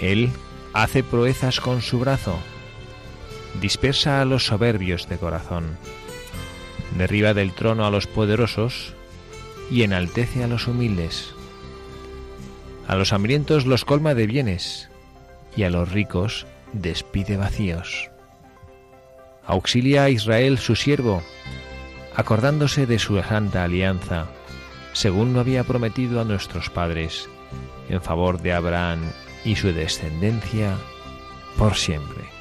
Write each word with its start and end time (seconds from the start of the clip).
Él 0.00 0.30
hace 0.72 1.02
proezas 1.02 1.60
con 1.60 1.80
su 1.80 1.98
brazo, 1.98 2.38
dispersa 3.60 4.20
a 4.20 4.24
los 4.24 4.46
soberbios 4.46 5.08
de 5.08 5.16
corazón, 5.16 5.78
derriba 6.96 7.34
del 7.34 7.52
trono 7.52 7.86
a 7.86 7.90
los 7.90 8.06
poderosos 8.06 8.94
y 9.70 9.82
enaltece 9.82 10.44
a 10.44 10.48
los 10.48 10.68
humildes. 10.68 11.34
A 12.86 12.94
los 12.96 13.12
hambrientos 13.12 13.66
los 13.66 13.84
colma 13.84 14.14
de 14.14 14.26
bienes 14.26 14.90
y 15.56 15.64
a 15.64 15.70
los 15.70 15.90
ricos 15.90 16.46
despide 16.72 17.36
vacíos. 17.36 18.10
Auxilia 19.46 20.04
a 20.04 20.10
Israel 20.10 20.58
su 20.58 20.76
siervo, 20.76 21.22
acordándose 22.14 22.86
de 22.86 22.98
su 22.98 23.20
santa 23.22 23.64
alianza, 23.64 24.26
según 24.92 25.32
lo 25.32 25.40
había 25.40 25.64
prometido 25.64 26.20
a 26.20 26.24
nuestros 26.24 26.68
padres, 26.70 27.28
en 27.88 28.02
favor 28.02 28.40
de 28.40 28.52
Abraham 28.52 29.00
y 29.46 29.54
su 29.54 29.72
descendencia 29.72 30.76
por 31.56 31.76
siempre. 31.76 32.35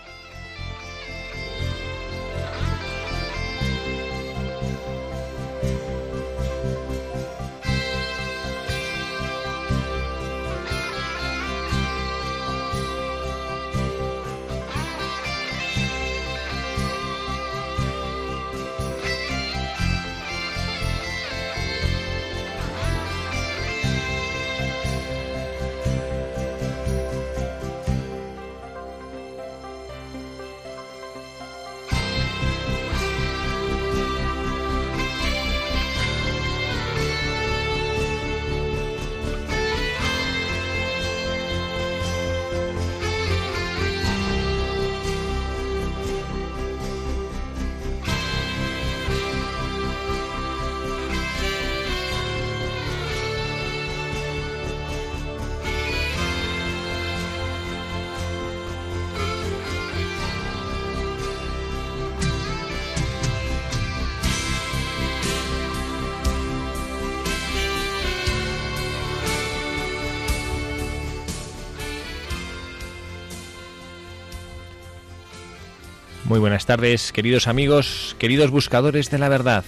Muy 76.35 76.41
buenas 76.41 76.65
tardes, 76.65 77.13
queridos 77.13 77.47
amigos, 77.47 78.13
queridos 78.19 78.51
buscadores 78.51 79.09
de 79.09 79.17
la 79.17 79.29
verdad. 79.29 79.63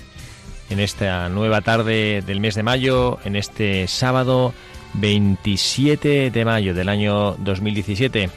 En 0.70 0.82
esta 0.82 1.30
nueva 1.30 1.62
tarde 1.62 2.22
del 2.22 2.42
mes 2.42 2.56
de 2.56 2.64
mayo, 2.64 3.20
en 3.24 3.38
este 3.38 3.88
sábado 3.88 4.54
27 4.96 6.30
de 6.30 6.44
mayo 6.44 6.74
del 6.74 6.90
año 6.90 7.38
2017, 7.38 8.30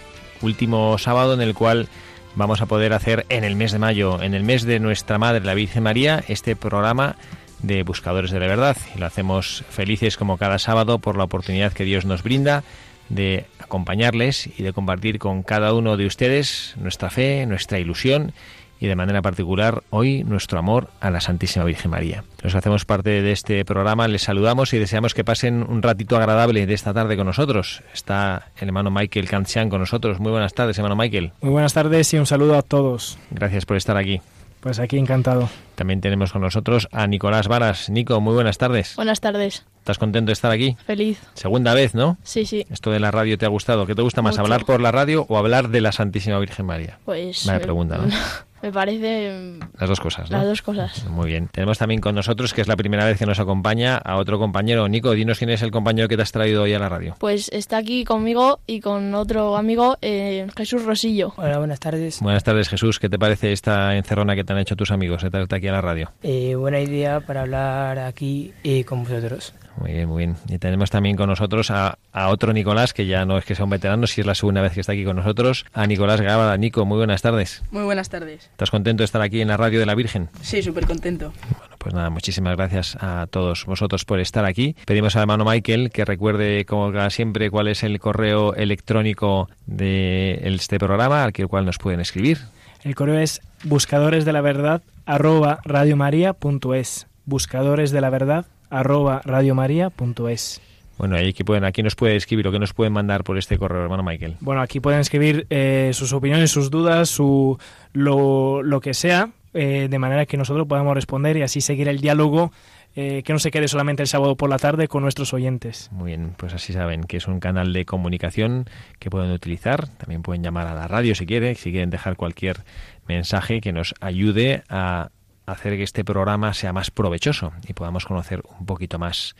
último 0.42 0.96
sábado 0.96 1.34
en 1.34 1.40
el 1.40 1.54
cual 1.54 1.88
vamos 2.36 2.60
a 2.60 2.66
poder 2.66 2.92
hacer 2.92 3.26
en 3.30 3.42
el 3.42 3.56
mes 3.56 3.72
de 3.72 3.80
mayo, 3.80 4.22
en 4.22 4.34
el 4.34 4.44
mes 4.44 4.62
de 4.62 4.78
nuestra 4.78 5.18
Madre, 5.18 5.44
la 5.44 5.54
Virgen 5.54 5.82
María, 5.82 6.22
este 6.28 6.54
programa 6.54 7.16
de 7.62 7.82
Buscadores 7.82 8.30
de 8.30 8.38
la 8.38 8.46
Verdad. 8.46 8.76
Y 8.94 9.00
lo 9.00 9.06
hacemos 9.06 9.64
felices 9.70 10.16
como 10.16 10.38
cada 10.38 10.60
sábado 10.60 11.00
por 11.00 11.16
la 11.16 11.24
oportunidad 11.24 11.72
que 11.72 11.82
Dios 11.82 12.04
nos 12.04 12.22
brinda 12.22 12.62
de 13.10 13.44
acompañarles 13.58 14.48
y 14.58 14.62
de 14.62 14.72
compartir 14.72 15.18
con 15.18 15.42
cada 15.42 15.74
uno 15.74 15.96
de 15.96 16.06
ustedes 16.06 16.74
nuestra 16.78 17.10
fe, 17.10 17.44
nuestra 17.46 17.78
ilusión 17.78 18.32
y 18.80 18.86
de 18.86 18.96
manera 18.96 19.20
particular 19.20 19.82
hoy 19.90 20.24
nuestro 20.24 20.58
amor 20.58 20.88
a 21.00 21.10
la 21.10 21.20
Santísima 21.20 21.66
Virgen 21.66 21.90
María. 21.90 22.24
Los 22.42 22.54
hacemos 22.54 22.86
parte 22.86 23.20
de 23.20 23.30
este 23.30 23.62
programa, 23.66 24.08
les 24.08 24.22
saludamos 24.22 24.72
y 24.72 24.78
deseamos 24.78 25.12
que 25.12 25.22
pasen 25.22 25.62
un 25.68 25.82
ratito 25.82 26.16
agradable 26.16 26.66
de 26.66 26.72
esta 26.72 26.94
tarde 26.94 27.16
con 27.16 27.26
nosotros. 27.26 27.82
Está 27.92 28.48
el 28.56 28.68
hermano 28.68 28.90
Michael 28.90 29.28
Kantian 29.28 29.68
con 29.68 29.80
nosotros. 29.80 30.18
Muy 30.18 30.32
buenas 30.32 30.54
tardes, 30.54 30.78
hermano 30.78 30.96
Michael. 30.96 31.32
Muy 31.42 31.50
buenas 31.50 31.74
tardes 31.74 32.12
y 32.14 32.16
un 32.16 32.26
saludo 32.26 32.56
a 32.56 32.62
todos. 32.62 33.18
Gracias 33.30 33.66
por 33.66 33.76
estar 33.76 33.98
aquí. 33.98 34.22
Pues 34.60 34.78
aquí 34.78 34.98
encantado. 34.98 35.48
También 35.74 36.00
tenemos 36.02 36.32
con 36.32 36.42
nosotros 36.42 36.86
a 36.92 37.06
Nicolás 37.06 37.48
Varas. 37.48 37.88
Nico, 37.88 38.20
muy 38.20 38.34
buenas 38.34 38.58
tardes. 38.58 38.94
Buenas 38.96 39.20
tardes. 39.20 39.64
¿Estás 39.78 39.96
contento 39.96 40.28
de 40.28 40.34
estar 40.34 40.50
aquí? 40.50 40.76
Feliz. 40.84 41.18
Segunda 41.32 41.72
vez, 41.72 41.94
¿no? 41.94 42.18
Sí, 42.22 42.44
sí. 42.44 42.66
¿Esto 42.70 42.90
de 42.90 43.00
la 43.00 43.10
radio 43.10 43.38
te 43.38 43.46
ha 43.46 43.48
gustado? 43.48 43.86
¿Qué 43.86 43.94
te 43.94 44.02
gusta 44.02 44.20
más, 44.20 44.34
Mucho. 44.34 44.42
hablar 44.42 44.66
por 44.66 44.82
la 44.82 44.92
radio 44.92 45.24
o 45.30 45.38
hablar 45.38 45.70
de 45.70 45.80
la 45.80 45.92
Santísima 45.92 46.38
Virgen 46.38 46.66
María? 46.66 46.98
Pues. 47.06 47.46
Vaya 47.46 47.58
me- 47.58 47.62
pregunta, 47.64 47.96
¿no? 47.98 48.04
Me 48.62 48.72
parece. 48.72 49.58
Las 49.78 49.88
dos 49.88 50.00
cosas, 50.00 50.30
¿no? 50.30 50.38
Las 50.38 50.46
dos 50.46 50.62
cosas. 50.62 51.04
Muy 51.06 51.28
bien. 51.28 51.48
Tenemos 51.52 51.78
también 51.78 52.00
con 52.00 52.14
nosotros, 52.14 52.52
que 52.52 52.60
es 52.60 52.68
la 52.68 52.76
primera 52.76 53.04
vez 53.04 53.18
que 53.18 53.26
nos 53.26 53.40
acompaña, 53.40 53.96
a 53.96 54.16
otro 54.16 54.38
compañero. 54.38 54.88
Nico, 54.88 55.12
dinos 55.12 55.38
quién 55.38 55.50
es 55.50 55.62
el 55.62 55.70
compañero 55.70 56.08
que 56.08 56.16
te 56.16 56.22
has 56.22 56.32
traído 56.32 56.62
hoy 56.62 56.74
a 56.74 56.78
la 56.78 56.88
radio. 56.88 57.14
Pues 57.18 57.48
está 57.52 57.78
aquí 57.78 58.04
conmigo 58.04 58.60
y 58.66 58.80
con 58.80 59.14
otro 59.14 59.56
amigo, 59.56 59.96
eh, 60.02 60.46
Jesús 60.56 60.84
Rosillo. 60.84 61.32
Hola, 61.36 61.58
buenas 61.58 61.80
tardes. 61.80 62.20
Buenas 62.20 62.44
tardes, 62.44 62.68
Jesús. 62.68 62.98
¿Qué 62.98 63.08
te 63.08 63.18
parece 63.18 63.52
esta 63.52 63.96
encerrona 63.96 64.34
que 64.34 64.44
te 64.44 64.52
han 64.52 64.58
hecho 64.58 64.76
tus 64.76 64.90
amigos 64.90 65.22
de 65.22 65.30
traerte 65.30 65.56
aquí 65.56 65.68
a 65.68 65.72
la 65.72 65.80
radio? 65.80 66.12
Eh, 66.22 66.54
buena 66.54 66.80
idea 66.80 67.20
para 67.20 67.42
hablar 67.42 67.98
aquí 67.98 68.52
eh, 68.64 68.84
con 68.84 69.04
vosotros. 69.04 69.54
Muy 69.78 69.92
bien, 69.92 70.08
muy 70.08 70.18
bien. 70.18 70.36
Y 70.48 70.58
tenemos 70.58 70.90
también 70.90 71.16
con 71.16 71.28
nosotros 71.28 71.70
a, 71.70 71.98
otro 72.12 72.52
Nicolás, 72.52 72.92
que 72.92 73.06
ya 73.06 73.24
no 73.24 73.38
es 73.38 73.44
que 73.44 73.54
sea 73.54 73.64
un 73.64 73.70
veterano, 73.70 74.06
si 74.06 74.20
es 74.20 74.26
la 74.26 74.34
segunda 74.34 74.60
vez 74.60 74.72
que 74.72 74.80
está 74.80 74.92
aquí 74.92 75.04
con 75.04 75.16
nosotros, 75.16 75.64
a 75.72 75.86
Nicolás 75.86 76.20
Gábala. 76.20 76.56
Nico, 76.56 76.84
muy 76.84 76.98
buenas 76.98 77.22
tardes. 77.22 77.62
Muy 77.70 77.84
buenas 77.84 78.08
tardes. 78.08 78.44
¿Estás 78.44 78.70
contento 78.70 79.02
de 79.02 79.06
estar 79.06 79.22
aquí 79.22 79.40
en 79.40 79.48
la 79.48 79.56
radio 79.56 79.80
de 79.80 79.86
la 79.86 79.94
Virgen? 79.94 80.28
Sí, 80.42 80.62
súper 80.62 80.86
contento. 80.86 81.32
Bueno, 81.58 81.76
pues 81.78 81.94
nada, 81.94 82.10
muchísimas 82.10 82.56
gracias 82.56 82.96
a 83.00 83.26
todos 83.30 83.64
vosotros 83.66 84.04
por 84.04 84.20
estar 84.20 84.44
aquí. 84.44 84.76
Pedimos 84.84 85.16
al 85.16 85.22
hermano 85.22 85.44
Michael 85.44 85.90
que 85.90 86.04
recuerde, 86.04 86.64
como 86.64 86.92
siempre, 87.10 87.50
cuál 87.50 87.68
es 87.68 87.82
el 87.82 87.98
correo 88.00 88.54
electrónico 88.54 89.48
de 89.66 90.40
este 90.42 90.78
programa 90.78 91.24
al 91.24 91.32
que 91.32 91.46
cual 91.46 91.64
nos 91.64 91.78
pueden 91.78 92.00
escribir. 92.00 92.38
El 92.82 92.94
correo 92.94 93.18
es 93.18 93.40
buscadores 93.64 94.24
de 94.24 94.32
la 94.32 94.40
verdad 94.40 94.82
arroba 95.06 95.60
radiomaria.es. 95.64 97.06
Buscadores 97.26 97.90
de 97.90 98.00
la 98.00 98.10
verdad 98.10 98.46
arroba 98.70 99.20
radiomaria.es. 99.24 100.60
Bueno, 100.98 101.16
ahí 101.16 101.30
aquí, 101.30 101.44
pueden, 101.44 101.64
aquí 101.64 101.82
nos 101.82 101.94
puede 101.94 102.16
escribir 102.16 102.46
o 102.48 102.52
que 102.52 102.58
nos 102.58 102.74
pueden 102.74 102.92
mandar 102.92 103.24
por 103.24 103.38
este 103.38 103.58
correo, 103.58 103.82
hermano 103.82 104.02
Michael. 104.02 104.36
Bueno, 104.40 104.60
aquí 104.60 104.80
pueden 104.80 105.00
escribir 105.00 105.46
eh, 105.48 105.90
sus 105.94 106.12
opiniones, 106.12 106.50
sus 106.50 106.70
dudas, 106.70 107.08
su, 107.08 107.58
lo, 107.94 108.62
lo 108.62 108.80
que 108.80 108.92
sea, 108.92 109.30
eh, 109.54 109.88
de 109.88 109.98
manera 109.98 110.26
que 110.26 110.36
nosotros 110.36 110.66
podamos 110.66 110.94
responder 110.94 111.38
y 111.38 111.42
así 111.42 111.62
seguir 111.62 111.88
el 111.88 112.00
diálogo 112.00 112.52
eh, 112.96 113.22
que 113.22 113.32
no 113.32 113.38
se 113.38 113.52
quede 113.52 113.68
solamente 113.68 114.02
el 114.02 114.08
sábado 114.08 114.36
por 114.36 114.50
la 114.50 114.58
tarde 114.58 114.88
con 114.88 115.02
nuestros 115.02 115.32
oyentes. 115.32 115.88
Muy 115.92 116.08
bien, 116.08 116.34
pues 116.36 116.54
así 116.54 116.72
saben 116.72 117.04
que 117.04 117.18
es 117.18 117.28
un 117.28 117.38
canal 117.38 117.72
de 117.72 117.84
comunicación 117.84 118.64
que 118.98 119.10
pueden 119.10 119.30
utilizar. 119.30 119.86
También 119.88 120.22
pueden 120.22 120.42
llamar 120.42 120.66
a 120.66 120.74
la 120.74 120.88
radio 120.88 121.14
si 121.14 121.24
quieren, 121.24 121.54
si 121.54 121.70
quieren 121.70 121.90
dejar 121.90 122.16
cualquier 122.16 122.58
mensaje 123.06 123.60
que 123.60 123.72
nos 123.72 123.94
ayude 124.00 124.64
a 124.68 125.10
hacer 125.50 125.76
que 125.76 125.82
este 125.82 126.04
programa 126.04 126.54
sea 126.54 126.72
más 126.72 126.90
provechoso 126.90 127.52
y 127.66 127.72
podamos 127.72 128.04
conocer 128.04 128.42
un 128.58 128.66
poquito 128.66 128.98
más 128.98 129.34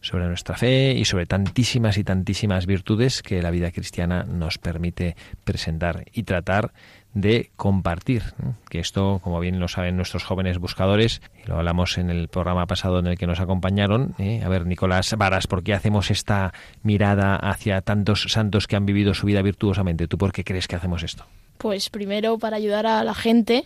sobre 0.00 0.26
nuestra 0.26 0.56
fe 0.56 0.92
y 0.92 1.04
sobre 1.04 1.26
tantísimas 1.26 1.98
y 1.98 2.04
tantísimas 2.04 2.66
virtudes 2.66 3.22
que 3.22 3.42
la 3.42 3.50
vida 3.50 3.70
cristiana 3.70 4.24
nos 4.24 4.58
permite 4.58 5.16
presentar 5.44 6.04
y 6.12 6.22
tratar 6.22 6.72
de 7.12 7.50
compartir. 7.56 8.22
Que 8.68 8.78
esto, 8.78 9.20
como 9.22 9.40
bien 9.40 9.60
lo 9.60 9.68
saben 9.68 9.96
nuestros 9.96 10.24
jóvenes 10.24 10.58
buscadores, 10.58 11.20
y 11.44 11.48
lo 11.48 11.56
hablamos 11.56 11.98
en 11.98 12.08
el 12.08 12.28
programa 12.28 12.66
pasado 12.66 13.00
en 13.00 13.08
el 13.08 13.18
que 13.18 13.26
nos 13.26 13.40
acompañaron. 13.40 14.14
¿eh? 14.18 14.42
A 14.44 14.48
ver, 14.48 14.66
Nicolás 14.66 15.14
Varas, 15.18 15.46
¿por 15.46 15.62
qué 15.62 15.74
hacemos 15.74 16.10
esta 16.10 16.52
mirada 16.82 17.36
hacia 17.36 17.82
tantos 17.82 18.22
santos 18.28 18.66
que 18.66 18.76
han 18.76 18.86
vivido 18.86 19.12
su 19.12 19.26
vida 19.26 19.42
virtuosamente? 19.42 20.08
¿Tú 20.08 20.18
por 20.18 20.32
qué 20.32 20.44
crees 20.44 20.68
que 20.68 20.76
hacemos 20.76 21.02
esto? 21.02 21.26
Pues 21.58 21.90
primero 21.90 22.38
para 22.38 22.56
ayudar 22.56 22.86
a 22.86 23.04
la 23.04 23.14
gente 23.14 23.64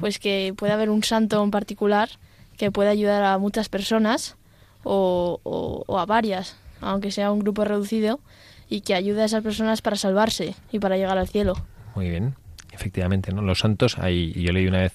pues 0.00 0.18
que 0.18 0.54
puede 0.56 0.72
haber 0.72 0.90
un 0.90 1.02
santo 1.02 1.42
en 1.42 1.50
particular 1.50 2.08
que 2.56 2.70
pueda 2.70 2.90
ayudar 2.90 3.22
a 3.22 3.38
muchas 3.38 3.68
personas 3.68 4.36
o, 4.84 5.84
a 5.96 6.06
varias, 6.06 6.56
aunque 6.80 7.10
sea 7.10 7.30
un 7.32 7.40
grupo 7.40 7.64
reducido, 7.64 8.20
y 8.68 8.82
que 8.82 8.94
ayude 8.94 9.22
a 9.22 9.24
esas 9.24 9.42
personas 9.42 9.80
para 9.80 9.96
salvarse 9.96 10.54
y 10.70 10.78
para 10.78 10.96
llegar 10.96 11.16
al 11.16 11.28
cielo. 11.28 11.54
Muy 11.94 12.10
bien, 12.10 12.34
efectivamente, 12.72 13.32
¿no? 13.32 13.42
Los 13.42 13.60
santos, 13.60 13.98
hay, 13.98 14.32
yo 14.32 14.52
leí 14.52 14.66
una 14.66 14.80
vez 14.80 14.92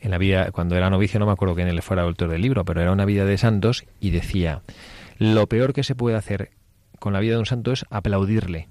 en 0.00 0.10
la 0.10 0.18
vida, 0.18 0.50
cuando 0.52 0.76
era 0.76 0.90
novicio, 0.90 1.18
no 1.18 1.26
me 1.26 1.32
acuerdo 1.32 1.54
quién 1.54 1.68
él 1.68 1.82
fuera 1.82 2.02
autor 2.02 2.30
del 2.30 2.40
libro, 2.40 2.64
pero 2.64 2.80
era 2.80 2.92
una 2.92 3.04
vida 3.04 3.24
de 3.24 3.36
santos 3.36 3.84
y 4.00 4.10
decía, 4.10 4.62
lo 5.18 5.46
peor 5.46 5.72
que 5.72 5.82
se 5.82 5.94
puede 5.94 6.16
hacer 6.16 6.50
con 6.98 7.12
la 7.12 7.20
vida 7.20 7.34
de 7.34 7.40
un 7.40 7.46
santo 7.46 7.72
es 7.72 7.84
aplaudirle. 7.90 8.68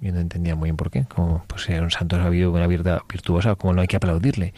Yo 0.00 0.12
no 0.12 0.20
entendía 0.20 0.54
muy 0.54 0.68
bien 0.68 0.76
por 0.76 0.90
qué. 0.90 1.04
Como 1.04 1.44
pues 1.46 1.62
ser 1.62 1.82
un 1.82 1.90
santo 1.90 2.16
una 2.16 2.66
vida 2.66 3.02
virtuosa, 3.08 3.54
como 3.54 3.74
no 3.74 3.82
hay 3.82 3.86
que 3.86 3.96
aplaudirle. 3.96 4.54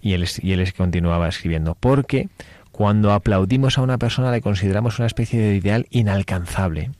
Y 0.00 0.12
él, 0.12 0.28
y 0.42 0.52
él 0.52 0.72
continuaba 0.74 1.28
escribiendo, 1.28 1.74
porque 1.74 2.28
cuando 2.70 3.12
aplaudimos 3.12 3.78
a 3.78 3.82
una 3.82 3.98
persona 3.98 4.30
le 4.30 4.40
consideramos 4.40 4.98
una 4.98 5.06
especie 5.06 5.40
de 5.40 5.56
ideal 5.56 5.86
inalcanzable. 5.90 6.90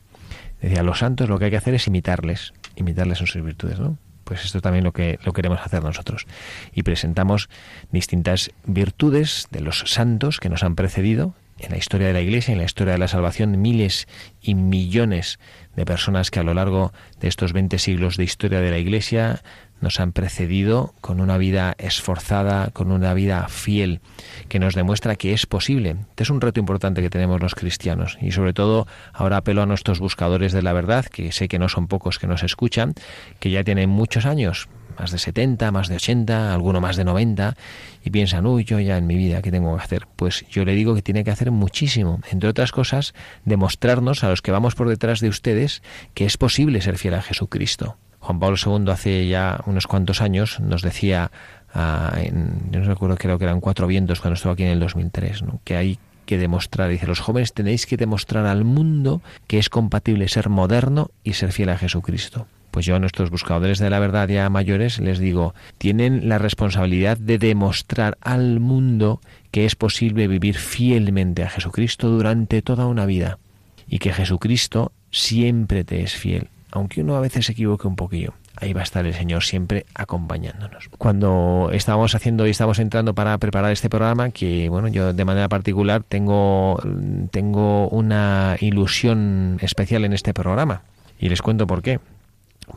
Decía, 0.61 0.83
los 0.83 1.01
santos 1.01 1.29
lo 1.29 1.39
que 1.39 1.47
hay 1.47 1.51
que 1.51 1.57
hacer 1.57 1.75
es 1.75 1.87
imitarles, 1.87 2.55
imitarles 2.77 3.21
en 3.21 3.27
sus 3.27 3.43
virtudes, 3.43 3.79
¿no? 3.79 3.99
Pues 4.25 4.45
esto 4.45 4.61
también 4.61 4.85
lo 4.85 4.93
que 4.93 5.19
lo 5.23 5.33
queremos 5.33 5.61
hacer 5.61 5.83
nosotros. 5.83 6.27
Y 6.73 6.83
presentamos 6.83 7.51
distintas 7.93 8.51
virtudes 8.65 9.49
de 9.51 9.61
los 9.61 9.81
santos 9.87 10.41
que 10.41 10.49
nos 10.49 10.63
han 10.63 10.75
precedido 10.75 11.35
en 11.59 11.71
la 11.71 11.77
historia 11.77 12.09
de 12.09 12.13
la 12.13 12.21
Iglesia, 12.21 12.53
en 12.53 12.59
la 12.59 12.65
historia 12.65 12.95
de 12.95 12.99
la 12.99 13.09
salvación, 13.09 13.61
miles 13.61 14.07
y 14.41 14.55
millones 14.55 15.39
de 15.77 15.85
personas 15.85 16.31
que 16.31 16.41
a 16.41 16.43
lo 16.43 16.55
largo 16.55 16.93
de 17.21 17.29
estos 17.29 17.53
20 17.53 17.79
siglos 17.79 18.17
de 18.17 18.25
historia 18.25 18.61
de 18.61 18.71
la 18.71 18.79
Iglesia 18.79 19.43
nos 19.81 20.01
han 20.01 20.13
precedido 20.13 20.95
con 21.01 21.21
una 21.21 21.37
vida 21.37 21.75
esforzada, 21.79 22.71
con 22.73 22.91
una 22.91 23.13
vida 23.13 23.47
fiel, 23.49 24.01
que 24.49 24.59
nos 24.59 24.75
demuestra 24.75 25.17
que 25.17 25.33
es 25.33 25.47
posible. 25.47 25.97
Este 26.11 26.23
es 26.23 26.31
un 26.31 26.41
reto 26.41 26.59
importante 26.59 27.03
que 27.03 27.11
tenemos 27.11 27.41
los 27.41 27.55
cristianos 27.55 28.17
y 28.21 28.33
sobre 28.33 28.55
todo 28.55 28.87
ahora 29.13 29.39
apelo 29.39 29.63
a 29.63 29.67
nuestros 29.67 30.01
buscadores 30.01 30.53
de 30.53 30.63
la 30.63 30.73
verdad, 30.73 31.05
que 31.05 31.33
sé 31.33 31.49
que 31.49 31.59
no 31.59 31.69
son 31.69 31.87
pocos 31.87 32.19
que 32.19 32.27
nos 32.27 32.43
escuchan, 32.43 32.95
que 33.41 33.51
ya 33.51 33.63
tienen 33.63 33.91
muchos 33.91 34.27
años, 34.27 34.69
más 34.99 35.11
de 35.11 35.19
70, 35.19 35.71
más 35.71 35.89
de 35.89 35.97
80, 35.97 36.53
alguno 36.53 36.81
más 36.81 36.97
de 36.97 37.05
90, 37.05 37.57
y 38.05 38.11
piensan, 38.11 38.47
uy, 38.47 38.65
yo 38.65 38.81
ya 38.81 38.97
en 38.97 39.07
mi 39.07 39.17
vida, 39.17 39.43
¿qué 39.43 39.51
tengo 39.51 39.77
que 39.77 39.83
hacer? 39.83 40.07
Pues 40.17 40.45
yo 40.49 40.65
le 40.65 40.75
digo 40.75 40.95
que 40.95 41.03
tiene 41.03 41.25
que 41.25 41.31
hacer 41.31 41.51
muchísimo. 41.51 42.21
Entre 42.31 42.49
otras 42.49 42.73
cosas, 42.73 43.15
demostrarnos 43.45 44.25
a 44.25 44.29
los 44.29 44.43
que 44.43 44.53
vamos 44.53 44.75
por 44.75 44.89
detrás 44.89 45.21
de 45.21 45.29
ustedes 45.29 45.83
que 46.15 46.25
es 46.25 46.37
posible 46.37 46.81
ser 46.81 46.99
fiel 46.99 47.15
a 47.15 47.23
Jesucristo. 47.23 47.97
Juan 48.21 48.41
Pablo 48.41 48.57
II 48.57 48.91
hace 48.91 49.29
ya 49.29 49.61
unos 49.67 49.87
cuantos 49.87 50.23
años 50.23 50.59
nos 50.61 50.81
decía, 50.81 51.31
ah, 51.75 52.17
en, 52.17 52.71
yo 52.71 52.81
no 52.81 52.87
recuerdo, 52.87 53.17
creo 53.17 53.39
que 53.39 53.45
eran 53.45 53.61
cuatro 53.61 53.87
vientos 53.87 54.21
cuando 54.21 54.35
estuvo 54.35 54.53
aquí 54.53 54.63
en 54.63 54.71
el 54.71 54.81
2003, 54.81 55.43
¿no? 55.43 55.61
que 55.65 55.77
hay 55.77 55.99
que 56.25 56.39
demostrar, 56.39 56.89
dice, 56.89 57.07
los 57.07 57.21
jóvenes 57.21 57.53
tenéis 57.53 57.85
que 57.85 57.99
demostrar 57.99 58.47
al 58.47 58.65
mundo 58.65 59.21
que 59.47 59.59
es 59.59 59.69
compatible 59.69 60.29
ser 60.29 60.49
moderno 60.49 61.11
y 61.23 61.35
ser 61.35 61.53
fiel 61.53 61.69
a 61.69 61.77
Jesucristo. 61.77 62.47
Pues 62.75 62.87
yo 62.87 62.97
a 62.97 62.99
nuestros 62.99 63.31
buscadores 63.31 63.79
de 63.79 63.89
la 63.89 64.01
verdad 64.01 64.27
ya 64.27 64.51
mayores 64.51 64.99
les 64.99 65.21
digo, 65.21 65.55
tienen 65.79 66.29
la 66.29 66.39
responsabilidad 66.39 67.17
de 67.17 67.39
demostrar 67.39 68.19
al 68.21 68.59
mundo 68.59 69.21
que 69.53 69.65
es 69.65 69.77
posible 69.77 70.27
vivir 70.27 70.57
fielmente 70.57 71.45
a 71.45 71.51
Jesucristo 71.51 72.09
durante 72.09 72.63
toda 72.63 72.87
una 72.87 73.07
vida 73.07 73.39
y 73.87 74.01
que 74.01 74.13
Jesucristo 74.13 74.91
siempre 75.13 75.85
te 75.85 76.03
es 76.03 76.17
fiel, 76.17 76.49
aunque 76.73 77.03
uno 77.03 77.15
a 77.15 77.21
veces 77.21 77.47
se 77.47 77.53
equivoque 77.53 77.87
un 77.87 77.95
poquillo. 77.95 78.35
Ahí 78.57 78.73
va 78.73 78.81
a 78.81 78.83
estar 78.83 79.07
el 79.07 79.15
Señor 79.15 79.45
siempre 79.45 79.87
acompañándonos. 79.95 80.89
Cuando 80.99 81.71
estábamos 81.73 82.17
haciendo 82.17 82.45
y 82.45 82.51
estamos 82.51 82.81
entrando 82.81 83.15
para 83.15 83.39
preparar 83.39 83.71
este 83.71 83.89
programa, 83.89 84.31
que 84.31 84.69
bueno, 84.69 84.89
yo 84.89 85.13
de 85.13 85.25
manera 85.25 85.49
particular 85.49 86.03
tengo, 86.03 86.83
tengo 87.31 87.89
una 87.91 88.57
ilusión 88.59 89.59
especial 89.61 90.05
en 90.05 90.13
este 90.13 90.35
programa. 90.35 90.83
Y 91.21 91.29
les 91.29 91.41
cuento 91.41 91.69
por 91.69 91.81
qué 91.81 92.01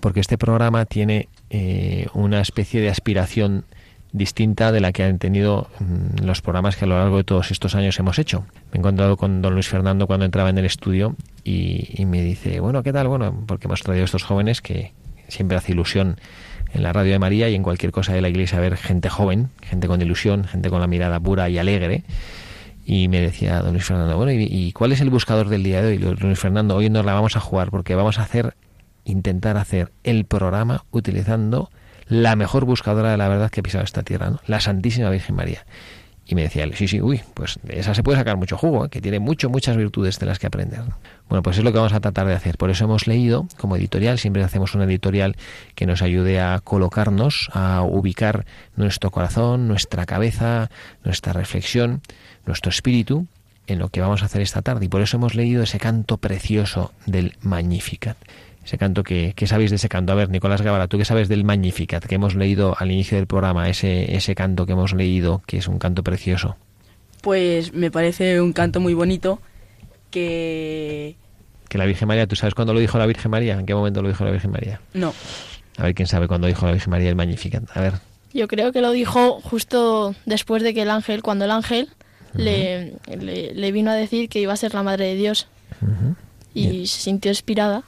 porque 0.01 0.19
este 0.19 0.37
programa 0.37 0.85
tiene 0.85 1.29
eh, 1.49 2.07
una 2.13 2.41
especie 2.41 2.81
de 2.81 2.89
aspiración 2.89 3.65
distinta 4.11 4.71
de 4.71 4.79
la 4.79 4.91
que 4.91 5.03
han 5.03 5.19
tenido 5.19 5.69
mm, 5.79 6.23
los 6.25 6.41
programas 6.41 6.75
que 6.75 6.85
a 6.85 6.87
lo 6.87 6.97
largo 6.97 7.17
de 7.17 7.23
todos 7.23 7.51
estos 7.51 7.75
años 7.75 7.97
hemos 7.99 8.19
hecho. 8.19 8.45
Me 8.71 8.75
he 8.75 8.79
encontrado 8.79 9.17
con 9.17 9.41
don 9.41 9.53
Luis 9.53 9.67
Fernando 9.67 10.07
cuando 10.07 10.25
entraba 10.25 10.49
en 10.49 10.57
el 10.57 10.65
estudio 10.65 11.15
y, 11.43 12.05
me 12.05 12.21
dice, 12.21 12.59
bueno, 12.59 12.83
¿qué 12.83 12.91
tal? 12.91 13.07
Bueno, 13.07 13.43
porque 13.47 13.67
hemos 13.67 13.81
traído 13.81 14.03
a 14.03 14.05
estos 14.05 14.23
jóvenes 14.23 14.61
que 14.61 14.93
siempre 15.27 15.57
hace 15.57 15.71
ilusión 15.71 16.17
en 16.73 16.83
la 16.83 16.93
radio 16.93 17.13
de 17.13 17.19
María 17.19 17.49
y 17.49 17.55
en 17.55 17.63
cualquier 17.63 17.91
cosa 17.91 18.13
de 18.13 18.21
la 18.21 18.29
iglesia 18.29 18.59
ver 18.59 18.75
gente 18.75 19.09
joven, 19.09 19.49
gente 19.61 19.87
con 19.87 20.01
ilusión, 20.01 20.43
gente 20.45 20.69
con 20.69 20.81
la 20.81 20.87
mirada 20.87 21.19
pura 21.19 21.49
y 21.49 21.57
alegre. 21.57 22.03
Y 22.85 23.09
me 23.09 23.19
decía 23.19 23.59
don 23.59 23.73
Luis 23.73 23.85
Fernando, 23.85 24.15
bueno, 24.15 24.31
¿y, 24.31 24.47
y 24.49 24.71
cuál 24.71 24.93
es 24.93 25.01
el 25.01 25.09
buscador 25.09 25.49
del 25.49 25.63
día 25.63 25.81
de 25.81 25.87
hoy? 25.87 25.97
Luis 25.97 26.39
Fernando, 26.39 26.75
hoy 26.75 26.89
nos 26.89 27.05
la 27.05 27.13
vamos 27.13 27.35
a 27.35 27.39
jugar 27.41 27.69
porque 27.69 27.95
vamos 27.95 28.19
a 28.19 28.23
hacer 28.23 28.55
intentar 29.07 29.57
hacer 29.57 29.91
el 30.03 30.25
programa 30.25 30.85
utilizando 30.91 31.71
la 32.07 32.35
mejor 32.35 32.65
buscadora 32.65 33.11
de 33.11 33.17
la 33.17 33.27
verdad 33.27 33.49
que 33.49 33.61
ha 33.61 33.63
pisado 33.63 33.83
esta 33.83 34.03
tierra, 34.03 34.29
¿no? 34.29 34.39
la 34.45 34.59
Santísima 34.59 35.09
Virgen 35.09 35.35
María. 35.35 35.65
Y 36.29 36.35
me 36.35 36.41
decía 36.41 36.65
él, 36.65 36.75
sí, 36.75 36.89
sí, 36.89 37.01
uy, 37.01 37.21
pues 37.33 37.57
de 37.63 37.79
esa 37.79 37.93
se 37.93 38.03
puede 38.03 38.17
sacar 38.17 38.35
mucho 38.35 38.57
jugo, 38.57 38.85
¿eh? 38.85 38.89
que 38.89 38.99
tiene 38.99 39.19
mucho, 39.19 39.49
muchas 39.49 39.77
virtudes 39.77 40.19
de 40.19 40.25
las 40.25 40.39
que 40.39 40.47
aprender. 40.47 40.81
Bueno, 41.29 41.41
pues 41.41 41.57
es 41.57 41.63
lo 41.63 41.71
que 41.71 41.77
vamos 41.77 41.93
a 41.93 42.01
tratar 42.01 42.27
de 42.27 42.33
hacer. 42.33 42.57
Por 42.57 42.69
eso 42.69 42.83
hemos 42.83 43.07
leído, 43.07 43.47
como 43.57 43.77
editorial, 43.77 44.19
siempre 44.19 44.43
hacemos 44.43 44.75
una 44.75 44.83
editorial 44.83 45.37
que 45.73 45.85
nos 45.85 46.01
ayude 46.01 46.41
a 46.41 46.59
colocarnos, 46.61 47.49
a 47.53 47.81
ubicar 47.81 48.45
nuestro 48.75 49.09
corazón, 49.09 49.69
nuestra 49.69 50.05
cabeza, 50.05 50.69
nuestra 51.05 51.31
reflexión, 51.31 52.01
nuestro 52.45 52.71
espíritu 52.71 53.25
en 53.67 53.79
lo 53.79 53.87
que 53.87 54.01
vamos 54.01 54.21
a 54.21 54.25
hacer 54.25 54.41
esta 54.41 54.61
tarde. 54.61 54.85
Y 54.85 54.89
por 54.89 55.01
eso 55.01 55.15
hemos 55.15 55.33
leído 55.33 55.63
ese 55.63 55.79
canto 55.79 56.17
precioso 56.17 56.91
del 57.05 57.37
Magnificat 57.41 58.17
ese 58.67 58.77
canto 58.77 59.01
que, 59.01 59.33
sabéis 59.45 59.69
de 59.69 59.77
ese 59.77 59.87
canto. 59.87 60.11
A 60.11 60.15
ver, 60.15 60.29
Nicolás 60.29 60.61
Gavara, 60.61 60.87
tú 60.87 60.97
qué 60.97 61.05
sabes 61.05 61.29
del 61.29 61.45
Magnificat 61.45 62.03
que 62.03 62.15
hemos 62.15 62.35
leído 62.35 62.75
al 62.77 62.91
inicio 62.91 63.17
del 63.17 63.25
programa, 63.25 63.69
ese, 63.69 64.13
ese 64.13 64.35
canto 64.35 64.65
que 64.65 64.73
hemos 64.73 64.93
leído, 64.93 65.41
que 65.47 65.57
es 65.57 65.69
un 65.69 65.79
canto 65.79 66.03
precioso. 66.03 66.57
Pues 67.21 67.73
me 67.73 67.91
parece 67.91 68.41
un 68.41 68.51
canto 68.51 68.81
muy 68.81 68.93
bonito 68.93 69.39
que... 70.11 71.15
Que 71.69 71.77
la 71.77 71.85
Virgen 71.85 72.09
María, 72.09 72.27
¿tú 72.27 72.35
sabes 72.35 72.55
cuándo 72.55 72.73
lo 72.73 72.81
dijo 72.81 72.97
la 72.97 73.05
Virgen 73.05 73.31
María? 73.31 73.53
¿En 73.57 73.65
qué 73.65 73.73
momento 73.73 74.01
lo 74.01 74.09
dijo 74.09 74.25
la 74.25 74.31
Virgen 74.31 74.51
María? 74.51 74.81
No. 74.93 75.13
A 75.77 75.83
ver 75.83 75.95
quién 75.95 76.07
sabe 76.07 76.27
cuándo 76.27 76.47
dijo 76.47 76.65
la 76.65 76.73
Virgen 76.73 76.91
María 76.91 77.07
el 77.07 77.15
Magnificat. 77.15 77.63
A 77.73 77.79
ver. 77.79 77.93
Yo 78.33 78.49
creo 78.49 78.73
que 78.73 78.81
lo 78.81 78.91
dijo 78.91 79.39
justo 79.39 80.13
después 80.25 80.61
de 80.61 80.73
que 80.73 80.81
el 80.81 80.89
ángel, 80.89 81.21
cuando 81.23 81.45
el 81.45 81.51
ángel 81.51 81.87
le, 82.33 82.95
le, 83.07 83.71
vino 83.71 83.91
a 83.91 83.95
decir 83.95 84.27
que 84.27 84.41
iba 84.41 84.51
a 84.51 84.57
ser 84.57 84.73
la 84.73 84.83
madre 84.83 85.05
de 85.05 85.15
Dios. 85.15 85.47
y 86.53 86.87
se 86.87 86.99
sintió 86.99 87.31
inspirada 87.31 87.83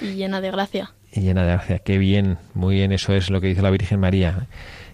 y 0.00 0.14
llena 0.14 0.40
de 0.40 0.50
gracia. 0.50 0.92
Y 1.12 1.20
llena 1.20 1.42
de 1.42 1.52
gracia. 1.52 1.78
Qué 1.78 1.98
bien, 1.98 2.38
muy 2.54 2.76
bien, 2.76 2.92
eso 2.92 3.14
es 3.14 3.30
lo 3.30 3.40
que 3.40 3.48
dice 3.48 3.62
la 3.62 3.70
Virgen 3.70 4.00
María. 4.00 4.46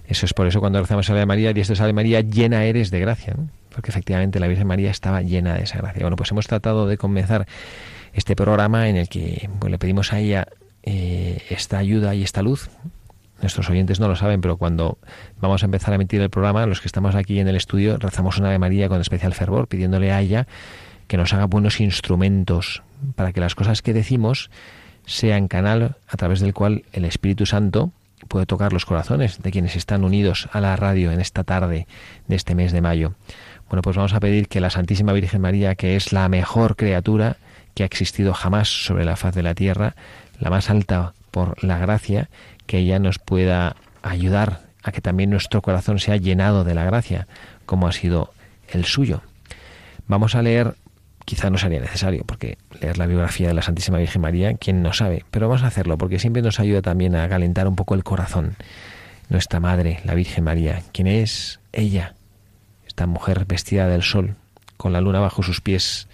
Eso 0.06 0.26
es 0.26 0.34
por 0.34 0.46
eso 0.46 0.60
cuando 0.60 0.80
rezamos 0.80 1.08
a 1.10 1.14
la 1.14 1.26
María, 1.26 1.52
y 1.54 1.60
esto 1.60 1.72
es 1.72 1.94
María, 1.94 2.20
llena 2.20 2.64
eres 2.64 2.90
de 2.90 3.00
gracia, 3.00 3.34
porque 3.74 3.90
efectivamente 3.90 4.40
la 4.40 4.46
Virgen 4.46 4.66
María 4.66 4.90
estaba 4.90 5.22
llena 5.22 5.54
de 5.54 5.62
esa 5.62 5.78
gracia. 5.78 6.02
Bueno, 6.02 6.16
pues 6.16 6.30
hemos 6.32 6.46
tratado 6.46 6.86
de 6.86 6.98
comenzar 6.98 7.46
este 8.12 8.36
programa 8.36 8.88
en 8.88 8.96
el 8.96 9.08
que 9.08 9.48
pues, 9.58 9.70
le 9.70 9.78
pedimos 9.78 10.12
a 10.12 10.18
ella 10.18 10.48
eh, 10.82 11.42
esta 11.48 11.78
ayuda 11.78 12.14
y 12.14 12.22
esta 12.22 12.42
luz. 12.42 12.68
Nuestros 13.40 13.68
oyentes 13.70 13.98
no 13.98 14.06
lo 14.06 14.14
saben, 14.14 14.40
pero 14.40 14.56
cuando 14.56 14.98
vamos 15.40 15.62
a 15.62 15.66
empezar 15.66 15.92
a 15.92 15.96
emitir 15.96 16.20
el 16.20 16.30
programa, 16.30 16.64
los 16.66 16.80
que 16.80 16.86
estamos 16.86 17.14
aquí 17.14 17.40
en 17.40 17.48
el 17.48 17.56
estudio, 17.56 17.96
rezamos 17.98 18.38
una 18.38 18.48
Ave 18.48 18.58
María 18.58 18.88
con 18.88 19.00
especial 19.00 19.34
fervor, 19.34 19.66
pidiéndole 19.66 20.12
a 20.12 20.20
ella 20.20 20.46
que 21.06 21.16
nos 21.16 21.32
haga 21.32 21.46
buenos 21.46 21.80
instrumentos 21.80 22.82
para 23.16 23.32
que 23.32 23.40
las 23.40 23.54
cosas 23.54 23.82
que 23.82 23.92
decimos 23.92 24.50
sean 25.06 25.48
canal 25.48 25.96
a 26.08 26.16
través 26.16 26.40
del 26.40 26.54
cual 26.54 26.84
el 26.92 27.04
Espíritu 27.04 27.46
Santo 27.46 27.90
puede 28.28 28.46
tocar 28.46 28.72
los 28.72 28.86
corazones 28.86 29.42
de 29.42 29.50
quienes 29.50 29.76
están 29.76 30.04
unidos 30.04 30.48
a 30.52 30.60
la 30.60 30.76
radio 30.76 31.10
en 31.10 31.20
esta 31.20 31.44
tarde 31.44 31.86
de 32.28 32.36
este 32.36 32.54
mes 32.54 32.72
de 32.72 32.80
mayo. 32.80 33.14
Bueno, 33.68 33.82
pues 33.82 33.96
vamos 33.96 34.12
a 34.12 34.20
pedir 34.20 34.48
que 34.48 34.60
la 34.60 34.70
Santísima 34.70 35.12
Virgen 35.12 35.40
María, 35.40 35.74
que 35.74 35.96
es 35.96 36.12
la 36.12 36.28
mejor 36.28 36.76
criatura 36.76 37.36
que 37.74 37.82
ha 37.82 37.86
existido 37.86 38.34
jamás 38.34 38.68
sobre 38.68 39.04
la 39.04 39.16
faz 39.16 39.34
de 39.34 39.42
la 39.42 39.54
tierra, 39.54 39.94
la 40.38 40.50
más 40.50 40.70
alta 40.70 41.14
por 41.30 41.62
la 41.64 41.78
gracia, 41.78 42.28
que 42.66 42.78
ella 42.78 42.98
nos 42.98 43.18
pueda 43.18 43.76
ayudar 44.02 44.60
a 44.82 44.92
que 44.92 45.00
también 45.00 45.30
nuestro 45.30 45.62
corazón 45.62 45.98
sea 45.98 46.16
llenado 46.16 46.64
de 46.64 46.74
la 46.74 46.84
gracia, 46.84 47.26
como 47.66 47.86
ha 47.86 47.92
sido 47.92 48.32
el 48.68 48.84
suyo. 48.84 49.22
Vamos 50.06 50.34
a 50.34 50.42
leer, 50.42 50.74
quizá 51.24 51.50
no 51.50 51.58
sería 51.58 51.80
necesario, 51.80 52.24
porque 52.26 52.58
leer 52.80 52.98
la 52.98 53.06
biografía 53.06 53.48
de 53.48 53.54
la 53.54 53.62
Santísima 53.62 53.98
Virgen 53.98 54.22
María, 54.22 54.54
quién 54.54 54.82
no 54.82 54.92
sabe, 54.92 55.24
pero 55.30 55.48
vamos 55.48 55.62
a 55.62 55.68
hacerlo, 55.68 55.98
porque 55.98 56.18
siempre 56.18 56.42
nos 56.42 56.60
ayuda 56.60 56.82
también 56.82 57.16
a 57.16 57.28
calentar 57.28 57.68
un 57.68 57.76
poco 57.76 57.94
el 57.94 58.04
corazón. 58.04 58.56
Nuestra 59.28 59.60
Madre, 59.60 60.00
la 60.04 60.14
Virgen 60.14 60.44
María, 60.44 60.82
¿quién 60.92 61.06
es 61.06 61.60
ella? 61.72 62.14
Esta 62.86 63.06
mujer 63.06 63.46
vestida 63.46 63.88
del 63.88 64.02
sol, 64.02 64.36
con 64.76 64.92
la 64.92 65.00
luna 65.00 65.20
bajo 65.20 65.42
sus 65.42 65.60
pies 65.60 66.08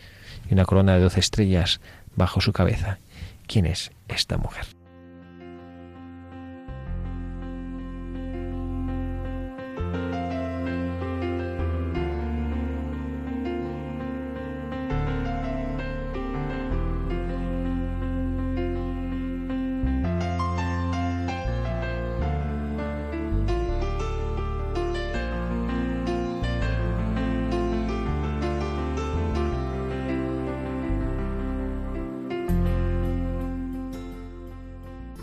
y 0.49 0.55
una 0.55 0.65
corona 0.65 0.95
de 0.95 1.01
doce 1.01 1.21
estrellas 1.21 1.81
bajo 2.15 2.41
su 2.41 2.53
cabeza. 2.53 2.99
¿Quién 3.47 3.67
es 3.67 3.91
esta 4.09 4.37
mujer? 4.37 4.78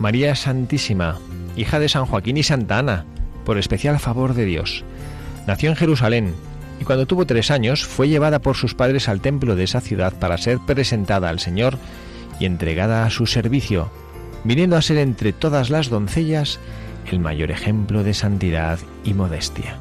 María 0.06 0.36
Santísima, 0.36 1.18
hija 1.56 1.80
de 1.80 1.88
San 1.88 2.06
Joaquín 2.06 2.36
y 2.36 2.44
Santa 2.44 2.78
Ana, 2.78 3.04
por 3.44 3.58
especial 3.58 3.98
favor 3.98 4.34
de 4.34 4.44
Dios. 4.44 4.84
Nació 5.48 5.70
en 5.70 5.74
Jerusalén 5.74 6.32
y 6.80 6.84
cuando 6.84 7.06
tuvo 7.06 7.26
tres 7.26 7.50
años 7.50 7.84
fue 7.84 8.08
llevada 8.08 8.38
por 8.38 8.54
sus 8.54 8.76
padres 8.76 9.08
al 9.08 9.20
templo 9.20 9.56
de 9.56 9.64
esa 9.64 9.80
ciudad 9.80 10.12
para 10.12 10.38
ser 10.38 10.60
presentada 10.64 11.28
al 11.28 11.40
Señor 11.40 11.76
y 12.38 12.44
entregada 12.44 13.04
a 13.04 13.10
su 13.10 13.26
servicio, 13.26 13.90
viniendo 14.44 14.76
a 14.76 14.82
ser 14.82 14.98
entre 14.98 15.32
todas 15.32 15.70
las 15.70 15.90
doncellas 15.90 16.60
el 17.10 17.18
mayor 17.18 17.50
ejemplo 17.50 18.04
de 18.04 18.14
santidad 18.14 18.78
y 19.02 19.12
modestia. 19.12 19.76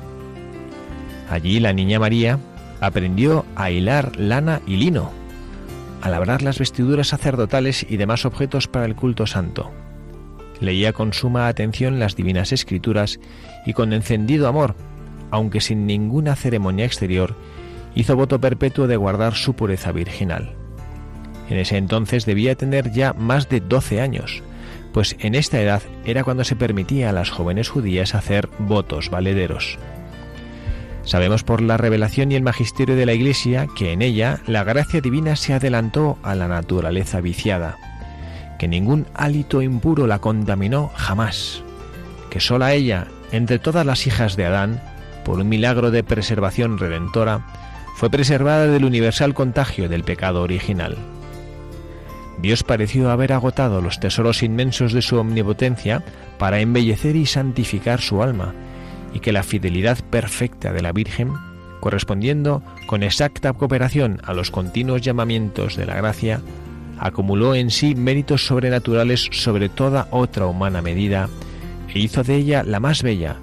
Allí 1.29 1.60
la 1.60 1.72
niña 1.72 2.00
María 2.00 2.39
aprendió 2.82 3.46
a 3.55 3.70
hilar 3.70 4.15
lana 4.15 4.60
y 4.65 4.77
lino, 4.77 5.12
a 6.01 6.10
labrar 6.10 6.41
las 6.41 6.58
vestiduras 6.58 7.10
sacerdotales 7.10 7.86
y 7.88 7.98
demás 7.98 8.25
objetos 8.25 8.67
para 8.67 8.88
el 8.88 8.96
culto 8.96 9.27
santo 9.27 9.72
Leía 10.62 10.93
con 10.93 11.13
suma 11.13 11.47
atención 11.47 12.00
las 12.00 12.15
divinas 12.15 12.51
escrituras 12.51 13.19
y 13.65 13.74
con 13.74 13.93
encendido 13.93 14.47
amor, 14.47 14.75
aunque 15.31 15.62
sin 15.62 15.85
ninguna 15.85 16.35
ceremonia 16.35 16.85
exterior, 16.85 17.35
hizo 17.93 18.15
voto 18.15 18.39
perpetuo 18.39 18.88
de 18.88 18.97
guardar 18.97 19.35
su 19.35 19.53
pureza 19.53 19.91
virginal. 19.91 20.53
En 21.50 21.57
ese 21.57 21.77
entonces 21.77 22.25
debía 22.25 22.55
tener 22.55 22.91
ya 22.91 23.13
más 23.13 23.50
de 23.50 23.59
12 23.59 24.01
años, 24.01 24.43
pues 24.93 25.15
en 25.19 25.35
esta 25.35 25.62
edad 25.62 25.81
era 26.05 26.24
cuando 26.24 26.43
se 26.43 26.55
permitía 26.55 27.09
a 27.09 27.13
las 27.13 27.29
jóvenes 27.29 27.69
judías 27.69 28.15
hacer 28.15 28.50
votos 28.59 29.09
valederos. 29.09 29.77
Sabemos 31.03 31.43
por 31.43 31.62
la 31.62 31.77
revelación 31.77 32.31
y 32.31 32.35
el 32.35 32.41
magisterio 32.41 32.95
de 32.95 33.05
la 33.05 33.13
Iglesia 33.13 33.67
que 33.77 33.91
en 33.91 34.01
ella 34.01 34.39
la 34.47 34.63
gracia 34.63 35.01
divina 35.01 35.35
se 35.35 35.53
adelantó 35.53 36.17
a 36.24 36.33
la 36.33 36.47
naturaleza 36.47 37.21
viciada 37.21 37.77
que 38.57 38.67
ningún 38.67 39.07
hálito 39.13 39.62
impuro 39.62 40.07
la 40.07 40.19
contaminó 40.19 40.91
jamás, 40.95 41.63
que 42.29 42.39
sola 42.39 42.74
ella, 42.74 43.07
entre 43.31 43.59
todas 43.59 43.85
las 43.85 44.07
hijas 44.07 44.35
de 44.35 44.45
Adán, 44.45 44.81
por 45.24 45.39
un 45.39 45.50
milagro 45.50 45.91
de 45.91 46.03
preservación 46.03 46.77
redentora, 46.77 47.45
fue 47.95 48.09
preservada 48.09 48.67
del 48.67 48.85
universal 48.85 49.33
contagio 49.33 49.89
del 49.89 50.03
pecado 50.03 50.41
original. 50.41 50.97
Dios 52.41 52.63
pareció 52.63 53.09
haber 53.09 53.33
agotado 53.33 53.81
los 53.81 54.00
tesoros 54.00 54.43
inmensos 54.43 54.91
de 54.93 55.01
su 55.01 55.17
omnipotencia 55.17 56.03
para 56.38 56.59
embellecer 56.59 57.15
y 57.15 57.25
santificar 57.25 58.01
su 58.01 58.21
alma, 58.21 58.53
y 59.13 59.19
que 59.19 59.31
la 59.31 59.43
fidelidad 59.43 59.97
perfecta 60.09 60.74
de 60.74 60.81
la 60.81 60.91
Virgen, 60.91 61.33
correspondiendo 61.79 62.62
con 62.88 63.03
exacta 63.03 63.53
cooperación 63.53 64.21
a 64.25 64.33
los 64.33 64.51
continuos 64.51 65.01
llamamientos 65.01 65.77
de 65.77 65.85
la 65.85 65.95
gracia, 65.95 66.41
acumuló 67.05 67.53
en 67.53 67.69
sí 67.69 67.93
méritos 67.93 68.47
sobrenaturales 68.47 69.27
sobre 69.31 69.69
toda 69.69 70.07
otra 70.09 70.47
humana 70.47 70.81
medida 70.81 71.29
e 71.93 72.00
hizo 72.00 72.24
de 72.24 72.35
ella 72.35 72.63
la 72.63 72.79
más 72.79 73.03
bella, 73.03 73.35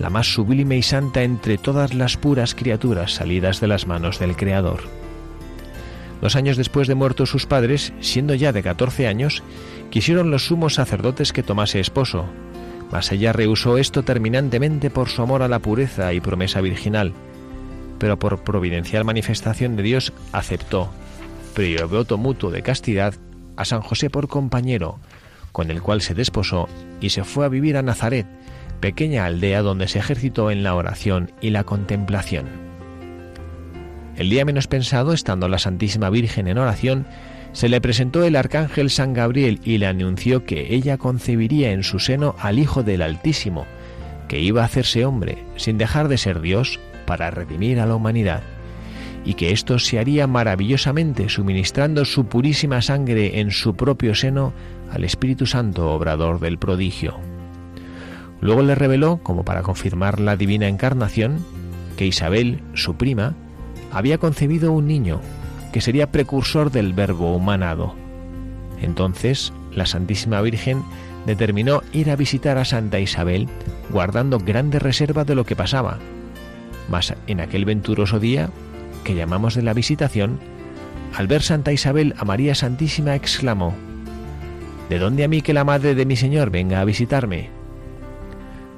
la 0.00 0.10
más 0.10 0.26
sublime 0.34 0.76
y 0.76 0.82
santa 0.82 1.22
entre 1.22 1.56
todas 1.56 1.94
las 1.94 2.16
puras 2.16 2.56
criaturas 2.56 3.12
salidas 3.12 3.60
de 3.60 3.68
las 3.68 3.86
manos 3.86 4.18
del 4.18 4.34
Creador. 4.34 4.80
Dos 6.20 6.34
años 6.34 6.56
después 6.56 6.88
de 6.88 6.96
muertos 6.96 7.30
sus 7.30 7.46
padres, 7.46 7.92
siendo 8.00 8.34
ya 8.34 8.50
de 8.50 8.64
catorce 8.64 9.06
años, 9.06 9.44
quisieron 9.90 10.32
los 10.32 10.46
sumos 10.46 10.74
sacerdotes 10.74 11.32
que 11.32 11.44
tomase 11.44 11.78
esposo, 11.78 12.26
mas 12.90 13.12
ella 13.12 13.32
rehusó 13.32 13.78
esto 13.78 14.02
terminantemente 14.02 14.90
por 14.90 15.08
su 15.08 15.22
amor 15.22 15.42
a 15.42 15.48
la 15.48 15.60
pureza 15.60 16.12
y 16.12 16.20
promesa 16.20 16.60
virginal, 16.60 17.12
pero 18.00 18.18
por 18.18 18.42
providencial 18.42 19.04
manifestación 19.04 19.76
de 19.76 19.84
Dios 19.84 20.12
aceptó 20.32 20.90
voto 21.88 22.18
mutuo 22.18 22.50
de 22.50 22.62
castidad, 22.62 23.14
a 23.56 23.64
San 23.64 23.80
José 23.80 24.10
por 24.10 24.28
compañero, 24.28 24.98
con 25.52 25.70
el 25.70 25.82
cual 25.82 26.00
se 26.00 26.14
desposó 26.14 26.68
y 27.00 27.10
se 27.10 27.22
fue 27.24 27.46
a 27.46 27.48
vivir 27.48 27.76
a 27.76 27.82
Nazaret, 27.82 28.26
pequeña 28.80 29.24
aldea 29.24 29.62
donde 29.62 29.86
se 29.86 30.00
ejercitó 30.00 30.50
en 30.50 30.62
la 30.62 30.74
oración 30.74 31.30
y 31.40 31.50
la 31.50 31.64
contemplación. 31.64 32.46
El 34.16 34.30
día 34.30 34.44
menos 34.44 34.66
pensado, 34.66 35.12
estando 35.12 35.48
la 35.48 35.58
Santísima 35.58 36.10
Virgen 36.10 36.48
en 36.48 36.58
oración, 36.58 37.06
se 37.52 37.68
le 37.68 37.80
presentó 37.80 38.24
el 38.24 38.36
arcángel 38.36 38.90
San 38.90 39.12
Gabriel 39.12 39.60
y 39.64 39.78
le 39.78 39.86
anunció 39.86 40.44
que 40.44 40.74
ella 40.74 40.98
concebiría 40.98 41.70
en 41.70 41.84
su 41.84 42.00
seno 42.00 42.34
al 42.40 42.58
Hijo 42.58 42.82
del 42.82 43.02
Altísimo, 43.02 43.66
que 44.28 44.40
iba 44.40 44.62
a 44.62 44.66
hacerse 44.66 45.04
hombre, 45.04 45.44
sin 45.56 45.78
dejar 45.78 46.08
de 46.08 46.18
ser 46.18 46.40
Dios, 46.40 46.80
para 47.06 47.30
redimir 47.30 47.78
a 47.78 47.86
la 47.86 47.94
humanidad 47.94 48.42
y 49.24 49.34
que 49.34 49.52
esto 49.52 49.78
se 49.78 49.98
haría 49.98 50.26
maravillosamente 50.26 51.28
suministrando 51.28 52.04
su 52.04 52.26
purísima 52.26 52.82
sangre 52.82 53.40
en 53.40 53.50
su 53.50 53.74
propio 53.74 54.14
seno 54.14 54.52
al 54.90 55.04
Espíritu 55.04 55.46
Santo, 55.46 55.90
obrador 55.92 56.40
del 56.40 56.58
prodigio. 56.58 57.18
Luego 58.40 58.62
le 58.62 58.74
reveló, 58.74 59.20
como 59.22 59.44
para 59.44 59.62
confirmar 59.62 60.20
la 60.20 60.36
divina 60.36 60.68
encarnación, 60.68 61.38
que 61.96 62.06
Isabel, 62.06 62.60
su 62.74 62.96
prima, 62.96 63.34
había 63.90 64.18
concebido 64.18 64.72
un 64.72 64.86
niño, 64.86 65.20
que 65.72 65.80
sería 65.80 66.10
precursor 66.10 66.70
del 66.70 66.92
verbo 66.92 67.34
humanado. 67.34 67.94
Entonces, 68.82 69.52
la 69.72 69.86
Santísima 69.86 70.40
Virgen 70.42 70.82
determinó 71.26 71.82
ir 71.92 72.10
a 72.10 72.16
visitar 72.16 72.58
a 72.58 72.64
Santa 72.64 73.00
Isabel, 73.00 73.48
guardando 73.90 74.38
grande 74.38 74.78
reserva 74.78 75.24
de 75.24 75.34
lo 75.34 75.44
que 75.44 75.56
pasaba. 75.56 75.98
Mas 76.90 77.14
en 77.26 77.40
aquel 77.40 77.64
venturoso 77.64 78.20
día 78.20 78.50
que 79.04 79.14
llamamos 79.14 79.54
de 79.54 79.62
la 79.62 79.74
visitación, 79.74 80.40
al 81.14 81.28
ver 81.28 81.42
Santa 81.42 81.72
Isabel 81.72 82.14
a 82.18 82.24
María 82.24 82.54
Santísima 82.54 83.14
exclamó, 83.14 83.74
¿De 84.88 84.98
dónde 84.98 85.24
a 85.24 85.28
mí 85.28 85.40
que 85.40 85.54
la 85.54 85.64
madre 85.64 85.94
de 85.94 86.04
mi 86.04 86.16
Señor 86.16 86.50
venga 86.50 86.80
a 86.80 86.84
visitarme? 86.84 87.50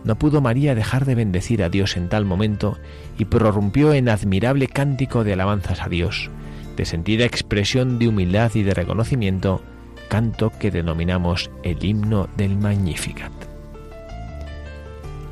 No 0.04 0.16
pudo 0.16 0.40
María 0.40 0.74
dejar 0.74 1.04
de 1.04 1.16
bendecir 1.16 1.64
a 1.64 1.68
Dios 1.68 1.96
en 1.96 2.08
tal 2.08 2.24
momento 2.24 2.78
y 3.18 3.24
prorrumpió 3.24 3.92
en 3.92 4.08
admirable 4.08 4.68
cántico 4.68 5.24
de 5.24 5.32
alabanzas 5.32 5.82
a 5.82 5.88
Dios, 5.88 6.30
de 6.76 6.84
sentida 6.84 7.24
expresión 7.24 7.98
de 7.98 8.08
humildad 8.08 8.52
y 8.54 8.62
de 8.62 8.74
reconocimiento, 8.74 9.62
canto 10.08 10.52
que 10.60 10.70
denominamos 10.70 11.50
el 11.64 11.84
himno 11.84 12.28
del 12.36 12.56
Magnificat. 12.56 13.55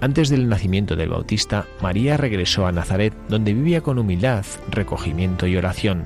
Antes 0.05 0.29
del 0.29 0.51
nacimiento 0.51 0.97
del 0.97 1.09
Bautista, 1.09 1.65
María 1.81 2.19
regresó 2.19 2.67
a 2.67 2.73
Nazaret, 2.73 3.15
donde 3.31 3.55
vivía 3.55 3.81
con 3.81 3.99
humildad, 3.99 4.45
recogimiento 4.71 5.47
y 5.47 5.57
oración. 5.57 6.05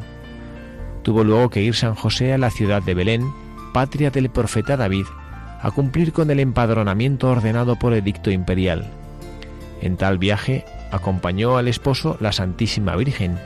Tuvo 1.03 1.25
luego 1.25 1.51
que 1.51 1.63
ir 1.63 1.75
San 1.75 1.97
José 1.97 2.33
a 2.33 2.39
la 2.39 2.53
ciudad 2.53 2.81
de 2.81 2.95
Belén, 2.95 3.29
patria 3.75 4.13
del 4.13 4.31
profeta 4.31 4.77
David, 4.77 5.07
a 5.61 5.73
cumplir 5.73 6.13
con 6.13 6.31
el 6.31 6.39
empadronamiento 6.39 7.29
ordenado 7.29 7.75
por 7.75 7.93
edicto 7.93 8.31
imperial. 8.31 8.89
En 9.83 9.97
tal 9.97 10.19
viaje 10.19 10.65
acompañó 10.93 11.57
al 11.57 11.67
esposo 11.67 12.17
la 12.21 12.31
Santísima 12.31 12.95
Virgen, 12.95 13.37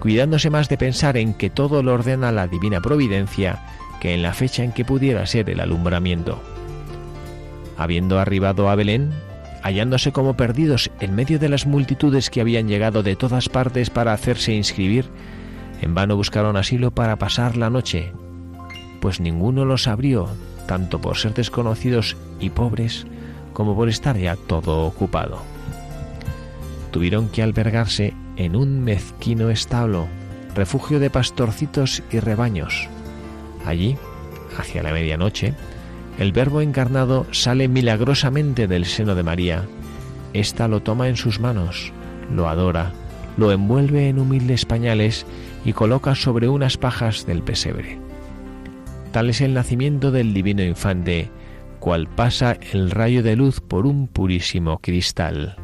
cuidándose 0.00 0.50
más 0.50 0.68
de 0.68 0.78
pensar 0.78 1.16
en 1.16 1.32
que 1.32 1.48
todo 1.48 1.80
lo 1.84 1.94
ordena 1.94 2.32
la 2.32 2.48
divina 2.48 2.80
providencia 2.80 3.62
que 4.00 4.14
en 4.14 4.22
la 4.22 4.34
fecha 4.34 4.64
en 4.64 4.72
que 4.72 4.84
pudiera 4.84 5.24
ser 5.26 5.48
el 5.48 5.60
alumbramiento. 5.60 6.42
Habiendo 7.78 8.18
arribado 8.18 8.68
a 8.68 8.74
Belén, 8.74 9.12
hallándose 9.62 10.12
como 10.12 10.36
perdidos 10.36 10.90
en 11.00 11.14
medio 11.14 11.38
de 11.38 11.48
las 11.48 11.66
multitudes 11.66 12.30
que 12.30 12.40
habían 12.40 12.68
llegado 12.68 13.02
de 13.02 13.16
todas 13.16 13.48
partes 13.48 13.90
para 13.90 14.12
hacerse 14.12 14.52
inscribir, 14.52 15.06
en 15.80 15.94
vano 15.94 16.16
buscaron 16.16 16.56
asilo 16.56 16.90
para 16.90 17.16
pasar 17.16 17.56
la 17.56 17.70
noche, 17.70 18.12
pues 19.00 19.20
ninguno 19.20 19.64
los 19.64 19.88
abrió, 19.88 20.28
tanto 20.66 21.00
por 21.00 21.16
ser 21.16 21.34
desconocidos 21.34 22.16
y 22.40 22.50
pobres, 22.50 23.06
como 23.52 23.74
por 23.74 23.88
estar 23.88 24.16
ya 24.16 24.36
todo 24.36 24.86
ocupado. 24.86 25.42
Tuvieron 26.90 27.28
que 27.28 27.42
albergarse 27.42 28.14
en 28.36 28.56
un 28.56 28.82
mezquino 28.82 29.50
establo, 29.50 30.06
refugio 30.54 31.00
de 31.00 31.10
pastorcitos 31.10 32.02
y 32.10 32.20
rebaños. 32.20 32.88
Allí, 33.64 33.96
hacia 34.58 34.82
la 34.82 34.92
medianoche, 34.92 35.54
el 36.18 36.32
Verbo 36.32 36.60
encarnado 36.60 37.26
sale 37.30 37.68
milagrosamente 37.68 38.66
del 38.66 38.84
seno 38.84 39.14
de 39.14 39.22
María. 39.22 39.64
Esta 40.32 40.68
lo 40.68 40.80
toma 40.80 41.08
en 41.08 41.16
sus 41.16 41.40
manos, 41.40 41.92
lo 42.30 42.48
adora, 42.48 42.92
lo 43.36 43.52
envuelve 43.52 44.08
en 44.08 44.18
humildes 44.18 44.64
pañales 44.64 45.26
y 45.64 45.72
coloca 45.72 46.14
sobre 46.14 46.48
unas 46.48 46.76
pajas 46.76 47.26
del 47.26 47.42
pesebre. 47.42 47.98
Tal 49.12 49.30
es 49.30 49.40
el 49.40 49.54
nacimiento 49.54 50.10
del 50.10 50.32
divino 50.32 50.62
infante, 50.62 51.30
cual 51.80 52.08
pasa 52.08 52.56
el 52.72 52.90
rayo 52.90 53.22
de 53.22 53.36
luz 53.36 53.60
por 53.60 53.86
un 53.86 54.06
purísimo 54.06 54.78
cristal. 54.78 55.56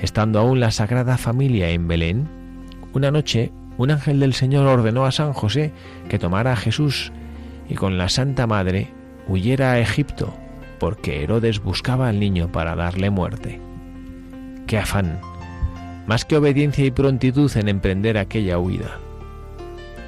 Estando 0.00 0.40
aún 0.40 0.60
la 0.60 0.70
Sagrada 0.70 1.18
Familia 1.18 1.70
en 1.70 1.88
Belén, 1.88 2.28
una 2.92 3.10
noche 3.10 3.52
un 3.78 3.90
ángel 3.90 4.20
del 4.20 4.34
Señor 4.34 4.66
ordenó 4.66 5.06
a 5.06 5.12
San 5.12 5.32
José 5.32 5.72
que 6.08 6.18
tomara 6.18 6.52
a 6.52 6.56
Jesús 6.56 7.12
y 7.68 7.74
con 7.74 7.98
la 7.98 8.08
Santa 8.08 8.46
Madre 8.46 8.92
huyera 9.28 9.72
a 9.72 9.80
Egipto, 9.80 10.32
porque 10.78 11.22
Herodes 11.22 11.62
buscaba 11.62 12.08
al 12.08 12.18
niño 12.18 12.50
para 12.50 12.74
darle 12.74 13.10
muerte. 13.10 13.60
¡Qué 14.66 14.78
afán! 14.78 15.20
Más 16.06 16.24
que 16.24 16.36
obediencia 16.36 16.84
y 16.84 16.90
prontitud 16.90 17.50
en 17.56 17.68
emprender 17.68 18.18
aquella 18.18 18.58
huida. 18.58 18.98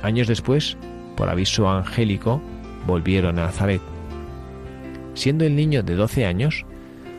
Años 0.02 0.26
después, 0.26 0.76
por 1.16 1.28
aviso 1.28 1.68
angélico, 1.68 2.40
volvieron 2.86 3.38
a 3.38 3.44
Nazaret. 3.44 3.80
Siendo 5.14 5.44
el 5.44 5.54
niño 5.54 5.82
de 5.82 5.94
doce 5.94 6.26
años, 6.26 6.66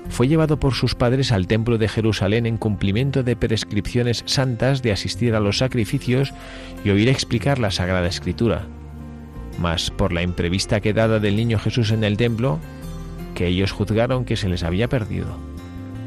fue 0.10 0.28
llevado 0.28 0.60
por 0.60 0.74
sus 0.74 0.94
padres 0.96 1.32
al 1.32 1.48
templo 1.48 1.78
de 1.78 1.88
Jerusalén 1.88 2.46
en 2.46 2.58
cumplimiento 2.58 3.24
de 3.24 3.36
prescripciones 3.36 4.24
santas 4.26 4.82
de 4.82 4.92
asistir 4.92 5.34
a 5.34 5.40
los 5.40 5.58
sacrificios 5.58 6.34
y 6.84 6.90
oír 6.90 7.10
explicar 7.10 7.60
la 7.60 7.72
Sagrada 7.72 8.08
Escritura. 8.08 8.68
Mas 9.60 9.90
por 9.92 10.14
la 10.14 10.22
imprevista 10.22 10.82
quedada 10.82 11.20
del 11.20 11.36
niño 11.36 11.60
Jesús 11.60 11.92
en 11.92 12.04
el 12.04 12.18
templo, 12.18 12.60
que 13.34 13.48
ellos 13.48 13.72
juzgaron 13.72 14.26
que 14.26 14.38
se 14.38 14.50
les 14.50 14.64
había 14.64 14.88
perdido. 14.88 15.38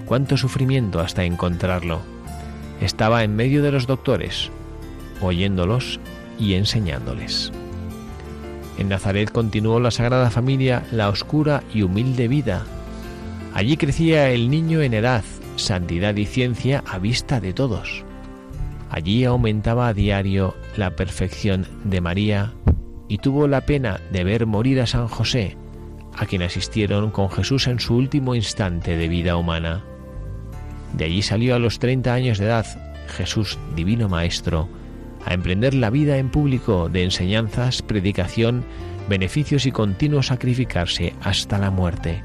Cuánto 0.06 0.36
sufrimiento 0.36 1.00
hasta 1.00 1.24
encontrarlo. 1.24 2.00
Estaba 2.80 3.24
en 3.24 3.36
medio 3.36 3.62
de 3.62 3.72
los 3.72 3.86
doctores, 3.86 4.50
oyéndolos 5.20 6.00
y 6.38 6.54
enseñándoles. 6.54 7.52
En 8.78 8.88
Nazaret 8.88 9.30
continuó 9.32 9.80
la 9.80 9.90
Sagrada 9.90 10.30
Familia 10.30 10.84
la 10.92 11.08
oscura 11.08 11.64
y 11.74 11.82
humilde 11.82 12.28
vida 12.28 12.64
Allí 13.54 13.76
crecía 13.76 14.30
el 14.30 14.50
niño 14.50 14.82
en 14.82 14.94
edad, 14.94 15.24
santidad 15.56 16.14
y 16.16 16.26
ciencia 16.26 16.84
a 16.86 16.98
vista 16.98 17.40
de 17.40 17.52
todos. 17.52 18.04
Allí 18.90 19.24
aumentaba 19.24 19.88
a 19.88 19.94
diario 19.94 20.54
la 20.76 20.90
perfección 20.90 21.66
de 21.84 22.00
María 22.00 22.52
y 23.08 23.18
tuvo 23.18 23.48
la 23.48 23.62
pena 23.62 24.00
de 24.12 24.24
ver 24.24 24.46
morir 24.46 24.80
a 24.80 24.86
San 24.86 25.08
José, 25.08 25.56
a 26.16 26.26
quien 26.26 26.42
asistieron 26.42 27.10
con 27.10 27.30
Jesús 27.30 27.66
en 27.66 27.80
su 27.80 27.96
último 27.96 28.34
instante 28.34 28.96
de 28.96 29.08
vida 29.08 29.36
humana. 29.36 29.84
De 30.92 31.04
allí 31.04 31.22
salió 31.22 31.54
a 31.54 31.58
los 31.58 31.78
30 31.78 32.12
años 32.12 32.38
de 32.38 32.46
edad 32.46 32.66
Jesús, 33.08 33.58
Divino 33.74 34.08
Maestro, 34.08 34.68
a 35.24 35.34
emprender 35.34 35.74
la 35.74 35.90
vida 35.90 36.18
en 36.18 36.30
público 36.30 36.88
de 36.88 37.04
enseñanzas, 37.04 37.82
predicación, 37.82 38.64
beneficios 39.08 39.66
y 39.66 39.72
continuo 39.72 40.22
sacrificarse 40.22 41.14
hasta 41.22 41.58
la 41.58 41.70
muerte. 41.70 42.22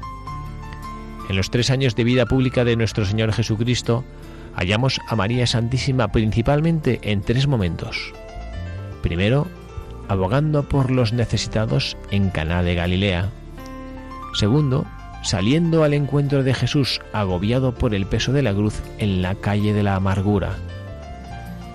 En 1.28 1.36
los 1.36 1.50
tres 1.50 1.70
años 1.70 1.96
de 1.96 2.04
vida 2.04 2.26
pública 2.26 2.64
de 2.64 2.76
nuestro 2.76 3.06
Señor 3.06 3.32
Jesucristo, 3.32 4.04
hallamos 4.54 5.00
a 5.08 5.16
María 5.16 5.46
Santísima 5.46 6.08
principalmente 6.08 7.00
en 7.02 7.22
tres 7.22 7.46
momentos. 7.46 8.12
Primero, 9.02 9.46
abogando 10.08 10.62
por 10.64 10.90
los 10.90 11.12
necesitados 11.12 11.96
en 12.10 12.30
Caná 12.30 12.62
de 12.62 12.74
Galilea. 12.74 13.28
Segundo, 14.34 14.86
saliendo 15.22 15.84
al 15.84 15.94
encuentro 15.94 16.42
de 16.42 16.54
Jesús 16.54 17.00
agobiado 17.12 17.74
por 17.74 17.94
el 17.94 18.06
peso 18.06 18.32
de 18.32 18.42
la 18.42 18.52
cruz 18.52 18.80
en 18.98 19.22
la 19.22 19.34
calle 19.34 19.72
de 19.72 19.82
la 19.82 19.96
amargura. 19.96 20.56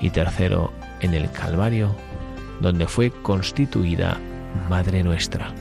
Y 0.02 0.12
tercero, 0.12 0.72
en 1.02 1.13
el 1.13 1.32
Calvario, 1.32 1.96
donde 2.62 2.88
fue 2.88 3.12
constituida 3.12 4.18
Madre 4.70 5.04
nuestra. 5.04 5.54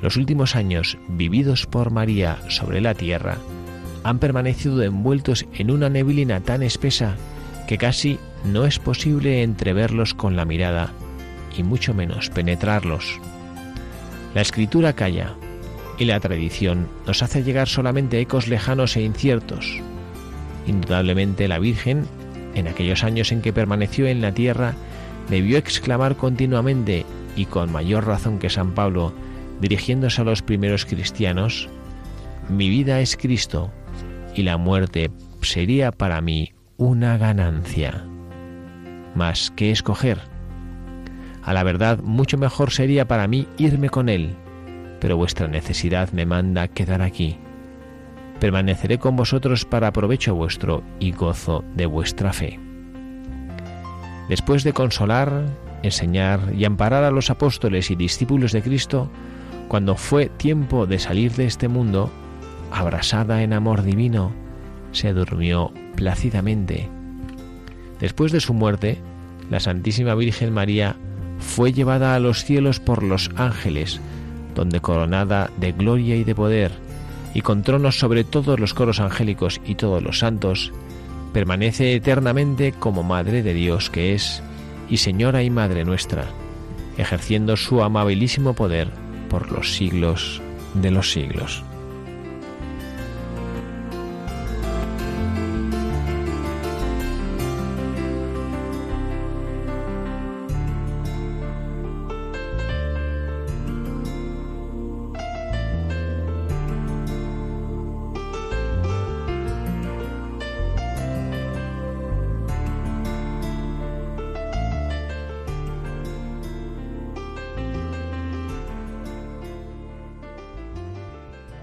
Los 0.00 0.16
últimos 0.16 0.54
años 0.54 0.96
vividos 1.08 1.66
por 1.66 1.90
María 1.90 2.38
sobre 2.48 2.80
la 2.80 2.94
tierra 2.94 3.36
han 4.04 4.18
permanecido 4.18 4.82
envueltos 4.82 5.46
en 5.54 5.70
una 5.70 5.88
neblina 5.88 6.40
tan 6.40 6.62
espesa 6.62 7.16
que 7.68 7.76
casi 7.76 8.18
no 8.44 8.64
es 8.64 8.78
posible 8.78 9.42
entreverlos 9.42 10.14
con 10.14 10.36
la 10.36 10.46
mirada 10.46 10.90
y 11.54 11.62
mucho 11.62 11.92
menos 11.92 12.30
penetrarlos. 12.30 13.20
La 14.34 14.40
escritura 14.40 14.94
calla 14.94 15.34
y 15.98 16.06
la 16.06 16.18
tradición 16.18 16.88
nos 17.06 17.22
hace 17.22 17.42
llegar 17.42 17.68
solamente 17.68 18.20
ecos 18.20 18.48
lejanos 18.48 18.96
e 18.96 19.02
inciertos. 19.02 19.80
Indudablemente 20.66 21.46
la 21.46 21.58
Virgen, 21.58 22.06
en 22.54 22.68
aquellos 22.68 23.04
años 23.04 23.32
en 23.32 23.42
que 23.42 23.52
permaneció 23.52 24.06
en 24.06 24.22
la 24.22 24.32
tierra, 24.32 24.74
debió 25.28 25.58
exclamar 25.58 26.16
continuamente 26.16 27.04
y 27.36 27.44
con 27.44 27.70
mayor 27.70 28.06
razón 28.06 28.38
que 28.38 28.48
San 28.48 28.72
Pablo, 28.72 29.12
dirigiéndose 29.60 30.22
a 30.22 30.24
los 30.24 30.40
primeros 30.40 30.86
cristianos, 30.86 31.68
mi 32.48 32.70
vida 32.70 33.00
es 33.00 33.18
Cristo 33.18 33.70
y 34.34 34.42
la 34.44 34.56
muerte 34.56 35.10
sería 35.42 35.92
para 35.92 36.22
mí 36.22 36.52
una 36.78 37.18
ganancia. 37.18 38.04
Mas, 39.16 39.52
¿qué 39.56 39.72
escoger? 39.72 40.20
A 41.42 41.52
la 41.52 41.64
verdad, 41.64 41.98
mucho 41.98 42.38
mejor 42.38 42.70
sería 42.70 43.08
para 43.08 43.26
mí 43.26 43.48
irme 43.58 43.90
con 43.90 44.08
Él, 44.08 44.36
pero 45.00 45.16
vuestra 45.16 45.48
necesidad 45.48 46.12
me 46.12 46.24
manda 46.24 46.68
quedar 46.68 47.02
aquí. 47.02 47.36
Permaneceré 48.38 48.98
con 48.98 49.16
vosotros 49.16 49.64
para 49.64 49.92
provecho 49.92 50.36
vuestro 50.36 50.84
y 51.00 51.10
gozo 51.10 51.64
de 51.74 51.86
vuestra 51.86 52.32
fe. 52.32 52.60
Después 54.28 54.62
de 54.62 54.72
consolar, 54.72 55.46
enseñar 55.82 56.40
y 56.54 56.64
amparar 56.64 57.02
a 57.02 57.10
los 57.10 57.28
apóstoles 57.28 57.90
y 57.90 57.96
discípulos 57.96 58.52
de 58.52 58.62
Cristo, 58.62 59.10
cuando 59.66 59.96
fue 59.96 60.26
tiempo 60.26 60.86
de 60.86 61.00
salir 61.00 61.32
de 61.32 61.46
este 61.46 61.66
mundo, 61.66 62.08
abrasada 62.70 63.42
en 63.42 63.52
amor 63.52 63.82
divino, 63.82 64.30
se 64.92 65.12
durmió 65.12 65.72
plácidamente. 65.98 66.88
Después 67.98 68.30
de 68.30 68.38
su 68.38 68.54
muerte, 68.54 68.98
la 69.50 69.58
Santísima 69.58 70.14
Virgen 70.14 70.54
María 70.54 70.94
fue 71.40 71.72
llevada 71.72 72.14
a 72.14 72.20
los 72.20 72.44
cielos 72.44 72.78
por 72.78 73.02
los 73.02 73.30
ángeles, 73.34 74.00
donde 74.54 74.80
coronada 74.80 75.50
de 75.56 75.72
gloria 75.72 76.14
y 76.14 76.22
de 76.22 76.36
poder, 76.36 76.70
y 77.34 77.40
con 77.40 77.64
tronos 77.64 77.98
sobre 77.98 78.22
todos 78.22 78.60
los 78.60 78.74
coros 78.74 79.00
angélicos 79.00 79.60
y 79.66 79.74
todos 79.74 80.00
los 80.00 80.20
santos, 80.20 80.72
permanece 81.32 81.94
eternamente 81.94 82.70
como 82.70 83.02
Madre 83.02 83.42
de 83.42 83.52
Dios 83.52 83.90
que 83.90 84.14
es, 84.14 84.40
y 84.88 84.98
Señora 84.98 85.42
y 85.42 85.50
Madre 85.50 85.84
nuestra, 85.84 86.26
ejerciendo 86.96 87.56
su 87.56 87.82
amabilísimo 87.82 88.54
poder 88.54 88.92
por 89.28 89.50
los 89.50 89.74
siglos 89.74 90.40
de 90.74 90.92
los 90.92 91.10
siglos. 91.10 91.64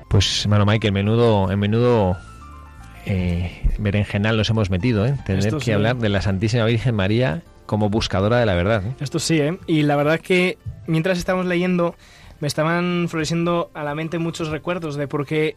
Pues, 0.08 0.44
hermano 0.46 0.66
Michael, 0.66 0.94
menudo, 0.94 1.52
en 1.52 1.60
menudo 1.60 2.16
eh, 3.06 3.52
berenjenal 3.80 4.38
nos 4.38 4.50
hemos 4.50 4.70
metido, 4.70 5.06
¿eh? 5.06 5.16
Tener 5.26 5.40
Esto 5.46 5.58
que 5.60 5.66
sí. 5.66 5.72
hablar 5.72 5.98
de 5.98 6.10
la 6.10 6.22
Santísima 6.22 6.66
Virgen 6.66 6.96
María 6.96 7.42
como 7.66 7.90
buscadora 7.90 8.40
de 8.40 8.46
la 8.46 8.54
verdad. 8.56 8.84
¿eh? 8.86 8.94
Esto 9.00 9.20
sí, 9.20 9.40
¿eh? 9.40 9.58
Y 9.68 9.84
la 9.84 9.96
verdad 9.96 10.20
que 10.20 10.58
mientras 10.88 11.18
estábamos 11.18 11.48
leyendo 11.48 11.96
me 12.40 12.48
estaban 12.48 13.08
floreciendo 13.10 13.72
a 13.74 13.84
la 13.84 13.96
mente 13.96 14.20
muchos 14.20 14.50
recuerdos 14.50 14.96
de 14.96 15.08
por 15.08 15.26
qué 15.26 15.56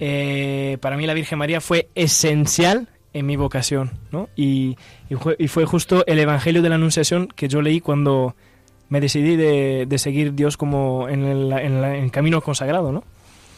eh, 0.00 0.78
para 0.80 0.96
mí 0.96 1.06
la 1.06 1.14
Virgen 1.14 1.38
María 1.38 1.60
fue 1.60 1.88
esencial 1.94 2.88
en 3.12 3.26
mi 3.26 3.36
vocación, 3.36 3.92
¿no? 4.10 4.28
Y, 4.36 4.76
y 5.08 5.14
fue, 5.14 5.36
y 5.38 5.48
fue 5.48 5.64
justo 5.66 6.04
el 6.06 6.18
Evangelio 6.18 6.62
de 6.62 6.68
la 6.68 6.74
Anunciación 6.76 7.28
que 7.28 7.48
yo 7.48 7.62
leí 7.62 7.80
cuando 7.80 8.34
me 8.88 9.00
decidí 9.00 9.36
de, 9.36 9.86
de 9.88 9.98
seguir 9.98 10.34
Dios 10.34 10.56
como 10.56 11.08
en 11.08 11.24
el, 11.24 11.52
en 11.52 11.80
la- 11.80 11.96
en 11.96 12.04
el 12.04 12.10
camino 12.10 12.40
consagrado, 12.40 12.90
¿no? 12.92 13.04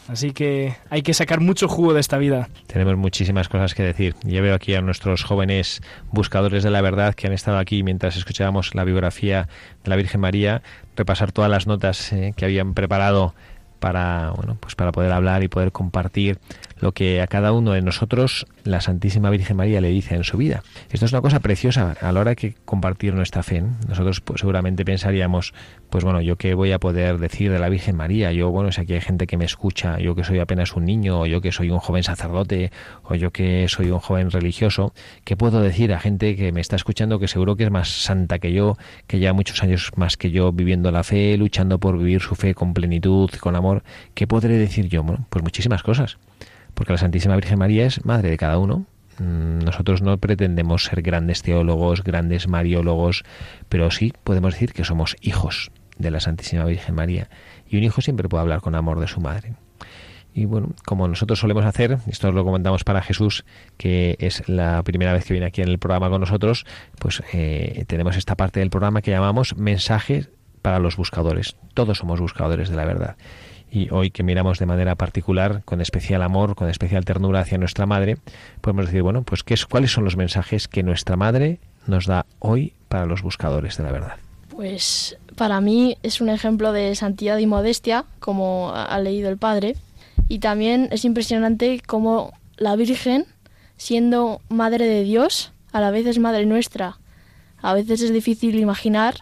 Así 0.07 0.31
que 0.31 0.75
hay 0.89 1.01
que 1.01 1.13
sacar 1.13 1.41
mucho 1.41 1.67
jugo 1.67 1.93
de 1.93 1.99
esta 1.99 2.17
vida. 2.17 2.49
Tenemos 2.67 2.95
muchísimas 2.95 3.49
cosas 3.49 3.73
que 3.73 3.83
decir. 3.83 4.15
Yo 4.23 4.41
veo 4.41 4.55
aquí 4.55 4.73
a 4.73 4.81
nuestros 4.81 5.23
jóvenes 5.23 5.81
buscadores 6.11 6.63
de 6.63 6.71
la 6.71 6.81
verdad 6.81 7.13
que 7.13 7.27
han 7.27 7.33
estado 7.33 7.57
aquí 7.57 7.83
mientras 7.83 8.15
escuchábamos 8.15 8.73
la 8.73 8.85
biografía 8.85 9.49
de 9.83 9.89
la 9.89 9.95
Virgen 9.95 10.21
María, 10.21 10.61
repasar 10.95 11.31
todas 11.31 11.51
las 11.51 11.67
notas 11.67 12.13
eh, 12.13 12.33
que 12.35 12.45
habían 12.45 12.73
preparado 12.73 13.33
para 13.79 14.31
bueno 14.31 14.57
pues 14.59 14.75
para 14.75 14.91
poder 14.91 15.11
hablar 15.11 15.43
y 15.43 15.49
poder 15.49 15.71
compartir 15.71 16.39
lo 16.79 16.91
que 16.91 17.21
a 17.21 17.27
cada 17.27 17.51
uno 17.51 17.73
de 17.73 17.81
nosotros 17.81 18.45
la 18.63 18.81
Santísima 18.81 19.29
Virgen 19.29 19.57
María 19.57 19.81
le 19.81 19.89
dice 19.89 20.15
en 20.15 20.23
su 20.23 20.37
vida. 20.37 20.63
Esto 20.89 21.05
es 21.05 21.11
una 21.11 21.21
cosa 21.21 21.39
preciosa 21.39 21.95
a 21.99 22.11
la 22.11 22.19
hora 22.19 22.35
que 22.35 22.55
compartir 22.65 23.13
nuestra 23.13 23.43
fe. 23.43 23.63
Nosotros 23.87 24.21
pues, 24.21 24.41
seguramente 24.41 24.85
pensaríamos, 24.85 25.53
pues 25.89 26.03
bueno, 26.03 26.21
yo 26.21 26.35
qué 26.35 26.53
voy 26.53 26.71
a 26.71 26.79
poder 26.79 27.17
decir 27.17 27.51
de 27.51 27.59
la 27.59 27.69
Virgen 27.69 27.95
María. 27.95 28.31
Yo, 28.31 28.49
bueno, 28.49 28.71
si 28.71 28.81
aquí 28.81 28.93
hay 28.93 29.01
gente 29.01 29.27
que 29.27 29.37
me 29.37 29.45
escucha, 29.45 29.99
yo 29.99 30.15
que 30.15 30.23
soy 30.23 30.39
apenas 30.39 30.75
un 30.75 30.85
niño, 30.85 31.21
o 31.21 31.25
yo 31.25 31.41
que 31.41 31.51
soy 31.51 31.69
un 31.69 31.79
joven 31.79 32.03
sacerdote, 32.03 32.71
o 33.03 33.15
yo 33.15 33.31
que 33.31 33.67
soy 33.69 33.91
un 33.91 33.99
joven 33.99 34.31
religioso, 34.31 34.93
¿qué 35.23 35.37
puedo 35.37 35.61
decir 35.61 35.93
a 35.93 35.99
gente 35.99 36.35
que 36.35 36.51
me 36.51 36.61
está 36.61 36.75
escuchando 36.75 37.19
que 37.19 37.27
seguro 37.27 37.55
que 37.55 37.63
es 37.63 37.71
más 37.71 37.89
santa 37.89 38.39
que 38.39 38.53
yo, 38.53 38.77
que 39.07 39.19
lleva 39.19 39.33
muchos 39.33 39.63
años 39.63 39.91
más 39.95 40.17
que 40.17 40.31
yo 40.31 40.51
viviendo 40.51 40.91
la 40.91 41.03
fe, 41.03 41.37
luchando 41.37 41.79
por 41.79 41.97
vivir 41.97 42.21
su 42.21 42.35
fe 42.35 42.53
con 42.53 42.73
plenitud, 42.73 43.29
con 43.39 43.55
amor? 43.55 43.83
¿Qué 44.13 44.27
podré 44.27 44.57
decir 44.57 44.87
yo? 44.89 45.03
Bueno, 45.03 45.25
pues 45.29 45.43
muchísimas 45.43 45.83
cosas 45.83 46.17
porque 46.77 46.93
la 46.93 46.99
Santísima 46.99 47.35
Virgen 47.35 47.57
María 47.57 47.87
es 47.87 48.05
madre 48.05 48.29
de 48.29 48.37
cada 48.37 48.59
uno. 48.59 48.85
Mm, 49.17 49.65
Nosotros 49.65 50.03
no 50.03 50.19
pretendemos 50.19 50.83
ser 50.83 51.01
grandes 51.01 51.41
teólogos, 51.41 52.03
grandes 52.03 52.47
mariólogos, 52.47 53.23
pero 53.67 53.89
sí 53.89 54.13
podemos 54.23 54.53
decir 54.53 54.73
que 54.73 54.83
somos 54.83 55.15
hijos 55.21 55.71
de 55.97 56.11
la 56.11 56.19
Santísima 56.19 56.65
Virgen 56.65 56.93
María. 56.93 57.29
Y 57.67 57.77
un 57.77 57.83
hijo 57.83 58.01
siempre 58.01 58.29
puede 58.29 58.43
hablar 58.43 58.61
con 58.61 58.75
amor 58.75 58.99
de 58.99 59.07
su 59.07 59.19
madre. 59.19 59.55
Y 60.35 60.45
bueno, 60.45 60.75
como 60.85 61.07
nosotros 61.07 61.39
solemos 61.39 61.65
hacer, 61.65 61.97
esto 62.05 62.31
lo 62.31 62.45
comentamos 62.45 62.83
para 62.83 63.01
Jesús, 63.01 63.43
que 63.77 64.15
es 64.19 64.47
la 64.47 64.83
primera 64.83 65.13
vez 65.13 65.25
que 65.25 65.33
viene 65.33 65.47
aquí 65.47 65.63
en 65.63 65.69
el 65.69 65.79
programa 65.79 66.11
con 66.11 66.21
nosotros, 66.21 66.67
pues 66.99 67.23
eh, 67.33 67.85
tenemos 67.87 68.17
esta 68.17 68.35
parte 68.35 68.59
del 68.59 68.69
programa 68.69 69.01
que 69.01 69.09
llamamos 69.09 69.57
mensajes 69.57 70.29
para 70.61 70.77
los 70.77 70.95
buscadores. 70.95 71.55
Todos 71.73 71.97
somos 71.97 72.19
buscadores 72.19 72.69
de 72.69 72.75
la 72.75 72.85
verdad 72.85 73.17
y 73.71 73.89
hoy 73.91 74.11
que 74.11 74.23
miramos 74.23 74.59
de 74.59 74.65
manera 74.65 74.95
particular, 74.95 75.61
con 75.65 75.81
especial 75.81 76.21
amor, 76.21 76.55
con 76.55 76.69
especial 76.69 77.05
ternura 77.05 77.41
hacia 77.41 77.57
nuestra 77.57 77.85
madre, 77.85 78.17
podemos 78.61 78.85
decir, 78.85 79.01
bueno, 79.01 79.23
pues 79.23 79.43
¿qué 79.43 79.53
es, 79.53 79.65
¿cuáles 79.65 79.91
son 79.91 80.03
los 80.03 80.17
mensajes 80.17 80.67
que 80.67 80.83
nuestra 80.83 81.17
madre 81.17 81.59
nos 81.85 82.05
da 82.05 82.25
hoy 82.39 82.73
para 82.87 83.05
los 83.05 83.21
buscadores 83.21 83.77
de 83.77 83.83
la 83.83 83.91
verdad? 83.91 84.15
Pues 84.49 85.17
para 85.35 85.61
mí 85.61 85.97
es 86.01 86.21
un 86.21 86.29
ejemplo 86.29 86.71
de 86.71 86.95
santidad 86.95 87.37
y 87.37 87.45
modestia, 87.45 88.05
como 88.19 88.71
ha 88.73 88.99
leído 88.99 89.29
el 89.29 89.37
padre. 89.37 89.75
Y 90.29 90.39
también 90.39 90.89
es 90.91 91.05
impresionante 91.05 91.81
cómo 91.85 92.33
la 92.57 92.75
Virgen, 92.75 93.25
siendo 93.77 94.41
madre 94.49 94.87
de 94.87 95.03
Dios, 95.03 95.51
a 95.71 95.79
la 95.79 95.91
vez 95.91 96.07
es 96.07 96.19
madre 96.19 96.45
nuestra. 96.45 96.97
A 97.61 97.73
veces 97.73 98.01
es 98.01 98.11
difícil 98.11 98.57
imaginar 98.59 99.15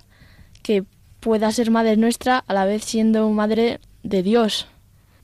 que 0.61 0.83
pueda 1.19 1.51
ser 1.51 1.71
madre 1.71 1.97
nuestra 1.97 2.43
a 2.47 2.53
la 2.53 2.65
vez 2.65 2.83
siendo 2.83 3.29
madre 3.29 3.79
de 4.05 4.23
Dios. 4.23 4.67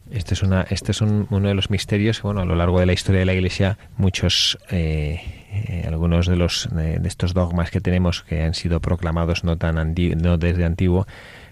Este 0.10 0.34
es, 0.34 0.42
una, 0.44 0.64
este 0.70 0.92
es 0.92 1.00
un- 1.02 1.28
uno 1.30 1.48
de 1.48 1.54
los 1.54 1.70
misterios 1.70 2.20
que, 2.20 2.28
bueno, 2.28 2.42
a 2.42 2.46
lo 2.46 2.56
largo 2.56 2.80
de 2.80 2.86
la 2.86 2.94
historia 2.94 3.20
de 3.20 3.26
la 3.26 3.34
Iglesia, 3.34 3.78
muchos, 3.98 4.58
eh, 4.70 5.22
eh, 5.52 5.86
algunos 5.88 6.28
de 6.28 6.36
los 6.36 6.68
eh, 6.78 6.98
de 7.00 7.08
estos 7.08 7.34
dogmas 7.34 7.72
que 7.72 7.80
tenemos 7.80 8.24
que 8.24 8.42
han 8.44 8.54
sido 8.54 8.80
proclamados 8.82 9.44
no 9.44 9.58
tan 9.58 9.78
anti- 9.78 10.16
no 10.16 10.38
desde 10.38 10.66
antiguo, 10.66 11.06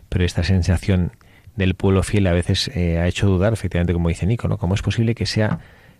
pero 0.10 0.26
esta 0.26 0.44
sensación 0.44 1.12
del 1.56 1.76
pueblo 1.76 2.04
fiel 2.04 2.26
a 2.28 2.34
veces 2.34 2.70
eh, 2.74 2.98
ha 3.00 3.08
hecho 3.08 3.28
dudar, 3.28 3.54
efectivamente, 3.54 3.94
como 3.94 4.10
dice 4.10 4.26
Nico, 4.26 4.48
¿no? 4.48 4.58
¿Cómo 4.58 4.74
es 4.74 4.82
posible 4.82 5.14
que 5.16 5.26
sea 5.26 5.60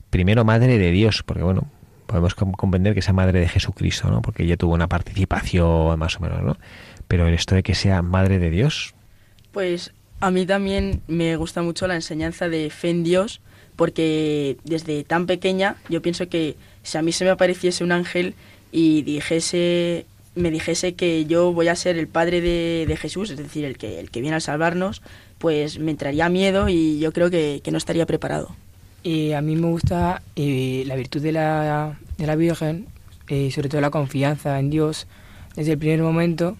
primero 0.10 0.44
madre 0.44 0.78
de 0.80 0.92
Dios? 0.92 1.22
Porque, 1.24 1.44
bueno, 1.44 1.68
podemos 2.08 2.34
com- 2.34 2.52
comprender 2.54 2.96
que 2.96 3.02
sea 3.04 3.14
madre 3.14 3.40
de 3.40 3.48
Jesucristo, 3.48 4.10
¿no? 4.10 4.22
Porque 4.22 4.44
ella 4.44 4.58
tuvo 4.58 4.74
una 4.74 4.88
participación 4.88 5.98
más 6.00 6.16
o 6.18 6.20
menos, 6.22 6.42
¿no? 6.44 6.58
Pero 7.08 7.28
esto 7.28 7.56
de 7.56 7.64
que 7.64 7.76
sea 7.76 8.02
madre 8.02 8.40
de 8.40 8.50
Dios, 8.50 8.96
Pues 9.52 9.94
a 10.20 10.32
mí 10.32 10.46
también 10.46 11.02
me 11.08 11.36
gusta 11.36 11.62
mucho 11.62 11.88
la 11.88 11.96
enseñanza 11.96 12.50
de 12.50 12.70
fe 12.70 12.90
en 12.90 13.04
Dios, 13.04 13.42
porque 13.76 14.58
desde 14.64 15.04
tan 15.04 15.26
pequeña 15.26 15.78
yo 15.90 16.02
pienso 16.02 16.28
que 16.28 16.56
si 16.84 16.98
a 16.98 17.02
mí 17.02 17.12
se 17.12 17.24
me 17.24 17.32
apareciese 17.32 17.84
un 17.84 17.92
ángel 17.92 18.34
y 18.72 19.04
dijese, 19.04 20.06
me 20.36 20.52
dijese 20.52 20.94
que 20.94 21.26
yo 21.26 21.54
voy 21.54 21.70
a 21.70 21.76
ser 21.76 21.98
el 21.98 22.08
padre 22.08 22.42
de, 22.42 22.86
de 22.88 22.98
Jesús, 22.98 23.30
es 23.30 23.38
decir, 23.38 23.64
el 23.64 23.78
que, 23.78 24.00
el 24.00 24.12
que 24.12 24.22
viene 24.22 24.36
a 24.36 24.42
salvarnos, 24.42 25.02
pues 25.38 25.80
me 25.80 25.92
entraría 25.92 26.28
miedo 26.28 26.68
y 26.68 27.00
yo 27.00 27.14
creo 27.14 27.30
que, 27.30 27.62
que 27.64 27.72
no 27.72 27.78
estaría 27.78 28.06
preparado. 28.06 28.56
Y 29.04 29.32
a 29.32 29.42
mí 29.42 29.56
me 29.56 29.68
gusta 29.68 30.22
eh, 30.36 30.84
la 30.86 30.96
virtud 30.96 31.22
de 31.22 31.32
la, 31.32 31.98
de 32.18 32.28
la 32.28 32.36
Virgen 32.36 32.88
y 33.30 33.52
sobre 33.52 33.70
todo 33.70 33.80
la 33.80 33.92
confianza 33.92 34.60
en 34.60 34.70
Dios 34.70 35.08
desde 35.56 35.74
el 35.74 35.78
primer 35.78 36.02
momento 36.02 36.58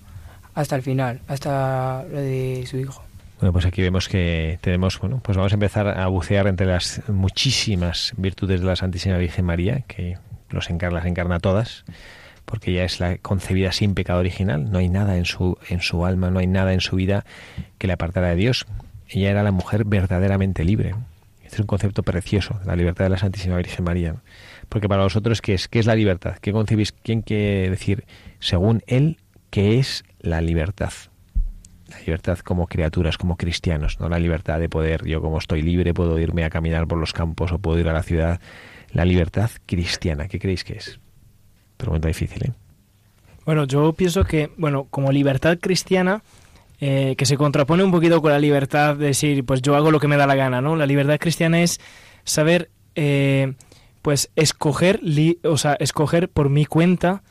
hasta 0.54 0.78
el 0.78 0.82
final, 0.82 1.20
hasta 1.28 2.06
lo 2.10 2.20
de 2.20 2.66
su 2.70 2.78
hijo. 2.78 3.09
Bueno, 3.40 3.54
pues 3.54 3.66
aquí 3.66 3.82
vemos 3.82 4.10
que 4.10 4.60
tenemos, 4.60 5.00
bueno, 5.00 5.22
pues 5.24 5.38
vamos 5.38 5.54
a 5.54 5.56
empezar 5.56 5.88
a 5.88 6.08
bucear 6.08 6.48
entre 6.48 6.68
las 6.68 7.02
muchísimas 7.08 8.12
virtudes 8.18 8.60
de 8.60 8.68
la 8.68 8.76
Santísima 8.76 9.18
Virgen 9.18 9.46
María, 9.46 9.86
que 9.88 10.18
los 10.50 10.70
encarna, 10.70 10.98
las 10.98 11.06
encarna 11.06 11.40
todas, 11.40 11.86
porque 12.44 12.72
ella 12.72 12.84
es 12.84 13.00
la 13.00 13.18
concebida 13.18 13.72
sin 13.72 13.96
pecado 13.96 14.20
original, 14.20 14.70
no 14.70 14.80
hay 14.80 14.90
nada 14.90 15.16
en 15.16 15.24
su, 15.24 15.58
en 15.70 15.80
su 15.80 16.06
alma, 16.06 16.30
no 16.32 16.40
hay 16.40 16.48
nada 16.48 16.74
en 16.74 16.82
su 16.82 16.98
vida 16.98 17.24
que 17.78 17.88
le 17.88 17.94
apartara 17.94 18.28
de 18.28 18.36
Dios. 18.36 18.66
Ella 19.08 19.32
era 19.32 19.42
la 19.42 19.52
mujer 19.52 19.86
verdaderamente 19.86 20.66
libre. 20.66 20.96
Este 21.42 21.56
es 21.56 21.60
un 21.62 21.68
concepto 21.68 22.04
precioso, 22.04 22.60
la 22.66 22.76
libertad 22.76 23.06
de 23.06 23.12
la 23.12 23.18
Santísima 23.18 23.56
Virgen 23.56 23.86
María. 23.86 24.16
Porque 24.68 24.90
para 24.90 25.04
vosotros, 25.04 25.42
¿qué 25.42 25.54
es, 25.54 25.70
qué 25.70 25.80
es 25.80 25.86
la 25.86 25.96
libertad? 25.96 26.36
¿Qué 26.42 26.52
concebís? 26.52 26.92
¿Quién 26.92 27.22
quiere 27.22 27.70
decir, 27.70 28.04
según 28.40 28.84
él, 28.86 29.18
qué 29.50 29.80
es 29.80 30.04
la 30.20 30.42
libertad? 30.42 30.92
La 31.90 32.00
libertad 32.00 32.40
como 32.40 32.68
criaturas, 32.68 33.18
como 33.18 33.36
cristianos, 33.36 34.00
no 34.00 34.10
la 34.10 34.20
libertad 34.20 34.60
de 34.60 34.70
poder, 34.70 35.06
yo 35.06 35.22
como 35.22 35.38
estoy 35.40 35.62
libre, 35.62 35.94
puedo 35.94 36.20
irme 36.20 36.44
a 36.44 36.50
caminar 36.50 36.88
por 36.88 36.98
los 37.00 37.14
campos 37.14 37.52
o 37.52 37.60
puedo 37.60 37.80
ir 37.80 37.88
a 37.90 37.94
la 37.94 38.04
ciudad. 38.04 38.40
La 38.92 39.06
libertad 39.06 39.50
cristiana, 39.66 40.28
¿qué 40.28 40.40
creéis 40.40 40.64
que 40.64 40.74
es? 40.74 41.00
Pregunta 41.78 42.08
difícil, 42.08 42.44
¿eh? 42.46 42.52
Bueno, 43.46 43.66
yo 43.66 43.94
pienso 43.94 44.24
que, 44.26 44.52
bueno, 44.58 44.88
como 44.90 45.12
libertad 45.12 45.58
cristiana, 45.60 46.22
eh, 46.80 47.16
que 47.18 47.26
se 47.26 47.38
contrapone 47.38 47.84
un 47.84 47.92
poquito 47.92 48.22
con 48.22 48.32
la 48.32 48.40
libertad 48.40 48.96
de 48.96 49.08
decir, 49.08 49.44
pues 49.46 49.62
yo 49.62 49.76
hago 49.76 49.90
lo 49.92 50.00
que 50.00 50.08
me 50.08 50.18
da 50.18 50.28
la 50.28 50.36
gana, 50.36 50.62
¿no? 50.62 50.76
La 50.76 50.86
libertad 50.86 51.18
cristiana 51.20 51.62
es 51.62 51.80
saber, 52.24 52.70
eh, 52.96 53.54
pues, 54.02 54.30
escoger, 54.36 55.00
li- 55.02 55.40
o 55.44 55.58
sea, 55.58 55.74
escoger 55.80 56.30
por 56.30 56.50
mi 56.50 56.66
cuenta, 56.66 57.24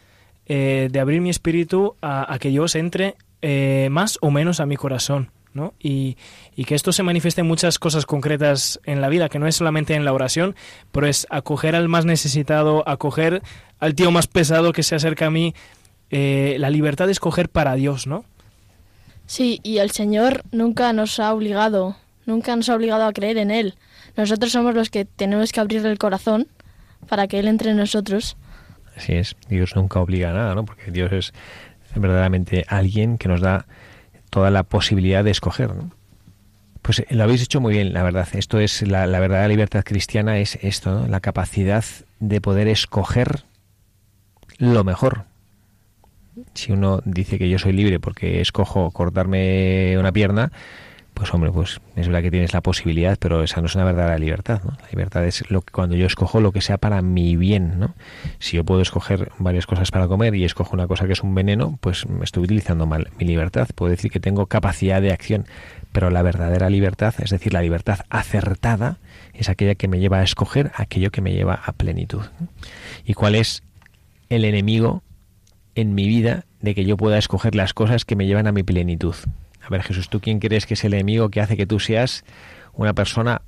eh, 0.47 0.89
de 0.91 1.01
abrir 1.01 1.21
mi 1.21 1.31
espíritu 1.31 1.95
a, 2.03 2.33
a 2.33 2.39
que 2.39 2.49
Dios 2.49 2.75
entre 2.75 3.15
eh, 3.43 3.89
más 3.91 4.19
o 4.21 4.31
menos 4.31 4.61
a 4.61 4.67
mi 4.67 4.77
corazón, 4.77 5.31
¿no? 5.55 5.75
Y, 5.79 6.17
y 6.57 6.65
que 6.65 6.75
esto 6.75 6.93
se 6.93 7.03
manifieste 7.03 7.41
en 7.41 7.47
muchas 7.47 7.79
cosas 7.79 8.07
concretas 8.07 8.81
en 8.85 9.01
la 9.01 9.09
vida, 9.09 9.29
que 9.29 9.39
no 9.39 9.47
es 9.47 9.57
solamente 9.57 9.95
en 9.95 10.05
la 10.05 10.13
oración, 10.13 10.57
pero 10.93 11.07
es 11.07 11.27
acoger 11.31 11.77
al 11.77 11.89
más 11.89 12.05
necesitado, 12.05 12.89
acoger 12.89 13.43
al 13.79 13.95
tío 13.95 14.11
más 14.11 14.27
pesado 14.27 14.73
que 14.73 14.83
se 14.83 14.95
acerca 14.95 15.27
a 15.27 15.31
mí, 15.31 15.55
eh, 16.11 16.57
la 16.59 16.71
libertad 16.71 17.07
de 17.07 17.13
escoger 17.13 17.49
para 17.49 17.75
Dios, 17.75 18.07
¿no? 18.07 18.25
Sí, 19.27 19.61
y 19.63 19.79
el 19.79 19.91
Señor 19.91 20.43
nunca 20.53 20.93
nos 20.95 21.21
ha 21.21 21.35
obligado, 21.35 21.97
nunca 22.25 22.57
nos 22.57 22.69
ha 22.71 22.75
obligado 22.75 23.05
a 23.05 23.13
creer 23.13 23.37
en 23.37 23.51
Él. 23.51 23.75
Nosotros 24.17 24.53
somos 24.53 24.75
los 24.75 24.89
que 24.89 25.05
tenemos 25.05 25.53
que 25.53 25.61
abrirle 25.61 25.91
el 25.91 25.99
corazón 25.99 26.49
para 27.09 27.29
que 27.29 27.39
Él 27.39 27.47
entre 27.47 27.73
en 27.73 27.77
nosotros. 27.77 28.37
Así 28.97 29.13
es, 29.13 29.37
Dios 29.49 29.77
nunca 29.77 30.01
obliga 30.01 30.31
a 30.31 30.33
nada, 30.33 30.55
¿no? 30.55 30.65
Porque 30.65 30.91
Dios 30.91 31.13
es 31.13 31.35
verdaderamente 31.95 32.65
alguien 32.69 33.19
que 33.19 33.29
nos 33.29 33.41
da 33.41 33.67
toda 34.31 34.51
la 34.51 34.63
posibilidad 34.63 35.25
de 35.25 35.31
escoger. 35.31 35.71
Pues 36.83 37.01
eh, 37.01 37.07
lo 37.11 37.25
habéis 37.25 37.43
hecho 37.43 37.61
muy 37.61 37.75
bien, 37.75 37.93
la 37.93 38.03
verdad. 38.03 38.29
Esto 38.33 38.59
es 38.59 38.83
la, 38.83 39.07
la 39.07 39.21
verdadera 39.21 39.49
libertad 39.49 39.85
cristiana 39.85 40.39
es 40.39 40.59
esto. 40.63 41.07
La 41.09 41.21
capacidad 41.21 41.85
de 42.21 42.41
poder 42.41 42.69
escoger 42.69 43.45
lo 44.59 44.85
mejor. 44.85 45.25
Si 46.55 46.73
uno 46.73 47.01
dice 47.05 47.39
que 47.39 47.49
yo 47.49 47.59
soy 47.59 47.73
libre 47.73 47.99
porque 47.99 48.41
escojo 48.41 48.91
cortarme 48.91 49.97
una 49.99 50.13
pierna, 50.13 50.53
pues 51.19 51.35
hombre, 51.35 51.51
pues 51.51 51.81
es 51.97 52.07
verdad 52.07 52.23
que 52.23 52.31
tienes 52.31 52.53
la 52.53 52.61
posibilidad, 52.61 53.19
pero 53.19 53.43
esa 53.43 53.61
no 53.61 53.67
es 53.67 53.75
una 53.75 53.85
verdadera 53.85 54.19
libertad, 54.19 54.63
¿no? 54.65 54.77
La 54.81 54.89
libertad 54.93 55.27
es 55.27 55.51
lo 55.51 55.63
que, 55.63 55.73
cuando 55.73 55.97
yo 55.97 56.07
escojo 56.07 56.41
lo 56.41 56.53
que 56.53 56.61
sea 56.61 56.79
para 56.79 57.03
mi 57.03 57.37
bien, 57.37 57.81
¿no? 57.81 57.97
Si 58.39 58.57
yo 58.57 58.63
puedo 58.63 58.81
escoger 58.83 59.33
varias 59.39 59.67
cosas 59.67 59.91
para 59.91 60.07
comer 60.07 60.37
y 60.37 60.45
escojo 60.45 60.75
una 60.75 60.87
cosa 60.87 61.07
que 61.07 61.15
es 61.15 61.23
un 61.25 61.35
veneno, 61.35 61.77
pues 61.81 62.09
me 62.09 62.25
estoy 62.25 62.45
utilizando 62.45 62.87
mal 62.87 63.11
mi 63.19 63.27
libertad. 63.27 63.69
Puedo 63.75 63.91
decir 63.91 64.13
que 64.13 64.21
tengo 64.21 64.47
capacidad 64.47 65.03
de 65.03 65.11
acción, 65.11 65.47
pero 65.91 66.09
la 66.11 66.23
verdadera 66.23 66.71
libertad, 66.71 67.13
es 67.19 67.31
decir, 67.31 67.53
la 67.53 67.63
libertad 67.63 67.99
acertada, 68.11 68.99
es 69.35 69.49
aquella 69.49 69.75
que 69.75 69.89
me 69.89 69.99
lleva 69.99 70.19
a 70.19 70.23
escoger 70.23 70.71
aquello 70.77 71.11
que 71.11 71.21
me 71.21 71.33
lleva 71.33 71.55
a 71.55 71.73
plenitud. 71.73 72.23
¿Y 73.05 73.15
cuál 73.15 73.35
es 73.35 73.65
el 74.29 74.45
enemigo 74.45 75.03
en 75.75 75.97
mi 75.97 76.07
vida 76.07 76.45
de 76.61 76.77
que 76.77 76.85
yo 76.85 76.97
pueda 76.97 77.19
escoger 77.19 77.57
las 77.57 77.75
cosas 77.75 78.05
que 78.05 78.15
me 78.15 78.27
llevan 78.27 78.47
a 78.47 78.53
mi 78.53 78.63
plenitud? 78.63 79.17
A 79.69 79.71
ver, 79.71 79.83
Jesús, 79.83 80.09
¿tú 80.09 80.21
quién 80.21 80.41
crees 80.41 80.65
que 80.65 80.75
es 80.75 80.85
el 80.85 80.95
enemigo 80.95 81.29
que 81.29 81.41
hace 81.43 81.57
que 81.57 81.67
tú 81.67 81.79
seas 81.79 82.25
una 82.73 82.95
persona 82.95 83.43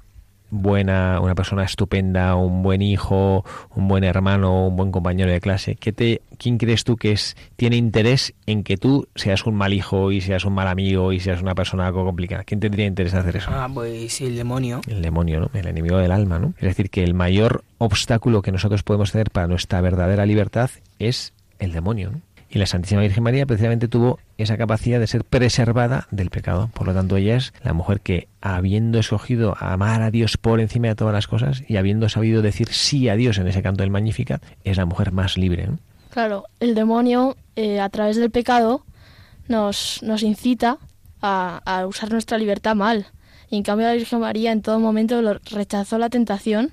buena, 0.50 1.20
una 1.20 1.34
persona 1.34 1.64
estupenda, 1.64 2.34
un 2.34 2.62
buen 2.62 2.82
hijo, 2.82 3.44
un 3.74 3.88
buen 3.88 4.04
hermano, 4.04 4.66
un 4.66 4.76
buen 4.76 4.92
compañero 4.92 5.30
de 5.30 5.40
clase? 5.40 5.76
¿Qué 5.76 5.92
te, 5.92 6.20
¿Quién 6.36 6.58
crees 6.58 6.84
tú 6.84 6.96
que 6.96 7.12
es 7.12 7.36
tiene 7.56 7.76
interés 7.76 8.34
en 8.44 8.64
que 8.64 8.76
tú 8.76 9.08
seas 9.14 9.46
un 9.46 9.54
mal 9.54 9.72
hijo 9.72 10.12
y 10.12 10.20
seas 10.20 10.44
un 10.44 10.52
mal 10.52 10.68
amigo 10.68 11.12
y 11.12 11.20
seas 11.20 11.40
una 11.40 11.54
persona 11.54 11.86
algo 11.86 12.04
complicada? 12.04 12.44
¿Quién 12.44 12.60
tendría 12.60 12.86
interés 12.86 13.14
en 13.14 13.20
hacer 13.20 13.36
eso? 13.36 13.50
Ah, 13.50 13.70
pues 13.72 14.20
el 14.20 14.36
demonio. 14.36 14.82
El 14.88 15.00
demonio, 15.00 15.40
¿no? 15.40 15.50
El 15.54 15.68
enemigo 15.68 15.96
del 15.96 16.12
alma, 16.12 16.38
¿no? 16.38 16.52
Es 16.58 16.64
decir, 16.64 16.90
que 16.90 17.02
el 17.02 17.14
mayor 17.14 17.64
obstáculo 17.78 18.42
que 18.42 18.52
nosotros 18.52 18.82
podemos 18.82 19.12
tener 19.12 19.30
para 19.30 19.46
nuestra 19.46 19.80
verdadera 19.80 20.26
libertad 20.26 20.70
es 20.98 21.32
el 21.58 21.72
demonio, 21.72 22.10
¿no? 22.10 22.20
Y 22.52 22.58
la 22.58 22.66
Santísima 22.66 23.02
Virgen 23.02 23.22
María 23.22 23.46
precisamente 23.46 23.86
tuvo 23.86 24.18
esa 24.36 24.56
capacidad 24.56 24.98
de 24.98 25.06
ser 25.06 25.24
preservada 25.24 26.08
del 26.10 26.30
pecado. 26.30 26.68
Por 26.74 26.88
lo 26.88 26.94
tanto, 26.94 27.16
ella 27.16 27.36
es 27.36 27.52
la 27.62 27.72
mujer 27.72 28.00
que, 28.00 28.26
habiendo 28.40 28.98
escogido 28.98 29.56
amar 29.60 30.02
a 30.02 30.10
Dios 30.10 30.36
por 30.36 30.58
encima 30.58 30.88
de 30.88 30.96
todas 30.96 31.14
las 31.14 31.28
cosas 31.28 31.62
y 31.68 31.76
habiendo 31.76 32.08
sabido 32.08 32.42
decir 32.42 32.68
sí 32.72 33.08
a 33.08 33.14
Dios 33.14 33.38
en 33.38 33.46
ese 33.46 33.62
canto 33.62 33.84
del 33.84 33.92
Magnificat, 33.92 34.42
es 34.64 34.76
la 34.76 34.84
mujer 34.84 35.12
más 35.12 35.38
libre. 35.38 35.68
Claro, 36.10 36.46
el 36.58 36.74
demonio, 36.74 37.36
eh, 37.54 37.78
a 37.78 37.88
través 37.88 38.16
del 38.16 38.32
pecado, 38.32 38.84
nos, 39.46 40.02
nos 40.02 40.24
incita 40.24 40.78
a, 41.22 41.62
a, 41.64 41.86
usar 41.86 42.10
nuestra 42.10 42.36
libertad 42.36 42.74
mal. 42.74 43.06
Y 43.48 43.58
en 43.58 43.62
cambio, 43.62 43.86
la 43.86 43.94
Virgen 43.94 44.18
María 44.18 44.50
en 44.50 44.62
todo 44.62 44.80
momento 44.80 45.22
rechazó 45.52 45.98
la 45.98 46.10
tentación 46.10 46.72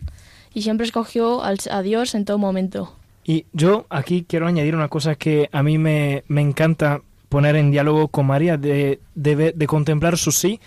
y 0.56 0.64
siempre 0.64 0.88
escogió 0.88 1.44
a 1.44 1.82
Dios 1.84 2.16
en 2.16 2.26
todo 2.26 2.40
momento. 2.40 2.96
Y 3.28 3.46
yo 3.52 3.86
aquí 3.90 4.26
quiero 4.28 4.48
añadir 4.48 4.74
una 4.74 4.88
cosa 4.88 5.16
que 5.16 5.50
a 5.52 5.62
mí 5.62 5.78
me, 5.78 6.24
me 6.30 6.40
encanta 6.40 7.02
poner 7.28 7.58
en 7.58 7.72
diálogo 7.72 8.08
con 8.08 8.26
María, 8.26 8.56
de, 8.56 9.02
de, 9.16 9.52
de 9.52 9.68
contemplar 9.68 10.18
su 10.18 10.32
sí. 10.32 10.62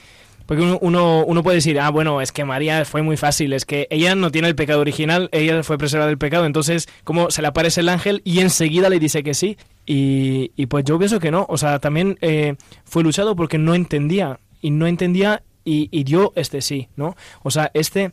Porque 0.45 0.63
uno, 0.65 0.79
uno, 0.83 1.25
uno, 1.25 1.43
puede 1.43 1.57
decir, 1.57 1.81
ah, 1.81 1.89
bueno, 1.91 2.21
es 2.21 2.33
que 2.33 2.45
María 2.45 2.85
fue 2.85 3.01
muy 3.01 3.17
fácil, 3.17 3.55
es 3.55 3.65
que 3.65 3.87
ella 3.89 4.15
no 4.15 4.31
tiene 4.31 4.49
el 4.49 4.57
pecado 4.57 4.81
original, 4.81 5.31
ella 5.33 5.63
fue 5.63 5.79
preservada 5.79 6.09
del 6.09 6.19
pecado, 6.19 6.45
entonces, 6.45 6.89
como 7.05 7.31
se 7.31 7.41
le 7.41 7.49
aparece 7.49 7.81
el 7.81 7.89
ángel 7.89 8.21
y 8.25 8.41
enseguida 8.41 8.91
le 8.91 8.99
dice 8.99 9.23
que 9.23 9.33
sí. 9.33 9.57
Y, 9.87 10.53
y 10.55 10.67
pues 10.67 10.85
yo 10.85 10.99
pienso 10.99 11.19
que 11.19 11.31
no, 11.31 11.47
o 11.49 11.57
sea, 11.57 11.79
también 11.79 12.19
eh, 12.21 12.57
fue 12.85 13.03
luchado 13.03 13.37
porque 13.37 13.57
no 13.57 13.75
entendía, 13.75 14.39
y 14.61 14.71
no 14.71 14.87
entendía 14.87 15.45
y, 15.65 15.89
y 15.93 16.05
dio 16.05 16.33
este 16.37 16.61
sí, 16.61 16.89
¿no? 16.95 17.17
O 17.43 17.51
sea, 17.51 17.71
este... 17.73 18.13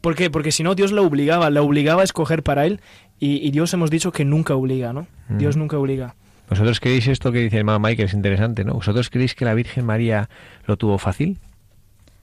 ¿Por 0.00 0.16
qué? 0.16 0.28
Porque 0.28 0.52
si 0.52 0.62
no, 0.62 0.74
Dios 0.74 0.92
la 0.92 1.00
obligaba, 1.00 1.48
la 1.48 1.62
obligaba 1.62 2.02
a 2.02 2.04
escoger 2.04 2.42
para 2.42 2.66
él 2.66 2.82
y, 3.24 3.46
y, 3.46 3.50
Dios 3.50 3.72
hemos 3.72 3.90
dicho 3.90 4.12
que 4.12 4.24
nunca 4.24 4.54
obliga, 4.54 4.92
¿no? 4.92 5.06
Mm. 5.28 5.38
Dios 5.38 5.56
nunca 5.56 5.78
obliga. 5.78 6.14
¿Vosotros 6.48 6.78
creéis 6.78 7.06
esto 7.08 7.32
que 7.32 7.38
dice 7.38 7.56
el 7.56 7.64
mamá 7.64 7.88
Mike, 7.88 8.02
que 8.02 8.06
es 8.06 8.12
interesante, 8.12 8.64
¿no? 8.64 8.74
¿Vosotros 8.74 9.08
creéis 9.08 9.34
que 9.34 9.44
la 9.46 9.54
Virgen 9.54 9.86
María 9.86 10.28
lo 10.66 10.76
tuvo 10.76 10.98
fácil? 10.98 11.38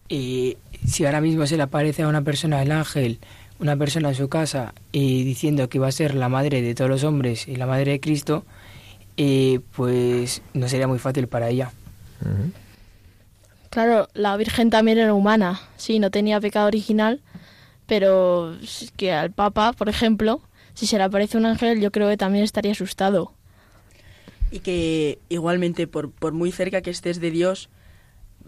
Y 0.10 0.58
si 0.86 1.06
ahora 1.06 1.22
mismo 1.22 1.48
se 1.48 1.58
le 1.58 1.64
aparece 1.64 2.04
a 2.04 2.08
una 2.08 2.22
persona 2.22 2.62
el 2.62 2.72
ángel, 2.72 3.20
una 3.60 3.76
persona 3.78 4.10
en 4.10 4.16
su 4.16 4.30
casa, 4.30 4.74
y 4.92 5.24
diciendo 5.24 5.70
que 5.70 5.80
va 5.80 5.88
a 5.88 5.92
ser 5.92 6.14
la 6.14 6.30
madre 6.30 6.62
de 6.62 6.76
todos 6.76 6.90
los 6.90 7.04
hombres 7.04 7.48
y 7.48 7.56
la 7.56 7.66
madre 7.66 7.94
de 7.94 8.00
Cristo, 8.00 8.46
eh, 9.18 9.60
pues 9.76 10.44
no 10.54 10.68
sería 10.68 10.88
muy 10.88 11.00
fácil 11.00 11.28
para 11.28 11.50
ella. 11.50 11.72
Uh 12.22 12.26
-huh. 12.28 12.52
Claro, 13.72 14.08
la 14.14 14.38
Virgen 14.38 14.70
también 14.70 14.98
era 15.00 15.14
humana, 15.14 15.62
sí, 15.78 15.98
no 15.98 16.12
tenía 16.12 16.40
pecado 16.42 16.68
original, 16.68 17.22
pero 17.88 18.56
que 18.98 19.14
al 19.14 19.32
Papa, 19.32 19.74
por 19.74 19.90
ejemplo, 19.90 20.42
si 20.82 20.88
se 20.88 20.98
le 20.98 21.04
aparece 21.04 21.38
un 21.38 21.46
ángel, 21.46 21.80
yo 21.80 21.92
creo 21.92 22.10
que 22.10 22.18
también 22.18 22.44
estaría 22.44 22.72
asustado. 22.72 23.34
Y 24.50 24.62
que 24.62 25.20
igualmente, 25.30 25.86
por, 25.86 26.10
por 26.10 26.34
muy 26.34 26.52
cerca 26.52 26.82
que 26.82 26.90
estés 26.90 27.22
de 27.22 27.30
Dios, 27.30 27.70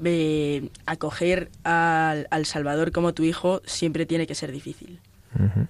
eh, 0.03 0.69
acoger 0.87 1.51
al, 1.63 2.25
al, 2.31 2.47
Salvador 2.47 2.91
como 2.91 3.13
tu 3.13 3.23
hijo 3.23 3.61
siempre 3.65 4.07
tiene 4.07 4.25
que 4.25 4.33
ser 4.33 4.51
difícil. 4.51 4.97
Uh 5.37 5.43
-huh. 5.43 5.67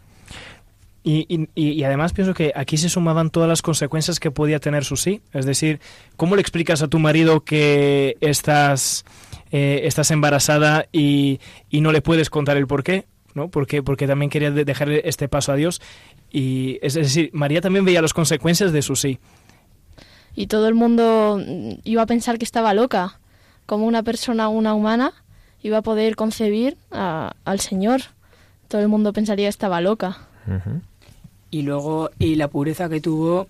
Y, 1.03 1.27
y, 1.27 1.49
y, 1.53 1.83
además 1.83 2.13
pienso 2.13 2.33
que 2.33 2.53
aquí 2.55 2.77
se 2.77 2.87
sumaban 2.87 3.29
todas 3.29 3.49
las 3.49 3.61
consecuencias 3.61 4.21
que 4.21 4.31
podía 4.31 4.59
tener 4.61 4.85
su 4.85 4.95
sí. 4.95 5.21
Es 5.33 5.45
decir, 5.45 5.81
¿cómo 6.15 6.37
le 6.37 6.41
explicas 6.41 6.81
a 6.81 6.87
tu 6.87 6.97
marido 6.97 7.43
que 7.43 8.15
estás, 8.21 9.03
eh, 9.51 9.81
estás 9.83 10.11
embarazada 10.11 10.85
y, 10.93 11.41
y, 11.69 11.81
no 11.81 11.91
le 11.91 12.01
puedes 12.01 12.29
contar 12.29 12.55
el 12.55 12.67
por 12.67 12.85
qué? 12.85 13.03
¿no? 13.33 13.49
Porque, 13.49 13.83
porque 13.83 14.07
también 14.07 14.29
quería 14.29 14.51
dejar 14.51 14.89
este 14.91 15.27
paso 15.27 15.51
a 15.51 15.55
Dios. 15.55 15.81
Y 16.33 16.79
es 16.81 16.95
decir, 16.95 17.29
María 17.31 17.61
también 17.61 17.85
veía 17.85 18.01
las 18.01 18.11
consecuencias 18.11 18.73
de 18.73 18.81
su 18.81 18.95
sí. 18.95 19.19
Y 20.35 20.47
todo 20.47 20.67
el 20.67 20.73
mundo 20.73 21.39
iba 21.83 22.01
a 22.01 22.05
pensar 22.07 22.39
que 22.39 22.43
estaba 22.43 22.73
loca. 22.73 23.19
Como 23.67 23.85
una 23.85 24.01
persona, 24.01 24.49
una 24.49 24.73
humana, 24.73 25.13
iba 25.61 25.77
a 25.77 25.81
poder 25.83 26.15
concebir 26.15 26.75
a, 26.91 27.33
al 27.45 27.59
Señor. 27.59 28.01
Todo 28.67 28.81
el 28.81 28.87
mundo 28.87 29.13
pensaría 29.13 29.45
que 29.45 29.49
estaba 29.51 29.79
loca. 29.79 30.17
Uh 30.47 30.51
-huh. 30.53 30.81
Y 31.51 31.61
luego, 31.61 32.09
y 32.17 32.35
la 32.35 32.47
pureza 32.47 32.89
que 32.89 32.99
tuvo 32.99 33.47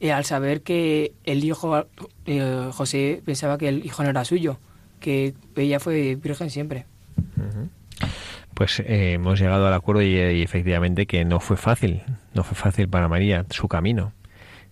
eh, 0.00 0.10
al 0.10 0.24
saber 0.24 0.62
que 0.62 1.12
el 1.24 1.44
hijo, 1.44 1.84
eh, 2.24 2.70
José, 2.72 3.20
pensaba 3.26 3.58
que 3.58 3.68
el 3.68 3.84
hijo 3.84 4.02
no 4.02 4.08
era 4.08 4.24
suyo, 4.24 4.58
que 5.00 5.34
ella 5.54 5.80
fue 5.80 6.14
virgen 6.14 6.48
siempre. 6.48 6.86
Uh 7.36 7.42
-huh 7.42 7.68
pues 8.56 8.80
eh, 8.80 9.12
hemos 9.12 9.38
llegado 9.38 9.66
al 9.66 9.74
acuerdo 9.74 10.00
y, 10.00 10.16
y, 10.16 10.42
efectivamente 10.42 11.06
que 11.06 11.26
no 11.26 11.40
fue 11.40 11.58
fácil, 11.58 12.02
no 12.32 12.42
fue 12.42 12.56
fácil 12.56 12.88
para 12.88 13.06
María 13.06 13.44
su 13.50 13.68
camino. 13.68 14.12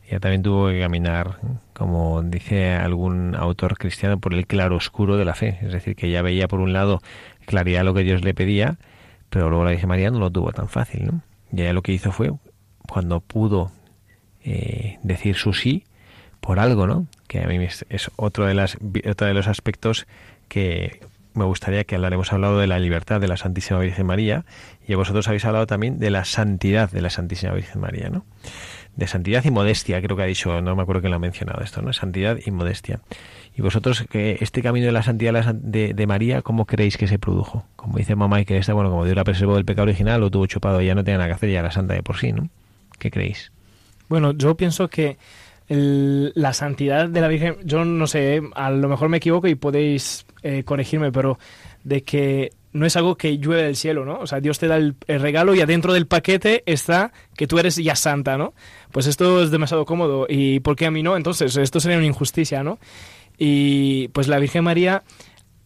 Ella 0.09 0.21
también 0.21 0.43
tuvo 0.43 0.69
que 0.69 0.81
caminar, 0.81 1.37
como 1.75 2.23
dice 2.23 2.73
algún 2.73 3.35
autor 3.35 3.77
cristiano, 3.77 4.19
por 4.19 4.33
el 4.33 4.47
claro 4.47 4.77
oscuro 4.77 5.19
de 5.19 5.27
la 5.27 5.35
fe. 5.35 5.59
Es 5.61 5.73
decir, 5.73 5.97
que 5.97 6.07
ella 6.07 6.23
veía 6.23 6.49
por 6.49 6.61
un 6.61 6.73
lado 6.73 7.03
claridad 7.45 7.85
lo 7.85 7.93
que 7.93 8.05
Dios 8.05 8.25
le 8.25 8.33
pedía, 8.33 8.79
pero 9.29 9.51
luego 9.51 9.65
la 9.65 9.73
Virgen 9.73 9.91
María 9.91 10.11
no 10.11 10.19
lo 10.19 10.31
tuvo 10.31 10.51
tan 10.53 10.69
fácil. 10.71 11.05
¿no? 11.05 11.21
Y 11.53 11.61
ella 11.61 11.75
lo 11.75 11.83
que 11.83 11.93
hizo 11.93 12.11
fue, 12.11 12.33
cuando 12.89 13.21
pudo 13.21 13.71
eh, 14.45 14.99
decir 15.03 15.37
su 15.37 15.53
sí, 15.53 15.85
por 16.41 16.59
algo, 16.59 16.87
¿no? 16.87 17.07
Que 17.27 17.43
a 17.43 17.47
mí 17.49 17.57
es, 17.63 17.85
es 17.91 18.11
otro, 18.17 18.47
de 18.47 18.55
las, 18.55 18.79
otro 19.11 19.27
de 19.27 19.35
los 19.35 19.47
aspectos 19.47 20.07
que 20.49 21.01
me 21.35 21.45
gustaría 21.45 21.85
que 21.85 21.97
hablaremos 21.97 22.33
hablado 22.33 22.59
de 22.59 22.67
la 22.67 22.79
libertad 22.79 23.21
de 23.21 23.29
la 23.29 23.37
Santísima 23.37 23.81
Virgen 23.81 24.07
María 24.07 24.45
y 24.87 24.95
vosotros 24.95 25.27
habéis 25.29 25.45
hablado 25.45 25.67
también 25.67 25.99
de 25.99 26.11
la 26.11 26.25
santidad 26.25 26.91
de 26.91 27.03
la 27.03 27.11
Santísima 27.11 27.53
Virgen 27.53 27.81
María, 27.81 28.09
¿no? 28.09 28.25
De 28.97 29.09
santidad 29.09 29.45
y 29.45 29.51
modestia, 29.51 30.01
creo 30.01 30.17
que 30.17 30.23
ha 30.23 30.27
dicho, 30.27 30.61
no 30.61 30.77
me 30.77 30.83
acuerdo 30.83 31.01
quién 31.01 31.11
lo 31.11 31.17
ha 31.17 31.21
mencionado 31.21 31.63
esto, 31.63 31.83
¿no? 31.83 31.93
Santidad 31.93 32.39
y 32.45 32.51
modestia. 32.53 33.01
Y 33.57 33.63
vosotros, 33.63 34.05
que 34.09 34.39
este 34.41 34.63
camino 34.63 34.87
de 34.87 34.93
la 34.93 35.03
santidad 35.03 35.55
de, 35.55 35.95
de, 35.95 36.07
María, 36.07 36.43
¿cómo 36.43 36.65
creéis 36.65 36.97
que 36.97 37.09
se 37.09 37.19
produjo? 37.19 37.65
Como 37.77 37.99
dice 37.99 38.15
mamá 38.15 38.41
y 38.41 38.45
que 38.45 38.57
esta, 38.57 38.73
bueno, 38.73 38.91
como 38.91 39.05
Dios 39.05 39.17
la 39.17 39.25
preservó 39.25 39.57
del 39.57 39.65
pecado 39.65 39.85
original, 39.85 40.21
lo 40.21 40.31
tuvo 40.31 40.47
chupado, 40.47 40.81
ya 40.81 40.95
no 40.95 41.03
tenía 41.03 41.19
nada 41.19 41.29
que 41.29 41.35
hacer, 41.35 41.51
ya 41.51 41.61
era 41.61 41.71
santa 41.73 41.95
de 41.95 42.03
por 42.03 42.17
sí, 42.17 42.33
¿no? 42.33 42.49
¿Qué 42.99 43.11
creéis? 43.11 43.53
Bueno, 44.09 44.33
yo 44.33 44.57
pienso 44.57 44.89
que 44.89 45.19
la 45.69 46.53
santidad 46.53 47.09
de 47.09 47.21
la 47.21 47.29
Virgen, 47.29 47.57
yo 47.65 47.85
no 47.85 48.07
sé, 48.07 48.43
a 48.55 48.71
lo 48.71 48.89
mejor 48.89 49.09
me 49.09 49.17
equivoco 49.17 49.49
y 49.49 49.55
podéis 49.55 50.27
eh, 50.43 50.63
corregirme, 50.65 51.11
pero 51.11 51.39
de 51.85 52.03
que 52.03 52.53
no 52.73 52.87
es 52.87 52.97
algo 52.97 53.17
que 53.17 53.39
llueve 53.39 53.63
del 53.63 53.77
cielo, 53.77 54.05
¿no? 54.05 54.19
O 54.19 54.27
sea, 54.27 54.41
Dios 54.41 54.59
te 54.59 54.67
da 54.67 54.77
el, 54.77 54.97
el, 55.07 55.21
regalo 55.21 55.55
y 55.55 55.61
adentro 55.61 55.93
del 55.93 56.07
paquete 56.07 56.65
está 56.67 57.13
que 57.37 57.47
tú 57.47 57.59
eres 57.59 57.77
ya 57.77 57.95
santa, 57.95 58.37
¿no? 58.37 58.53
Pues 58.91 59.07
esto 59.07 59.43
es 59.43 59.51
demasiado 59.51 59.85
cómodo. 59.85 60.27
¿Y 60.29 60.61
por 60.61 60.75
qué 60.75 60.87
a 60.87 60.91
mí 60.91 61.03
no? 61.03 61.17
Entonces, 61.17 61.57
esto 61.57 61.79
sería 61.79 61.99
una 61.99 62.07
injusticia, 62.07 62.65
¿no? 62.65 62.79
Y 63.39 64.09
pues 64.09 64.29
la 64.29 64.39
Virgen 64.39 64.65
María 64.65 65.05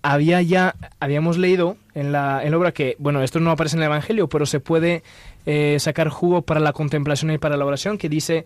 había 0.03 0.43
ya, 0.43 0.77
habíamos 1.01 1.39
leído 1.39 1.77
en 1.95 2.13
la, 2.13 2.43
en 2.45 2.51
la 2.51 2.59
obra 2.59 2.73
que, 2.73 2.97
bueno, 2.99 3.23
esto 3.23 3.41
no 3.41 3.51
aparece 3.51 3.77
en 3.77 3.83
el 3.83 3.87
Evangelio, 3.87 4.29
pero 4.29 4.47
se 4.47 4.61
puede 4.61 5.03
eh, 5.47 5.77
sacar 5.81 6.09
jugo 6.09 6.43
para 6.43 6.61
la 6.61 6.73
contemplación 6.73 7.31
y 7.33 7.39
para 7.39 7.57
la 7.57 7.65
oración, 7.65 7.99
que 7.99 8.09
dice 8.09 8.45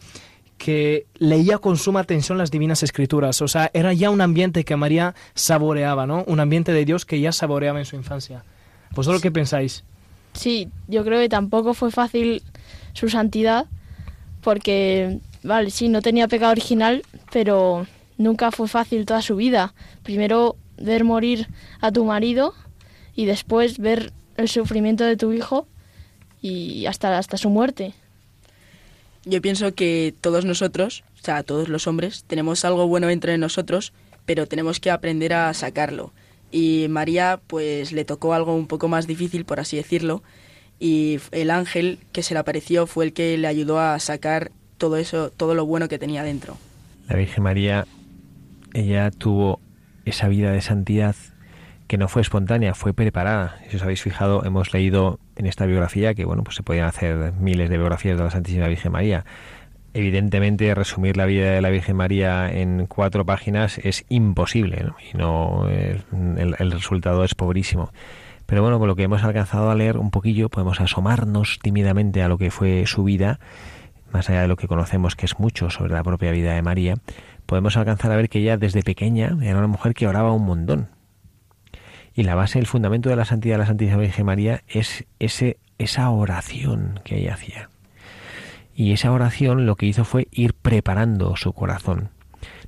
que 0.58 1.06
leía 1.18 1.58
con 1.58 1.76
suma 1.76 2.00
atención 2.00 2.38
las 2.38 2.50
divinas 2.50 2.82
escrituras. 2.82 3.42
O 3.42 3.48
sea, 3.48 3.70
era 3.74 3.92
ya 3.92 4.10
un 4.10 4.20
ambiente 4.20 4.64
que 4.64 4.76
María 4.76 5.14
saboreaba, 5.34 6.06
¿no? 6.06 6.24
Un 6.26 6.40
ambiente 6.40 6.72
de 6.72 6.84
Dios 6.84 7.04
que 7.04 7.20
ya 7.20 7.32
saboreaba 7.32 7.78
en 7.78 7.84
su 7.84 7.96
infancia. 7.96 8.44
¿Vosotros 8.92 9.20
sí. 9.20 9.28
qué 9.28 9.32
pensáis? 9.32 9.84
Sí, 10.34 10.68
yo 10.88 11.04
creo 11.04 11.20
que 11.20 11.28
tampoco 11.28 11.74
fue 11.74 11.90
fácil 11.90 12.42
su 12.92 13.08
santidad, 13.08 13.66
porque, 14.40 15.18
vale, 15.42 15.70
sí, 15.70 15.88
no 15.88 16.02
tenía 16.02 16.28
pecado 16.28 16.52
original, 16.52 17.02
pero 17.32 17.86
nunca 18.18 18.50
fue 18.50 18.68
fácil 18.68 19.06
toda 19.06 19.22
su 19.22 19.36
vida. 19.36 19.74
Primero 20.02 20.56
ver 20.78 21.04
morir 21.04 21.48
a 21.80 21.92
tu 21.92 22.04
marido 22.04 22.54
y 23.14 23.26
después 23.26 23.78
ver 23.78 24.12
el 24.36 24.48
sufrimiento 24.48 25.04
de 25.04 25.16
tu 25.16 25.32
hijo 25.32 25.66
y 26.40 26.86
hasta, 26.86 27.18
hasta 27.18 27.36
su 27.36 27.50
muerte. 27.50 27.94
Yo 29.24 29.40
pienso 29.40 29.74
que 29.74 30.14
todos 30.20 30.44
nosotros, 30.44 31.04
o 31.20 31.24
sea, 31.24 31.42
todos 31.42 31.68
los 31.68 31.87
hombres, 31.87 32.24
tenemos 32.26 32.64
algo 32.64 32.88
bueno 32.88 33.08
entre 33.08 33.38
nosotros, 33.38 33.92
pero 34.26 34.46
tenemos 34.46 34.80
que 34.80 34.90
aprender 34.90 35.32
a 35.32 35.52
sacarlo. 35.54 36.12
Y 36.50 36.87
María, 36.90 37.40
pues 37.46 37.92
le 37.92 38.04
tocó 38.04 38.35
algo 38.35 38.54
un 38.54 38.66
poco 38.66 38.88
más 38.88 39.06
difícil, 39.06 39.44
por 39.44 39.61
así 39.61 39.76
decirlo, 39.76 40.22
y 40.78 41.20
el 41.30 41.50
ángel 41.50 42.00
que 42.11 42.24
se 42.24 42.35
le 42.35 42.40
apareció 42.40 42.88
fue 42.88 43.04
el 43.04 43.12
que 43.12 43.38
le 43.38 43.46
ayudó 43.46 43.78
a 43.78 43.98
sacar 44.00 44.50
todo 44.78 44.96
eso, 44.96 45.30
todo 45.30 45.54
lo 45.54 45.64
bueno 45.64 45.88
que 45.88 45.98
tenía 45.98 46.24
dentro. 46.24 46.58
La 47.08 47.14
Virgen 47.14 47.44
María, 47.44 47.87
ella 48.74 49.12
tuvo 49.12 49.61
esa 50.04 50.26
vida 50.26 50.50
de 50.50 50.61
santidad 50.61 51.14
que 51.92 51.98
no 51.98 52.09
fue 52.09 52.22
espontánea, 52.22 52.72
fue 52.72 52.94
preparada. 52.94 53.59
Si 53.68 53.76
os 53.76 53.83
habéis 53.83 54.00
fijado, 54.00 54.46
hemos 54.46 54.72
leído 54.72 55.20
en 55.37 55.44
esta 55.44 55.66
biografía 55.66 56.14
que, 56.14 56.24
bueno, 56.24 56.42
pues 56.42 56.57
se 56.57 56.62
podían 56.62 56.87
hacer 56.87 57.35
miles 57.35 57.68
de 57.68 57.76
biografías 57.76 58.16
de 58.16 58.24
la 58.24 58.31
Santísima 58.31 58.66
Virgen 58.66 58.92
María. 58.92 59.26
Evidentemente, 59.92 60.74
resumir 60.74 61.18
la 61.18 61.26
vida 61.26 61.50
de 61.50 61.61
la 61.61 61.68
Virgen 61.68 61.96
María 61.96 62.50
en 62.50 62.87
cuatro 62.87 63.26
páginas 63.26 63.76
es 63.76 64.07
imposible 64.09 64.87
y 65.12 65.18
no 65.18 65.68
el, 65.68 66.02
el 66.59 66.72
resultado 66.72 67.24
es 67.24 67.35
pobrísimo. 67.35 67.92
Pero 68.46 68.62
bueno, 68.62 68.78
con 68.78 68.88
lo 68.88 68.96
que 68.96 69.02
hemos 69.02 69.22
alcanzado 69.22 69.70
a 69.70 69.74
leer 69.74 69.98
un 69.98 70.11
poquillo, 70.11 70.48
podemos 70.48 70.81
asomarnos 70.81 71.59
tímidamente 71.62 72.22
a 72.22 72.28
lo 72.28 72.38
que 72.38 72.50
fue 72.50 72.87
su 72.87 73.05
vida, 73.05 73.38
más 74.14 74.31
allá 74.31 74.40
de 74.40 74.48
lo 74.48 74.57
que 74.57 74.66
conocemos, 74.66 75.14
que 75.14 75.26
es 75.26 75.38
mucho 75.38 75.68
sobre 75.68 75.92
la 75.92 76.02
propia 76.02 76.31
vida 76.31 76.55
de 76.55 76.62
María, 76.62 76.94
podemos 77.44 77.76
alcanzar 77.76 78.12
a 78.12 78.16
ver 78.16 78.31
que 78.31 78.38
ella 78.38 78.57
desde 78.57 78.83
pequeña 78.83 79.37
era 79.42 79.59
una 79.59 79.66
mujer 79.66 79.92
que 79.92 80.09
oraba 80.09 80.33
un 80.33 80.46
montón. 80.46 81.01
Y 82.14 82.25
la 82.25 82.35
base, 82.35 82.59
el 82.59 82.66
fundamento 82.66 83.09
de 83.09 83.16
la 83.16 83.25
santidad 83.25 83.55
de 83.55 83.59
la 83.61 83.66
Santísima 83.66 83.98
Virgen 83.98 84.27
María 84.27 84.62
es 84.68 85.05
ese, 85.18 85.59
esa 85.79 86.11
oración 86.11 87.01
que 87.05 87.18
ella 87.18 87.35
hacía. 87.35 87.70
Y 88.75 88.92
esa 88.92 89.12
oración 89.12 89.66
lo 89.66 89.77
que 89.77 89.87
hizo 89.87 90.05
fue 90.05 90.29
ir 90.31 90.55
preparando 90.55 91.37
su 91.37 91.53
corazón. 91.53 92.11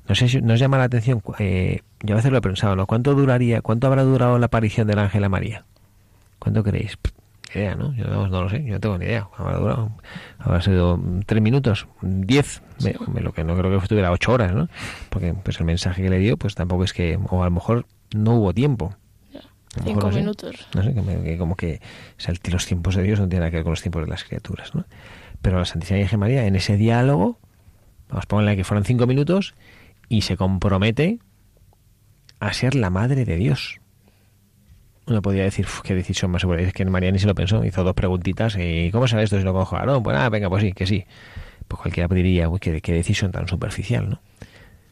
No 0.07 0.15
sé 0.15 0.29
si 0.29 0.41
nos 0.41 0.59
llama 0.59 0.77
la 0.77 0.85
atención, 0.85 1.21
eh, 1.39 1.81
yo 2.01 2.13
a 2.13 2.17
veces 2.17 2.31
lo 2.31 2.37
he 2.37 2.41
pensado, 2.41 2.75
¿no? 2.75 2.85
¿Cuánto 2.85 3.15
duraría, 3.15 3.61
cuánto 3.61 3.87
habrá 3.87 4.03
durado 4.03 4.37
la 4.37 4.45
aparición 4.45 4.87
del 4.87 4.99
ángel 4.99 5.23
a 5.23 5.29
María? 5.29 5.65
¿Cuánto 6.39 6.63
creéis? 6.63 6.97
idea, 7.55 7.75
¿no? 7.75 7.93
Yo 7.93 8.05
no, 8.05 8.27
lo 8.27 8.49
sé, 8.49 8.63
yo 8.63 8.73
no 8.73 8.79
tengo 8.79 8.97
ni 8.97 9.05
idea. 9.05 9.27
Habrá 9.37 9.57
durado, 9.57 9.91
habrá 10.39 10.61
sido 10.61 10.99
tres 11.25 11.41
minutos, 11.41 11.87
diez, 12.01 12.61
lo 13.21 13.33
que 13.33 13.43
no 13.43 13.57
creo 13.57 13.71
que 13.71 13.77
estuviera 13.77 14.11
ocho 14.11 14.33
horas, 14.33 14.53
¿no? 14.53 14.67
Porque 15.09 15.33
pues 15.33 15.59
el 15.59 15.65
mensaje 15.65 16.03
que 16.03 16.09
le 16.09 16.19
dio, 16.19 16.37
pues 16.37 16.55
tampoco 16.55 16.83
es 16.83 16.93
que, 16.93 17.17
o 17.29 17.41
a 17.41 17.45
lo 17.45 17.51
mejor 17.51 17.85
no 18.13 18.35
hubo 18.35 18.53
tiempo. 18.53 18.95
Cinco 19.83 20.09
minutos. 20.09 20.67
No 20.73 20.83
sé, 20.83 20.93
que, 20.93 21.37
como 21.37 21.55
que 21.55 21.81
los 22.49 22.65
tiempos 22.65 22.95
de 22.95 23.03
Dios 23.03 23.19
no 23.19 23.27
tienen 23.27 23.41
nada 23.41 23.51
que 23.51 23.57
ver 23.57 23.63
con 23.63 23.71
los 23.71 23.81
tiempos 23.81 24.03
de 24.03 24.09
las 24.09 24.23
criaturas, 24.23 24.73
¿no? 24.73 24.85
Pero 25.41 25.59
la 25.59 25.65
Santísima 25.65 25.99
Virgen 25.99 26.19
María, 26.19 26.45
en 26.45 26.55
ese 26.55 26.77
diálogo, 26.77 27.39
vamos 28.09 28.23
a 28.23 28.27
ponerle 28.27 28.55
que 28.55 28.63
fueran 28.63 28.85
cinco 28.85 29.05
minutos, 29.05 29.53
y 30.07 30.21
se 30.21 30.37
compromete 30.37 31.19
a 32.39 32.53
ser 32.53 32.75
la 32.75 32.89
madre 32.89 33.25
de 33.25 33.35
Dios 33.37 33.79
uno 35.07 35.21
podría 35.21 35.43
decir, 35.43 35.67
qué 35.83 35.93
decisión 35.93 36.31
más 36.31 36.41
segura. 36.41 36.61
Es 36.61 36.73
que 36.73 36.85
María 36.85 37.11
ni 37.11 37.19
se 37.19 37.27
lo 37.27 37.35
pensó, 37.35 37.63
hizo 37.63 37.83
dos 37.83 37.93
preguntitas 37.93 38.57
y 38.59 38.89
¿cómo 38.91 39.07
sabe 39.07 39.23
esto 39.23 39.37
si 39.37 39.43
lo 39.43 39.53
cojo? 39.53 39.77
Ah, 39.77 39.85
no, 39.85 40.01
pues 40.01 40.15
nada, 40.15 40.29
venga, 40.29 40.49
pues 40.49 40.63
sí, 40.63 40.73
que 40.73 40.87
sí. 40.87 41.05
Pues 41.67 41.81
cualquiera 41.81 42.13
diría, 42.13 42.49
uy, 42.49 42.59
qué, 42.59 42.81
qué 42.81 42.93
decisión 42.93 43.31
tan 43.31 43.47
superficial, 43.47 44.09
¿no? 44.09 44.21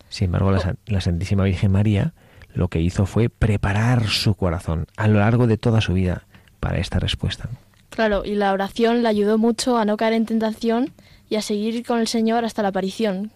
Sin 0.10 0.26
embargo, 0.26 0.52
la, 0.52 0.76
la, 0.86 1.02
Santísima 1.02 1.44
Virgen 1.44 1.72
María 1.72 2.14
lo 2.54 2.68
que 2.68 2.82
hizo 2.82 3.06
fue 3.06 3.30
preparar 3.30 4.08
su 4.08 4.36
corazón 4.36 4.88
a 4.98 5.08
lo 5.08 5.20
largo 5.20 5.48
de 5.48 5.58
toda 5.58 5.82
su 5.82 5.94
vida 5.94 6.26
para 6.60 6.78
esta 6.78 7.00
respuesta. 7.00 7.50
Claro, 7.90 8.24
y 8.26 8.36
la 8.36 8.54
oración 8.54 9.04
le 9.04 9.10
ayudó 9.10 9.38
mucho 9.38 9.78
a 9.78 9.86
no 9.86 9.98
caer 9.98 10.14
en 10.14 10.26
tentación 10.26 10.94
y 11.30 11.36
a 11.36 11.42
seguir 11.42 11.86
con 11.86 12.00
el 12.00 12.08
Señor 12.08 12.46
hasta 12.46 12.62
la 12.62 12.70
aparición. 12.70 13.32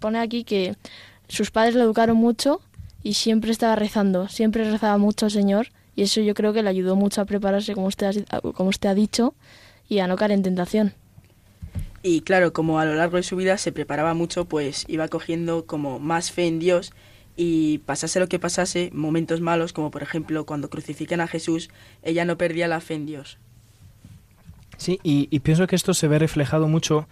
pone 0.00 0.18
aquí 0.18 0.44
que 0.44 0.76
sus 1.28 1.50
padres 1.50 1.74
lo 1.74 1.82
educaron 1.82 2.16
mucho 2.16 2.60
y 3.02 3.14
siempre 3.14 3.50
estaba 3.50 3.76
rezando, 3.76 4.28
siempre 4.28 4.68
rezaba 4.70 4.98
mucho 4.98 5.26
al 5.26 5.32
Señor 5.32 5.68
y 5.96 6.02
eso 6.02 6.20
yo 6.20 6.34
creo 6.34 6.52
que 6.52 6.62
le 6.62 6.70
ayudó 6.70 6.96
mucho 6.96 7.20
a 7.20 7.24
prepararse, 7.24 7.74
como 7.74 7.86
usted, 7.86 8.24
ha, 8.30 8.40
como 8.40 8.68
usted 8.68 8.88
ha 8.88 8.94
dicho, 8.94 9.34
y 9.88 10.00
a 10.00 10.06
no 10.06 10.16
caer 10.16 10.32
en 10.32 10.42
tentación. 10.42 10.94
Y 12.02 12.22
claro, 12.22 12.52
como 12.52 12.80
a 12.80 12.84
lo 12.84 12.94
largo 12.94 13.16
de 13.16 13.22
su 13.22 13.36
vida 13.36 13.56
se 13.58 13.72
preparaba 13.72 14.12
mucho, 14.12 14.44
pues 14.44 14.84
iba 14.88 15.08
cogiendo 15.08 15.66
como 15.66 15.98
más 16.00 16.32
fe 16.32 16.46
en 16.46 16.58
Dios 16.58 16.92
y 17.36 17.78
pasase 17.78 18.20
lo 18.20 18.28
que 18.28 18.38
pasase, 18.38 18.90
momentos 18.92 19.40
malos, 19.40 19.72
como 19.72 19.90
por 19.90 20.02
ejemplo 20.02 20.46
cuando 20.46 20.70
crucifican 20.70 21.20
a 21.20 21.26
Jesús, 21.26 21.70
ella 22.02 22.24
no 22.24 22.38
perdía 22.38 22.68
la 22.68 22.80
fe 22.80 22.94
en 22.94 23.06
Dios. 23.06 23.38
Sí, 24.76 24.98
y, 25.02 25.38
pienso 25.40 25.66
que 25.66 25.76
esto 25.76 25.94
se 25.94 26.08
ve 26.08 26.18
reflejado 26.18 26.68
mucho 26.68 27.06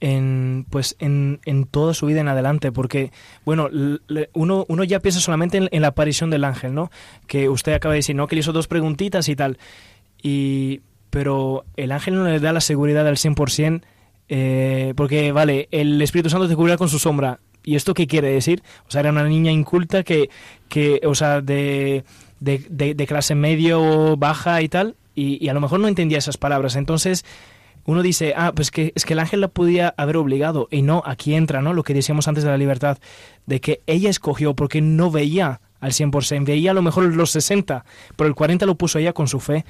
en, 0.00 0.66
pues 0.70 0.96
en, 0.98 1.40
en, 1.44 1.66
toda 1.66 1.94
su 1.94 2.06
vida 2.06 2.20
en 2.20 2.28
adelante, 2.28 2.72
porque, 2.72 3.12
bueno, 3.44 3.68
uno, 4.32 4.64
uno 4.68 4.84
ya 4.84 5.00
piensa 5.00 5.20
solamente 5.20 5.68
en, 5.70 5.82
la 5.82 5.88
aparición 5.88 6.30
del 6.30 6.44
ángel, 6.44 6.74
¿no? 6.74 6.90
Que 7.26 7.48
usted 7.48 7.74
acaba 7.74 7.92
de 7.92 7.98
decir, 7.98 8.16
¿no? 8.16 8.26
Que 8.26 8.36
le 8.36 8.40
hizo 8.40 8.52
dos 8.52 8.66
preguntitas 8.66 9.28
y 9.28 9.36
tal. 9.36 9.58
Y, 10.22 10.80
pero 11.10 11.64
el 11.76 11.92
ángel 11.92 12.14
no 12.14 12.24
le 12.24 12.40
da 12.40 12.52
la 12.52 12.60
seguridad 12.60 13.06
al 13.06 13.16
100%, 13.16 13.82
eh, 14.28 14.94
porque, 14.96 15.32
vale, 15.32 15.68
el 15.70 16.00
Espíritu 16.00 16.30
Santo 16.30 16.48
te 16.48 16.56
cubrirá 16.56 16.76
con 16.78 16.88
su 16.88 16.98
sombra. 16.98 17.40
¿Y 17.64 17.76
esto 17.76 17.94
qué 17.94 18.06
quiere 18.06 18.28
decir? 18.28 18.62
O 18.88 18.90
sea, 18.90 19.00
era 19.00 19.10
una 19.10 19.24
niña 19.24 19.50
inculta 19.50 20.02
que, 20.02 20.30
que 20.68 21.00
o 21.04 21.14
sea, 21.14 21.40
de, 21.40 22.04
de, 22.40 22.94
de, 22.94 23.06
clase 23.06 23.34
medio 23.34 24.16
baja 24.16 24.62
y 24.62 24.68
tal, 24.68 24.96
y, 25.14 25.48
a 25.48 25.54
lo 25.54 25.60
mejor 25.60 25.80
no 25.80 25.88
entendía 25.88 26.18
esas 26.18 26.36
palabras. 26.36 26.76
Entonces, 26.76 27.24
uno 27.84 28.02
dice, 28.02 28.34
ah, 28.36 28.52
pues 28.54 28.70
que 28.70 28.92
es 28.94 29.04
que 29.04 29.12
el 29.12 29.18
ángel 29.18 29.40
la 29.40 29.48
podía 29.48 29.94
haber 29.96 30.16
obligado. 30.16 30.68
Y 30.70 30.82
no, 30.82 31.02
aquí 31.04 31.34
entra, 31.34 31.62
¿no? 31.62 31.72
Lo 31.72 31.82
que 31.82 31.94
decíamos 31.94 32.28
antes 32.28 32.44
de 32.44 32.50
la 32.50 32.56
libertad, 32.56 32.98
de 33.46 33.60
que 33.60 33.80
ella 33.86 34.10
escogió 34.10 34.54
porque 34.54 34.80
no 34.80 35.10
veía 35.10 35.60
al 35.80 35.92
100%, 35.92 36.46
veía 36.46 36.70
a 36.70 36.74
lo 36.74 36.82
mejor 36.82 37.04
los 37.14 37.30
60, 37.30 37.84
pero 38.16 38.28
el 38.28 38.34
40 38.34 38.66
lo 38.66 38.76
puso 38.76 38.98
ella 38.98 39.12
con 39.12 39.28
su 39.28 39.40
fe. 39.40 39.64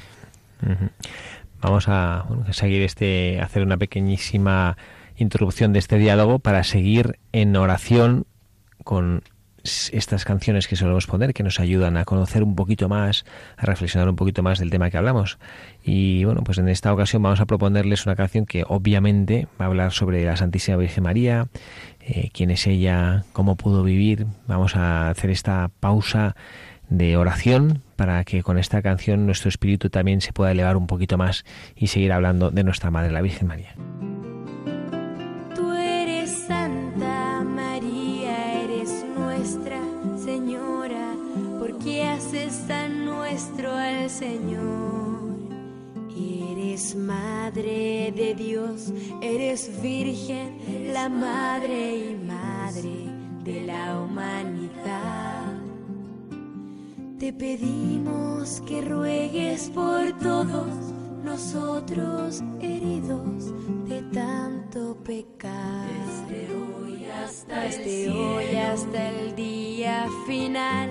Vamos 1.61 1.89
a 1.89 2.27
seguir 2.51 2.83
este, 2.83 3.41
hacer 3.41 3.63
una 3.63 3.77
pequeñísima 3.77 4.77
introducción 5.23 5.73
de 5.73 5.79
este 5.79 5.99
diálogo 5.99 6.39
para 6.39 6.65
seguir 6.65 7.19
en 7.33 7.57
oración 7.57 8.27
con 8.85 9.23
estas 9.65 10.25
canciones 10.25 10.67
que 10.67 10.77
solemos 10.77 11.07
poner 11.07 11.35
que 11.35 11.43
nos 11.43 11.61
ayudan 11.61 11.97
a 11.97 12.05
conocer 12.05 12.43
un 12.43 12.57
poquito 12.57 12.89
más, 12.89 13.25
a 13.57 13.67
reflexionar 13.67 14.09
un 14.09 14.17
poquito 14.17 14.43
más 14.43 14.59
del 14.59 14.71
tema 14.71 14.91
que 14.91 14.99
hablamos. 14.99 15.39
Y 15.85 16.25
bueno, 16.25 16.43
pues 16.43 16.59
en 16.59 16.69
esta 16.69 16.93
ocasión 16.93 17.23
vamos 17.23 17.41
a 17.41 17.47
proponerles 17.47 18.05
una 18.07 18.17
canción 18.17 18.47
que 18.47 18.65
obviamente 18.67 19.47
va 19.61 19.67
a 19.67 19.69
hablar 19.69 19.93
sobre 19.93 20.25
la 20.25 20.37
Santísima 20.37 20.77
Virgen 20.77 21.05
María, 21.05 21.49
eh, 22.01 22.31
quién 22.33 22.51
es 22.51 22.67
ella, 22.67 23.25
cómo 23.33 23.57
pudo 23.57 23.85
vivir. 23.85 24.27
Vamos 24.47 24.77
a 24.77 25.11
hacer 25.11 25.31
esta 25.31 25.71
pausa 25.81 26.35
de 26.89 27.17
oración 27.17 27.83
para 27.97 28.25
que 28.25 28.43
con 28.43 28.59
esta 28.59 28.83
canción 28.83 29.27
nuestro 29.27 29.49
espíritu 29.49 29.89
también 29.89 30.21
se 30.21 30.33
pueda 30.33 30.51
elevar 30.51 30.77
un 30.77 30.87
poquito 30.87 31.17
más 31.17 31.45
y 31.75 31.87
seguir 31.87 32.13
hablando 32.13 32.51
de 32.51 32.65
nuestra 32.65 32.91
Madre, 32.91 33.13
la 33.13 33.23
Virgen 33.23 33.49
María. 33.49 33.75
Señor. 44.09 45.23
Eres 46.17 46.95
madre 46.95 48.13
de 48.15 48.35
Dios, 48.35 48.93
eres 49.21 49.71
virgen, 49.83 50.93
la 50.93 51.09
madre 51.09 52.11
y 52.11 52.15
madre 52.15 53.09
de 53.43 53.67
la 53.67 54.01
humanidad. 54.01 55.53
Te 57.19 57.33
pedimos 57.33 58.61
que 58.67 58.83
ruegues 58.83 59.71
por 59.71 60.13
todos 60.19 60.69
nosotros 61.25 62.43
heridos 62.61 63.53
de 63.89 64.03
tanto 64.13 64.97
pecado. 65.03 65.89
Desde 66.29 66.55
hoy 66.55 67.07
hasta, 67.07 67.61
Desde 67.63 68.05
el, 68.05 68.13
hoy 68.13 68.57
hasta 68.57 69.11
el 69.11 69.35
día 69.35 70.07
final 70.27 70.91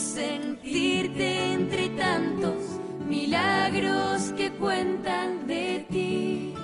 sentirte 0.00 1.52
entre 1.52 1.90
tantos 1.90 2.80
milagros 3.06 4.32
que 4.36 4.50
cuentan 4.52 5.46
de 5.46 5.86
ti. 5.90 6.54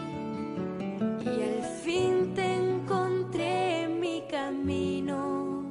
Y 1.20 1.43
al 1.51 1.62
fin 1.84 2.32
te 2.34 2.55
encontré 2.55 3.89
mi 3.89 4.22
camino 4.30 5.66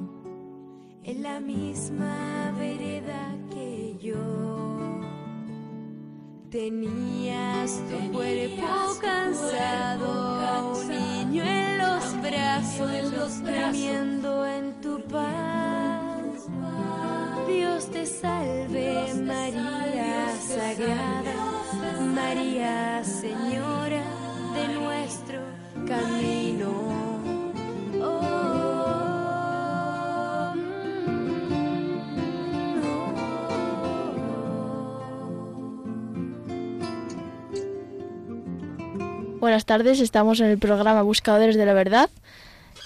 en 1.02 1.22
la 1.22 1.40
misma 1.40 2.54
vereda 2.58 3.34
que 3.50 3.96
yo. 4.00 5.00
Tenías 6.50 7.82
tu 7.90 8.12
cuerpo 8.12 8.98
cansado, 9.00 10.80
un 10.80 10.88
niño 10.88 11.42
en 11.42 11.78
los 11.78 12.22
brazos, 12.22 13.42
durmiendo 13.42 14.46
en 14.46 14.80
tu 14.80 15.00
paz. 15.08 15.75
Dios 17.46 17.90
te 17.90 18.04
salve 18.06 19.14
María 19.14 20.34
Sagrada, 20.36 21.34
María 22.14 23.04
Señora 23.04 24.02
de 24.54 24.68
nuestro 24.74 25.40
camino. 25.86 26.86
Buenas 39.38 39.64
tardes, 39.64 40.00
estamos 40.00 40.40
en 40.40 40.46
el 40.46 40.58
programa 40.58 41.02
Buscadores 41.02 41.56
de 41.56 41.66
la 41.66 41.74
Verdad 41.74 42.10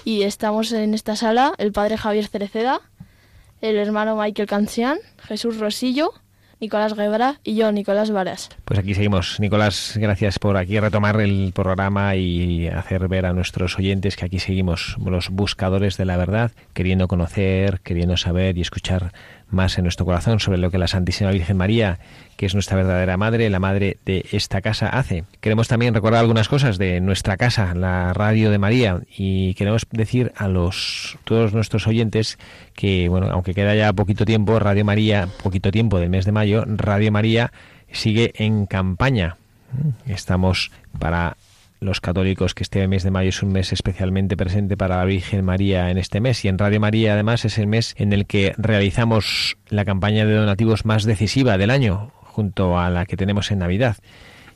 y 0.04 0.22
estamos 0.22 0.72
en 0.72 0.92
esta 0.94 1.16
sala 1.16 1.54
el 1.56 1.72
padre 1.72 1.96
Javier 1.96 2.26
Cereceda, 2.26 2.82
el 3.60 3.76
hermano 3.76 4.16
Michael 4.16 4.48
Cancian, 4.48 4.98
Jesús 5.26 5.58
Rosillo, 5.58 6.12
Nicolás 6.60 6.94
Guevara 6.94 7.40
y 7.42 7.54
yo, 7.54 7.72
Nicolás 7.72 8.10
Varas. 8.10 8.50
Pues 8.66 8.78
aquí 8.78 8.94
seguimos. 8.94 9.40
Nicolás, 9.40 9.94
gracias 9.96 10.38
por 10.38 10.58
aquí 10.58 10.78
retomar 10.78 11.18
el 11.20 11.52
programa 11.54 12.16
y 12.16 12.68
hacer 12.68 13.08
ver 13.08 13.24
a 13.24 13.32
nuestros 13.32 13.78
oyentes 13.78 14.16
que 14.16 14.26
aquí 14.26 14.38
seguimos 14.38 14.96
los 15.02 15.30
buscadores 15.30 15.96
de 15.96 16.04
la 16.04 16.18
verdad, 16.18 16.52
queriendo 16.74 17.08
conocer, 17.08 17.80
queriendo 17.80 18.18
saber 18.18 18.58
y 18.58 18.60
escuchar 18.60 19.12
más 19.50 19.78
en 19.78 19.84
nuestro 19.84 20.06
corazón 20.06 20.40
sobre 20.40 20.58
lo 20.58 20.70
que 20.70 20.78
la 20.78 20.88
Santísima 20.88 21.30
Virgen 21.30 21.56
María, 21.56 21.98
que 22.36 22.46
es 22.46 22.54
nuestra 22.54 22.76
verdadera 22.76 23.16
madre, 23.16 23.50
la 23.50 23.58
madre 23.58 23.98
de 24.04 24.26
esta 24.32 24.60
casa, 24.60 24.88
hace. 24.88 25.24
Queremos 25.40 25.68
también 25.68 25.94
recordar 25.94 26.20
algunas 26.20 26.48
cosas 26.48 26.78
de 26.78 27.00
nuestra 27.00 27.36
casa, 27.36 27.74
la 27.74 28.12
Radio 28.12 28.50
de 28.50 28.58
María, 28.58 29.00
y 29.16 29.54
queremos 29.54 29.86
decir 29.90 30.32
a 30.36 30.48
los 30.48 31.18
todos 31.24 31.52
nuestros 31.52 31.86
oyentes 31.86 32.38
que, 32.74 33.08
bueno, 33.08 33.28
aunque 33.30 33.54
queda 33.54 33.74
ya 33.74 33.92
poquito 33.92 34.24
tiempo, 34.24 34.58
Radio 34.58 34.84
María, 34.84 35.28
poquito 35.42 35.70
tiempo 35.70 35.98
del 35.98 36.10
mes 36.10 36.24
de 36.24 36.32
mayo, 36.32 36.64
Radio 36.66 37.12
María 37.12 37.52
sigue 37.92 38.32
en 38.36 38.66
campaña. 38.66 39.36
Estamos 40.06 40.70
para 40.98 41.36
los 41.80 42.00
católicos 42.00 42.54
que 42.54 42.62
este 42.62 42.86
mes 42.86 43.02
de 43.02 43.10
mayo 43.10 43.30
es 43.30 43.42
un 43.42 43.52
mes 43.52 43.72
especialmente 43.72 44.36
presente 44.36 44.76
para 44.76 44.98
la 44.98 45.04
Virgen 45.04 45.44
María 45.44 45.90
en 45.90 45.98
este 45.98 46.20
mes 46.20 46.44
y 46.44 46.48
en 46.48 46.58
Radio 46.58 46.78
María 46.78 47.14
además 47.14 47.44
es 47.44 47.58
el 47.58 47.66
mes 47.66 47.94
en 47.96 48.12
el 48.12 48.26
que 48.26 48.54
realizamos 48.58 49.56
la 49.68 49.84
campaña 49.84 50.26
de 50.26 50.34
donativos 50.34 50.84
más 50.84 51.04
decisiva 51.04 51.56
del 51.58 51.70
año 51.70 52.12
junto 52.22 52.78
a 52.78 52.90
la 52.90 53.06
que 53.06 53.16
tenemos 53.16 53.50
en 53.50 53.58
Navidad. 53.58 53.96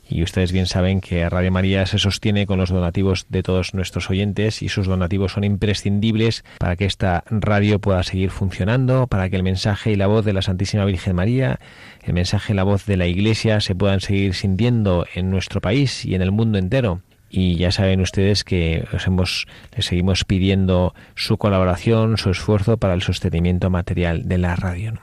Y 0.07 0.21
ustedes 0.21 0.51
bien 0.51 0.67
saben 0.67 1.01
que 1.01 1.27
Radio 1.27 1.51
María 1.51 1.87
se 1.87 1.97
sostiene 1.97 2.45
con 2.45 2.59
los 2.59 2.69
donativos 2.69 3.25
de 3.29 3.41
todos 3.41 3.73
nuestros 3.73 4.11
oyentes 4.11 4.61
y 4.61 4.69
sus 4.69 4.85
donativos 4.85 5.31
son 5.31 5.43
imprescindibles 5.43 6.45
para 6.59 6.75
que 6.75 6.85
esta 6.85 7.23
radio 7.31 7.79
pueda 7.79 8.03
seguir 8.03 8.29
funcionando, 8.29 9.07
para 9.07 9.29
que 9.29 9.35
el 9.35 9.41
mensaje 9.41 9.91
y 9.91 9.95
la 9.95 10.05
voz 10.05 10.23
de 10.23 10.33
la 10.33 10.43
Santísima 10.43 10.85
Virgen 10.85 11.15
María, 11.15 11.59
el 12.03 12.13
mensaje 12.13 12.53
y 12.53 12.55
la 12.55 12.63
voz 12.63 12.85
de 12.85 12.97
la 12.97 13.07
Iglesia 13.07 13.61
se 13.61 13.73
puedan 13.73 13.99
seguir 13.99 14.35
sintiendo 14.35 15.07
en 15.15 15.31
nuestro 15.31 15.59
país 15.59 16.05
y 16.05 16.13
en 16.13 16.21
el 16.21 16.31
mundo 16.31 16.59
entero 16.59 17.01
y 17.35 17.57
ya 17.57 17.69
saben 17.71 17.99
ustedes 17.99 18.45
que 18.45 18.87
os 18.93 19.05
hemos, 19.07 19.45
les 19.75 19.85
seguimos 19.85 20.23
pidiendo 20.23 20.95
su 21.15 21.37
colaboración, 21.37 22.17
su 22.17 22.29
esfuerzo 22.29 22.77
para 22.77 22.93
el 22.93 23.01
sostenimiento 23.01 23.69
material 23.69 24.29
de 24.29 24.37
la 24.37 24.55
radio. 24.55 24.93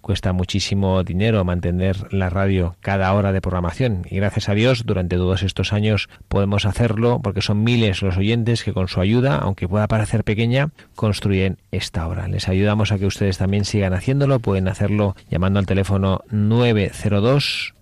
Cuesta 0.00 0.32
muchísimo 0.32 1.02
dinero 1.04 1.44
mantener 1.44 2.12
la 2.12 2.28
radio 2.28 2.76
cada 2.80 3.12
hora 3.12 3.32
de 3.32 3.40
programación 3.40 4.02
y 4.08 4.16
gracias 4.16 4.48
a 4.48 4.54
Dios 4.54 4.84
durante 4.84 5.16
todos 5.16 5.44
estos 5.44 5.72
años 5.72 6.08
podemos 6.28 6.64
hacerlo 6.64 7.20
porque 7.22 7.40
son 7.40 7.62
miles 7.62 8.02
los 8.02 8.16
oyentes 8.16 8.64
que 8.64 8.72
con 8.72 8.88
su 8.88 9.00
ayuda, 9.00 9.36
aunque 9.38 9.68
pueda 9.68 9.86
parecer 9.86 10.24
pequeña, 10.24 10.70
construyen 10.96 11.58
esta 11.70 12.06
hora. 12.08 12.26
Les 12.26 12.48
ayudamos 12.48 12.90
a 12.90 12.98
que 12.98 13.06
ustedes 13.06 13.38
también 13.38 13.64
sigan 13.64 13.94
haciéndolo, 13.94 14.40
pueden 14.40 14.66
hacerlo 14.66 15.14
llamando 15.30 15.60
al 15.60 15.66
teléfono 15.66 16.22
902 16.30 17.75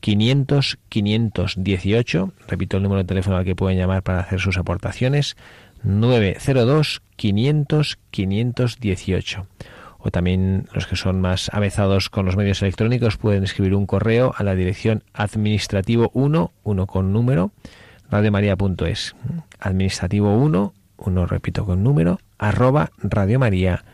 500 0.00 0.78
518, 0.88 2.32
repito 2.48 2.76
el 2.76 2.82
número 2.82 3.02
de 3.02 3.06
teléfono 3.06 3.36
al 3.36 3.44
que 3.44 3.54
pueden 3.54 3.78
llamar 3.78 4.02
para 4.02 4.20
hacer 4.20 4.40
sus 4.40 4.58
aportaciones, 4.58 5.36
902 5.82 7.02
500 7.16 7.98
518. 8.10 9.46
O 10.02 10.10
también 10.10 10.66
los 10.72 10.86
que 10.86 10.96
son 10.96 11.20
más 11.20 11.50
avezados 11.52 12.08
con 12.08 12.24
los 12.24 12.36
medios 12.36 12.62
electrónicos 12.62 13.18
pueden 13.18 13.44
escribir 13.44 13.74
un 13.74 13.84
correo 13.86 14.32
a 14.36 14.42
la 14.42 14.54
dirección 14.54 15.04
administrativo 15.12 16.10
1, 16.14 16.52
1 16.62 16.86
con 16.86 17.12
número, 17.12 17.52
radiomaria.es. 18.10 19.14
Administrativo 19.58 20.34
1, 20.34 20.72
1 20.96 21.26
repito 21.26 21.66
con 21.66 21.82
número, 21.82 22.18
arroba 22.38 22.92
radiomaria.es. 22.98 23.84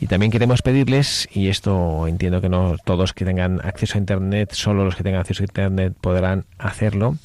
Y 0.00 0.06
también 0.06 0.30
queremos 0.30 0.62
pedirles, 0.62 1.28
y 1.32 1.48
esto 1.48 2.06
entiendo 2.06 2.40
que 2.40 2.48
no 2.48 2.76
todos 2.84 3.12
que 3.12 3.24
tengan 3.24 3.60
acceso 3.64 3.98
a 3.98 3.98
Internet, 3.98 4.52
solo 4.52 4.84
los 4.84 4.94
que 4.94 5.02
tengan 5.02 5.20
acceso 5.20 5.42
a 5.42 5.46
Internet 5.46 5.94
podrán 6.00 6.44
hacerlo, 6.56 7.16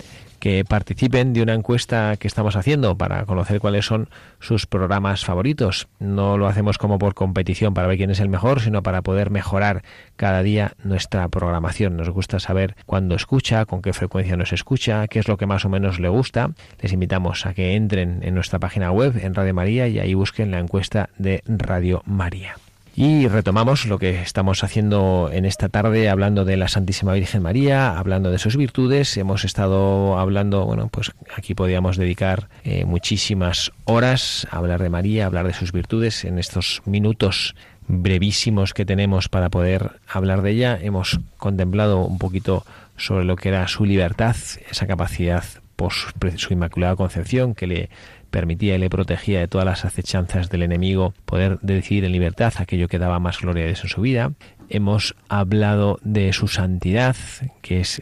que 0.44 0.66
participen 0.66 1.32
de 1.32 1.42
una 1.42 1.54
encuesta 1.54 2.18
que 2.18 2.28
estamos 2.28 2.58
haciendo 2.58 2.98
para 2.98 3.26
conocer 3.26 3.62
cuáles 3.62 3.86
son 3.86 4.10
sus 4.42 4.66
programas 4.66 5.24
favoritos. 5.24 5.88
No 6.00 6.38
lo 6.38 6.48
hacemos 6.48 6.78
como 6.78 6.98
por 6.98 7.14
competición 7.14 7.74
para 7.74 7.88
ver 7.88 7.96
quién 7.96 8.10
es 8.10 8.20
el 8.20 8.28
mejor, 8.28 8.60
sino 8.60 8.84
para 8.84 9.04
poder 9.04 9.30
mejorar 9.30 9.84
cada 10.18 10.44
día 10.44 10.74
nuestra 10.84 11.30
programación. 11.30 11.96
Nos 11.96 12.10
gusta 12.10 12.42
saber 12.42 12.76
cuándo 12.86 13.16
escucha, 13.16 13.66
con 13.66 13.82
qué 13.82 13.94
frecuencia 13.94 14.36
nos 14.36 14.52
escucha, 14.52 15.08
qué 15.08 15.20
es 15.20 15.30
lo 15.30 15.38
que 15.38 15.46
más 15.46 15.64
o 15.64 15.70
menos 15.70 16.02
le 16.02 16.10
gusta. 16.10 16.52
Les 16.82 16.92
invitamos 16.92 17.46
a 17.46 17.54
que 17.54 17.76
entren 17.76 18.20
en 18.22 18.36
nuestra 18.36 18.60
página 18.60 18.92
web 18.92 19.16
en 19.24 19.36
Radio 19.36 19.54
María 19.54 19.88
y 19.88 20.00
ahí 20.00 20.14
busquen 20.14 20.52
la 20.52 20.60
encuesta 20.60 21.10
de 21.18 21.42
Radio 21.46 22.02
María. 22.06 22.58
Y 22.96 23.28
retomamos 23.28 23.88
lo 23.88 23.98
que 23.98 24.22
estamos 24.22 24.64
haciendo 24.64 25.32
en 25.34 25.46
esta 25.46 25.68
tarde, 25.68 26.10
hablando 26.10 26.46
de 26.46 26.58
la 26.58 26.68
Santísima 26.68 27.14
Virgen 27.14 27.42
María, 27.42 27.98
hablando 27.98 28.30
de 28.30 28.38
sus 28.38 28.56
virtudes. 28.56 29.18
Hemos 29.18 29.46
estado 29.46 30.20
hablando, 30.20 30.64
bueno, 30.66 30.90
pues 30.90 31.12
aquí 31.36 31.56
podíamos 31.56 31.98
dedicar 31.98 32.50
eh, 32.64 32.86
muchísimas 32.86 33.72
horas 33.86 34.48
a 34.52 34.58
hablar 34.58 34.84
de 34.84 34.90
María, 34.90 35.24
a 35.24 35.28
hablar 35.28 35.48
de 35.48 35.54
sus 35.54 35.72
virtudes. 35.72 36.24
En 36.24 36.38
estos 36.38 36.84
minutos 36.86 37.56
brevísimos 37.88 38.76
que 38.76 38.86
tenemos 38.86 39.28
para 39.28 39.50
poder 39.50 39.94
hablar 40.08 40.44
de 40.44 40.52
ella, 40.52 40.78
hemos 40.80 41.20
contemplado 41.38 42.06
un 42.06 42.20
poquito 42.20 42.64
sobre 42.96 43.26
lo 43.26 43.38
que 43.38 43.50
era 43.50 43.68
su 43.68 43.86
libertad, 43.86 44.36
esa 44.70 44.86
capacidad 44.86 45.44
por 45.76 45.94
su, 45.94 46.12
su 46.36 46.54
Inmaculada 46.54 46.96
Concepción 46.96 47.56
que 47.56 47.66
le 47.66 47.90
permitía 48.34 48.76
y 48.76 48.80
le 48.80 48.90
protegía 48.90 49.40
de 49.40 49.48
todas 49.48 49.66
las 49.66 49.86
acechanzas 49.86 50.50
del 50.50 50.64
enemigo, 50.64 51.14
poder 51.26 51.60
decidir 51.62 52.04
en 52.04 52.12
libertad 52.12 52.52
aquello 52.58 52.88
que 52.88 52.98
daba 52.98 53.20
más 53.20 53.40
gloria 53.40 53.70
en 53.70 53.76
su 53.76 54.02
vida. 54.02 54.34
Hemos 54.70 55.16
hablado 55.30 56.00
de 56.04 56.34
su 56.34 56.48
santidad, 56.48 57.16
que 57.62 57.80
es 57.80 58.02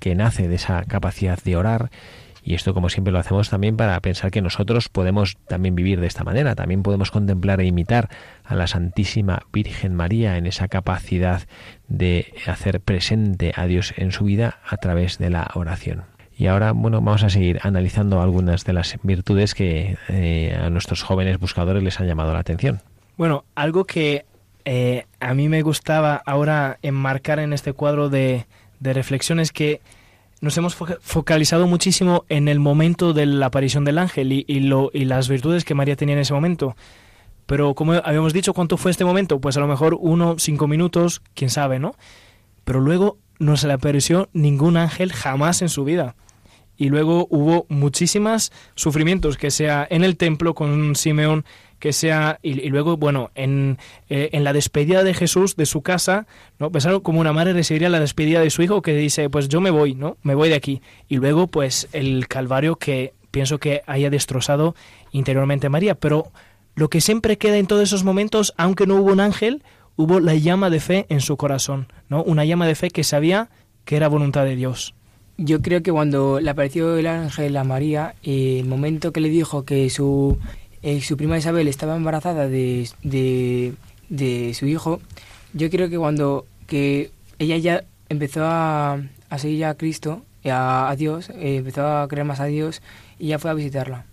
que 0.00 0.16
nace 0.16 0.48
de 0.48 0.56
esa 0.56 0.82
capacidad 0.84 1.38
de 1.42 1.56
orar 1.56 1.90
y 2.42 2.54
esto 2.54 2.74
como 2.74 2.88
siempre 2.88 3.12
lo 3.12 3.18
hacemos 3.18 3.50
también 3.50 3.76
para 3.76 4.00
pensar 4.00 4.30
que 4.30 4.42
nosotros 4.42 4.88
podemos 4.88 5.36
también 5.46 5.74
vivir 5.74 6.00
de 6.00 6.06
esta 6.06 6.24
manera, 6.24 6.54
también 6.54 6.82
podemos 6.82 7.10
contemplar 7.10 7.60
e 7.60 7.66
imitar 7.66 8.08
a 8.42 8.54
la 8.54 8.66
Santísima 8.66 9.42
Virgen 9.52 9.94
María 9.94 10.36
en 10.38 10.46
esa 10.46 10.66
capacidad 10.66 11.42
de 11.88 12.32
hacer 12.46 12.80
presente 12.80 13.52
a 13.54 13.66
Dios 13.66 13.92
en 13.96 14.12
su 14.12 14.24
vida 14.24 14.60
a 14.66 14.78
través 14.78 15.18
de 15.18 15.30
la 15.30 15.50
oración. 15.54 16.17
Y 16.38 16.46
ahora, 16.46 16.70
bueno, 16.70 17.00
vamos 17.00 17.24
a 17.24 17.30
seguir 17.30 17.58
analizando 17.62 18.22
algunas 18.22 18.64
de 18.64 18.72
las 18.72 18.96
virtudes 19.02 19.54
que 19.54 19.98
eh, 20.08 20.56
a 20.56 20.70
nuestros 20.70 21.02
jóvenes 21.02 21.40
buscadores 21.40 21.82
les 21.82 21.98
han 21.98 22.06
llamado 22.06 22.32
la 22.32 22.38
atención. 22.38 22.80
Bueno, 23.16 23.44
algo 23.56 23.84
que 23.84 24.24
eh, 24.64 25.06
a 25.18 25.34
mí 25.34 25.48
me 25.48 25.62
gustaba 25.62 26.22
ahora 26.24 26.78
enmarcar 26.82 27.40
en 27.40 27.52
este 27.52 27.72
cuadro 27.72 28.08
de, 28.08 28.46
de 28.78 28.92
reflexiones 28.92 29.50
que 29.50 29.80
nos 30.40 30.56
hemos 30.56 30.76
focalizado 30.76 31.66
muchísimo 31.66 32.24
en 32.28 32.46
el 32.46 32.60
momento 32.60 33.12
de 33.12 33.26
la 33.26 33.46
aparición 33.46 33.84
del 33.84 33.98
ángel 33.98 34.32
y, 34.32 34.60
lo, 34.60 34.90
y 34.94 35.06
las 35.06 35.28
virtudes 35.28 35.64
que 35.64 35.74
María 35.74 35.96
tenía 35.96 36.14
en 36.14 36.20
ese 36.20 36.34
momento. 36.34 36.76
Pero 37.46 37.74
como 37.74 37.94
habíamos 37.94 38.32
dicho, 38.32 38.54
¿cuánto 38.54 38.76
fue 38.76 38.92
este 38.92 39.04
momento? 39.04 39.40
Pues 39.40 39.56
a 39.56 39.60
lo 39.60 39.66
mejor 39.66 39.96
uno, 39.98 40.36
cinco 40.38 40.68
minutos, 40.68 41.20
quién 41.34 41.50
sabe, 41.50 41.80
¿no? 41.80 41.96
Pero 42.64 42.80
luego 42.80 43.18
no 43.40 43.56
se 43.56 43.66
le 43.66 43.72
apareció 43.72 44.28
ningún 44.32 44.76
ángel 44.76 45.12
jamás 45.12 45.62
en 45.62 45.68
su 45.68 45.82
vida. 45.82 46.14
Y 46.78 46.88
luego 46.88 47.26
hubo 47.28 47.66
muchísimas 47.68 48.52
sufrimientos, 48.76 49.36
que 49.36 49.50
sea 49.50 49.86
en 49.90 50.04
el 50.04 50.16
templo 50.16 50.54
con 50.54 50.94
Simeón, 50.94 51.44
que 51.80 51.92
sea 51.92 52.38
y, 52.42 52.68
luego 52.70 52.96
bueno 52.96 53.30
en, 53.34 53.78
eh, 54.08 54.30
en 54.32 54.44
la 54.44 54.52
despedida 54.52 55.04
de 55.04 55.14
Jesús 55.14 55.56
de 55.56 55.66
su 55.66 55.82
casa 55.82 56.26
no 56.58 56.72
pensaron 56.72 57.00
como 57.00 57.20
una 57.20 57.32
madre 57.32 57.52
recibiría 57.52 57.88
la 57.88 58.00
despedida 58.00 58.40
de 58.40 58.50
su 58.50 58.62
hijo 58.62 58.82
que 58.82 58.94
dice 58.94 59.30
pues 59.30 59.48
yo 59.48 59.60
me 59.60 59.70
voy 59.70 59.94
no 59.94 60.16
me 60.22 60.34
voy 60.34 60.48
de 60.48 60.54
aquí. 60.54 60.80
Y 61.08 61.16
luego 61.16 61.46
pues 61.46 61.88
el 61.92 62.26
calvario 62.28 62.76
que 62.76 63.12
pienso 63.30 63.58
que 63.58 63.82
haya 63.86 64.10
destrozado 64.10 64.74
interiormente 65.12 65.66
a 65.66 65.70
María. 65.70 65.94
Pero 65.94 66.32
lo 66.74 66.88
que 66.90 67.00
siempre 67.00 67.38
queda 67.38 67.58
en 67.58 67.66
todos 67.66 67.82
esos 67.82 68.04
momentos 68.04 68.54
aunque 68.56 68.86
no 68.86 68.96
hubo 68.96 69.12
un 69.12 69.20
ángel 69.20 69.62
hubo 69.96 70.20
la 70.20 70.34
llama 70.34 70.70
de 70.70 70.80
fe 70.80 71.06
en 71.08 71.20
su 71.20 71.36
corazón 71.36 71.92
no 72.08 72.22
una 72.22 72.44
llama 72.44 72.66
de 72.66 72.76
fe 72.76 72.90
que 72.90 73.02
sabía 73.02 73.50
que 73.84 73.96
era 73.96 74.06
voluntad 74.06 74.44
de 74.44 74.54
Dios 74.54 74.94
Yo 75.40 75.62
creo 75.62 75.84
que 75.84 75.92
cuando 75.92 76.40
le 76.40 76.50
apareció 76.50 76.96
el 76.96 77.06
ángel 77.06 77.56
a 77.56 77.62
María, 77.62 78.16
eh, 78.24 78.58
el 78.58 78.66
momento 78.66 79.12
que 79.12 79.20
le 79.20 79.28
dijo 79.28 79.64
que 79.64 79.88
su, 79.88 80.36
eh, 80.82 81.00
su 81.00 81.16
prima 81.16 81.38
Isabel 81.38 81.68
estaba 81.68 81.94
embarazada 81.94 82.48
de, 82.48 82.90
de, 84.08 84.54
su 84.54 84.66
hijo, 84.66 85.00
yo 85.52 85.70
creo 85.70 85.88
que 85.88 85.96
cuando 85.96 86.44
que 86.66 87.12
ella 87.38 87.56
ya 87.56 87.84
empezó 88.08 88.44
a, 88.46 89.00
a 89.30 89.38
seguir 89.38 89.64
a 89.66 89.74
Cristo, 89.76 90.24
a, 90.50 90.90
a 90.90 90.96
Dios, 90.96 91.30
eh, 91.30 91.56
empezó 91.58 91.86
a 91.86 92.08
creer 92.08 92.26
más 92.26 92.40
a 92.40 92.46
Dios 92.46 92.82
y 93.20 93.28
ya 93.28 93.38
fue 93.38 93.52
a 93.52 93.54
visitarla. 93.54 94.06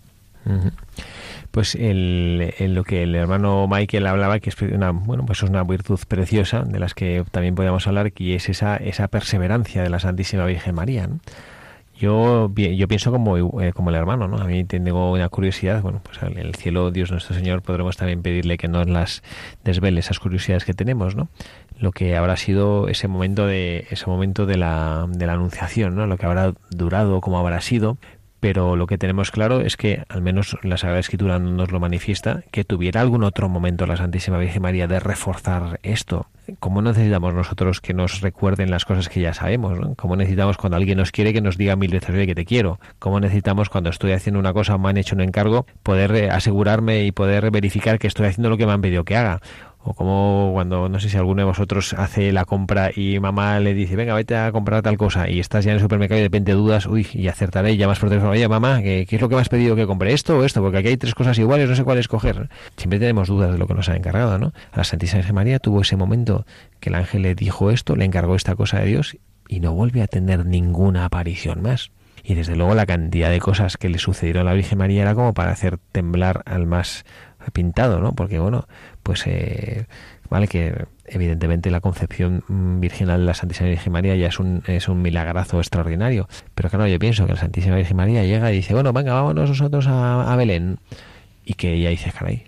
Pues 1.56 1.74
el, 1.74 2.52
lo 2.74 2.84
que 2.84 3.04
el 3.04 3.14
hermano 3.14 3.66
Michael 3.66 4.06
hablaba, 4.06 4.40
que 4.40 4.50
es 4.50 4.60
una, 4.60 4.90
bueno, 4.90 5.24
pues 5.24 5.42
es 5.42 5.48
una 5.48 5.64
virtud 5.64 5.98
preciosa 6.06 6.64
de 6.64 6.78
las 6.78 6.92
que 6.92 7.24
también 7.30 7.54
podríamos 7.54 7.86
hablar, 7.86 8.12
que 8.12 8.34
es 8.34 8.50
esa, 8.50 8.76
esa 8.76 9.08
perseverancia 9.08 9.82
de 9.82 9.88
la 9.88 9.98
Santísima 9.98 10.44
Virgen 10.44 10.74
María. 10.74 11.06
¿no? 11.06 11.18
Yo, 11.98 12.52
yo 12.54 12.88
pienso 12.88 13.10
como, 13.10 13.38
eh, 13.62 13.72
como 13.72 13.88
el 13.88 13.96
hermano, 13.96 14.28
¿no? 14.28 14.36
A 14.36 14.44
mí 14.44 14.64
tengo 14.64 15.12
una 15.12 15.30
curiosidad, 15.30 15.80
bueno, 15.80 16.02
pues 16.04 16.22
en 16.22 16.36
el 16.36 16.54
cielo, 16.56 16.90
Dios 16.90 17.10
nuestro 17.10 17.34
Señor, 17.34 17.62
podremos 17.62 17.96
también 17.96 18.20
pedirle 18.20 18.58
que 18.58 18.68
nos 18.68 18.86
las 18.86 19.22
desvele 19.64 20.00
esas 20.00 20.18
curiosidades 20.18 20.66
que 20.66 20.74
tenemos, 20.74 21.16
¿no? 21.16 21.28
Lo 21.80 21.90
que 21.92 22.18
habrá 22.18 22.36
sido 22.36 22.88
ese 22.88 23.08
momento 23.08 23.46
de, 23.46 23.86
ese 23.88 24.06
momento 24.08 24.44
de 24.44 24.58
la, 24.58 25.06
de 25.08 25.24
la 25.24 25.32
anunciación, 25.32 25.94
¿no? 25.94 26.06
Lo 26.06 26.18
que 26.18 26.26
habrá 26.26 26.52
durado, 26.68 27.22
cómo 27.22 27.38
habrá 27.38 27.62
sido, 27.62 27.96
pero 28.46 28.76
lo 28.76 28.86
que 28.86 28.96
tenemos 28.96 29.32
claro 29.32 29.60
es 29.60 29.76
que, 29.76 30.04
al 30.08 30.22
menos 30.22 30.56
la 30.62 30.76
Sagrada 30.76 31.00
Escritura 31.00 31.40
no 31.40 31.50
nos 31.50 31.72
lo 31.72 31.80
manifiesta, 31.80 32.44
que 32.52 32.62
tuviera 32.62 33.00
algún 33.00 33.24
otro 33.24 33.48
momento 33.48 33.86
la 33.86 33.96
Santísima 33.96 34.38
Virgen 34.38 34.62
María 34.62 34.86
de 34.86 35.00
reforzar 35.00 35.80
esto. 35.82 36.28
¿Cómo 36.60 36.80
necesitamos 36.80 37.34
nosotros 37.34 37.80
que 37.80 37.92
nos 37.92 38.20
recuerden 38.20 38.70
las 38.70 38.84
cosas 38.84 39.08
que 39.08 39.20
ya 39.20 39.34
sabemos? 39.34 39.80
¿Cómo 39.96 40.14
necesitamos 40.14 40.58
cuando 40.58 40.76
alguien 40.76 40.98
nos 40.98 41.10
quiere 41.10 41.32
que 41.32 41.40
nos 41.40 41.56
diga 41.56 41.74
mil 41.74 41.90
veces 41.90 42.10
"Oye, 42.10 42.24
que 42.24 42.36
te 42.36 42.44
quiero? 42.44 42.78
¿Cómo 43.00 43.18
necesitamos 43.18 43.68
cuando 43.68 43.90
estoy 43.90 44.12
haciendo 44.12 44.38
una 44.38 44.52
cosa 44.52 44.76
o 44.76 44.78
me 44.78 44.90
han 44.90 44.96
hecho 44.96 45.16
un 45.16 45.22
encargo 45.22 45.66
poder 45.82 46.14
eh, 46.14 46.30
asegurarme 46.30 47.04
y 47.04 47.10
poder 47.10 47.50
verificar 47.50 47.98
que 47.98 48.06
estoy 48.06 48.26
haciendo 48.26 48.48
lo 48.48 48.56
que 48.56 48.66
me 48.66 48.74
han 48.74 48.80
pedido 48.80 49.02
que 49.02 49.16
haga? 49.16 49.40
O 49.88 49.94
como 49.94 50.50
cuando, 50.52 50.88
no 50.88 50.98
sé 50.98 51.08
si 51.08 51.16
alguno 51.16 51.42
de 51.42 51.44
vosotros 51.44 51.94
hace 51.94 52.32
la 52.32 52.44
compra 52.44 52.90
y 52.94 53.20
mamá 53.20 53.60
le 53.60 53.72
dice, 53.72 53.94
venga, 53.94 54.14
vete 54.14 54.34
a 54.36 54.50
comprar 54.50 54.82
tal 54.82 54.96
cosa, 54.96 55.30
y 55.30 55.38
estás 55.38 55.64
ya 55.64 55.70
en 55.70 55.76
el 55.76 55.80
supermercado 55.80 56.18
y 56.18 56.22
de 56.22 56.26
repente 56.26 56.52
dudas, 56.52 56.86
uy, 56.86 57.06
y 57.12 57.28
acertaré, 57.28 57.70
y 57.70 57.76
llamas 57.76 58.00
por 58.00 58.08
teléfono, 58.08 58.32
oye, 58.32 58.48
mamá, 58.48 58.82
¿qué, 58.82 59.06
es 59.08 59.20
lo 59.20 59.28
que 59.28 59.36
me 59.36 59.40
has 59.40 59.48
pedido 59.48 59.76
que 59.76 59.86
compre? 59.86 60.12
¿Esto 60.12 60.38
o 60.38 60.44
esto? 60.44 60.60
Porque 60.60 60.78
aquí 60.78 60.88
hay 60.88 60.96
tres 60.96 61.14
cosas 61.14 61.38
iguales, 61.38 61.68
no 61.68 61.76
sé 61.76 61.84
cuál 61.84 61.98
escoger. 61.98 62.48
Siempre 62.76 62.98
tenemos 62.98 63.28
dudas 63.28 63.52
de 63.52 63.58
lo 63.58 63.68
que 63.68 63.74
nos 63.74 63.88
ha 63.88 63.94
encargado, 63.94 64.40
¿no? 64.40 64.52
A 64.72 64.78
la 64.78 64.84
Santísima 64.84 65.18
Virgen 65.18 65.36
María 65.36 65.60
tuvo 65.60 65.82
ese 65.82 65.94
momento 65.94 66.46
que 66.80 66.88
el 66.88 66.96
ángel 66.96 67.22
le 67.22 67.36
dijo 67.36 67.70
esto, 67.70 67.94
le 67.94 68.04
encargó 68.04 68.34
esta 68.34 68.56
cosa 68.56 68.80
de 68.80 68.86
Dios, 68.86 69.16
y 69.48 69.60
no 69.60 69.72
vuelve 69.72 70.02
a 70.02 70.08
tener 70.08 70.46
ninguna 70.46 71.04
aparición 71.04 71.62
más. 71.62 71.92
Y 72.24 72.34
desde 72.34 72.56
luego 72.56 72.74
la 72.74 72.86
cantidad 72.86 73.30
de 73.30 73.38
cosas 73.38 73.76
que 73.76 73.88
le 73.88 73.98
sucedieron 73.98 74.48
a 74.48 74.50
la 74.50 74.54
Virgen 74.54 74.78
María 74.78 75.02
era 75.02 75.14
como 75.14 75.32
para 75.32 75.52
hacer 75.52 75.78
temblar 75.92 76.42
al 76.44 76.66
más 76.66 77.04
pintado, 77.52 78.00
¿no? 78.00 78.14
Porque 78.14 78.38
bueno, 78.38 78.66
pues 79.06 79.22
eh, 79.26 79.86
vale 80.28 80.48
que 80.48 80.84
evidentemente 81.04 81.70
la 81.70 81.80
concepción 81.80 82.42
mm, 82.48 82.80
virginal 82.80 83.20
de 83.20 83.26
la 83.26 83.34
Santísima 83.34 83.68
Virgen 83.68 83.92
María 83.92 84.16
ya 84.16 84.26
es 84.26 84.40
un, 84.40 84.64
es 84.66 84.88
un 84.88 85.00
milagrazo 85.00 85.58
extraordinario. 85.58 86.28
Pero 86.56 86.70
claro, 86.70 86.88
yo 86.88 86.98
pienso 86.98 87.24
que 87.24 87.34
la 87.34 87.38
Santísima 87.38 87.76
Virgen 87.76 87.96
María 87.96 88.24
llega 88.24 88.50
y 88.50 88.56
dice, 88.56 88.74
bueno, 88.74 88.92
venga, 88.92 89.14
vámonos 89.14 89.48
nosotros 89.48 89.86
a, 89.86 90.32
a 90.32 90.34
Belén. 90.34 90.80
Y 91.44 91.54
que 91.54 91.74
ella 91.74 91.90
dice, 91.90 92.10
caray, 92.10 92.46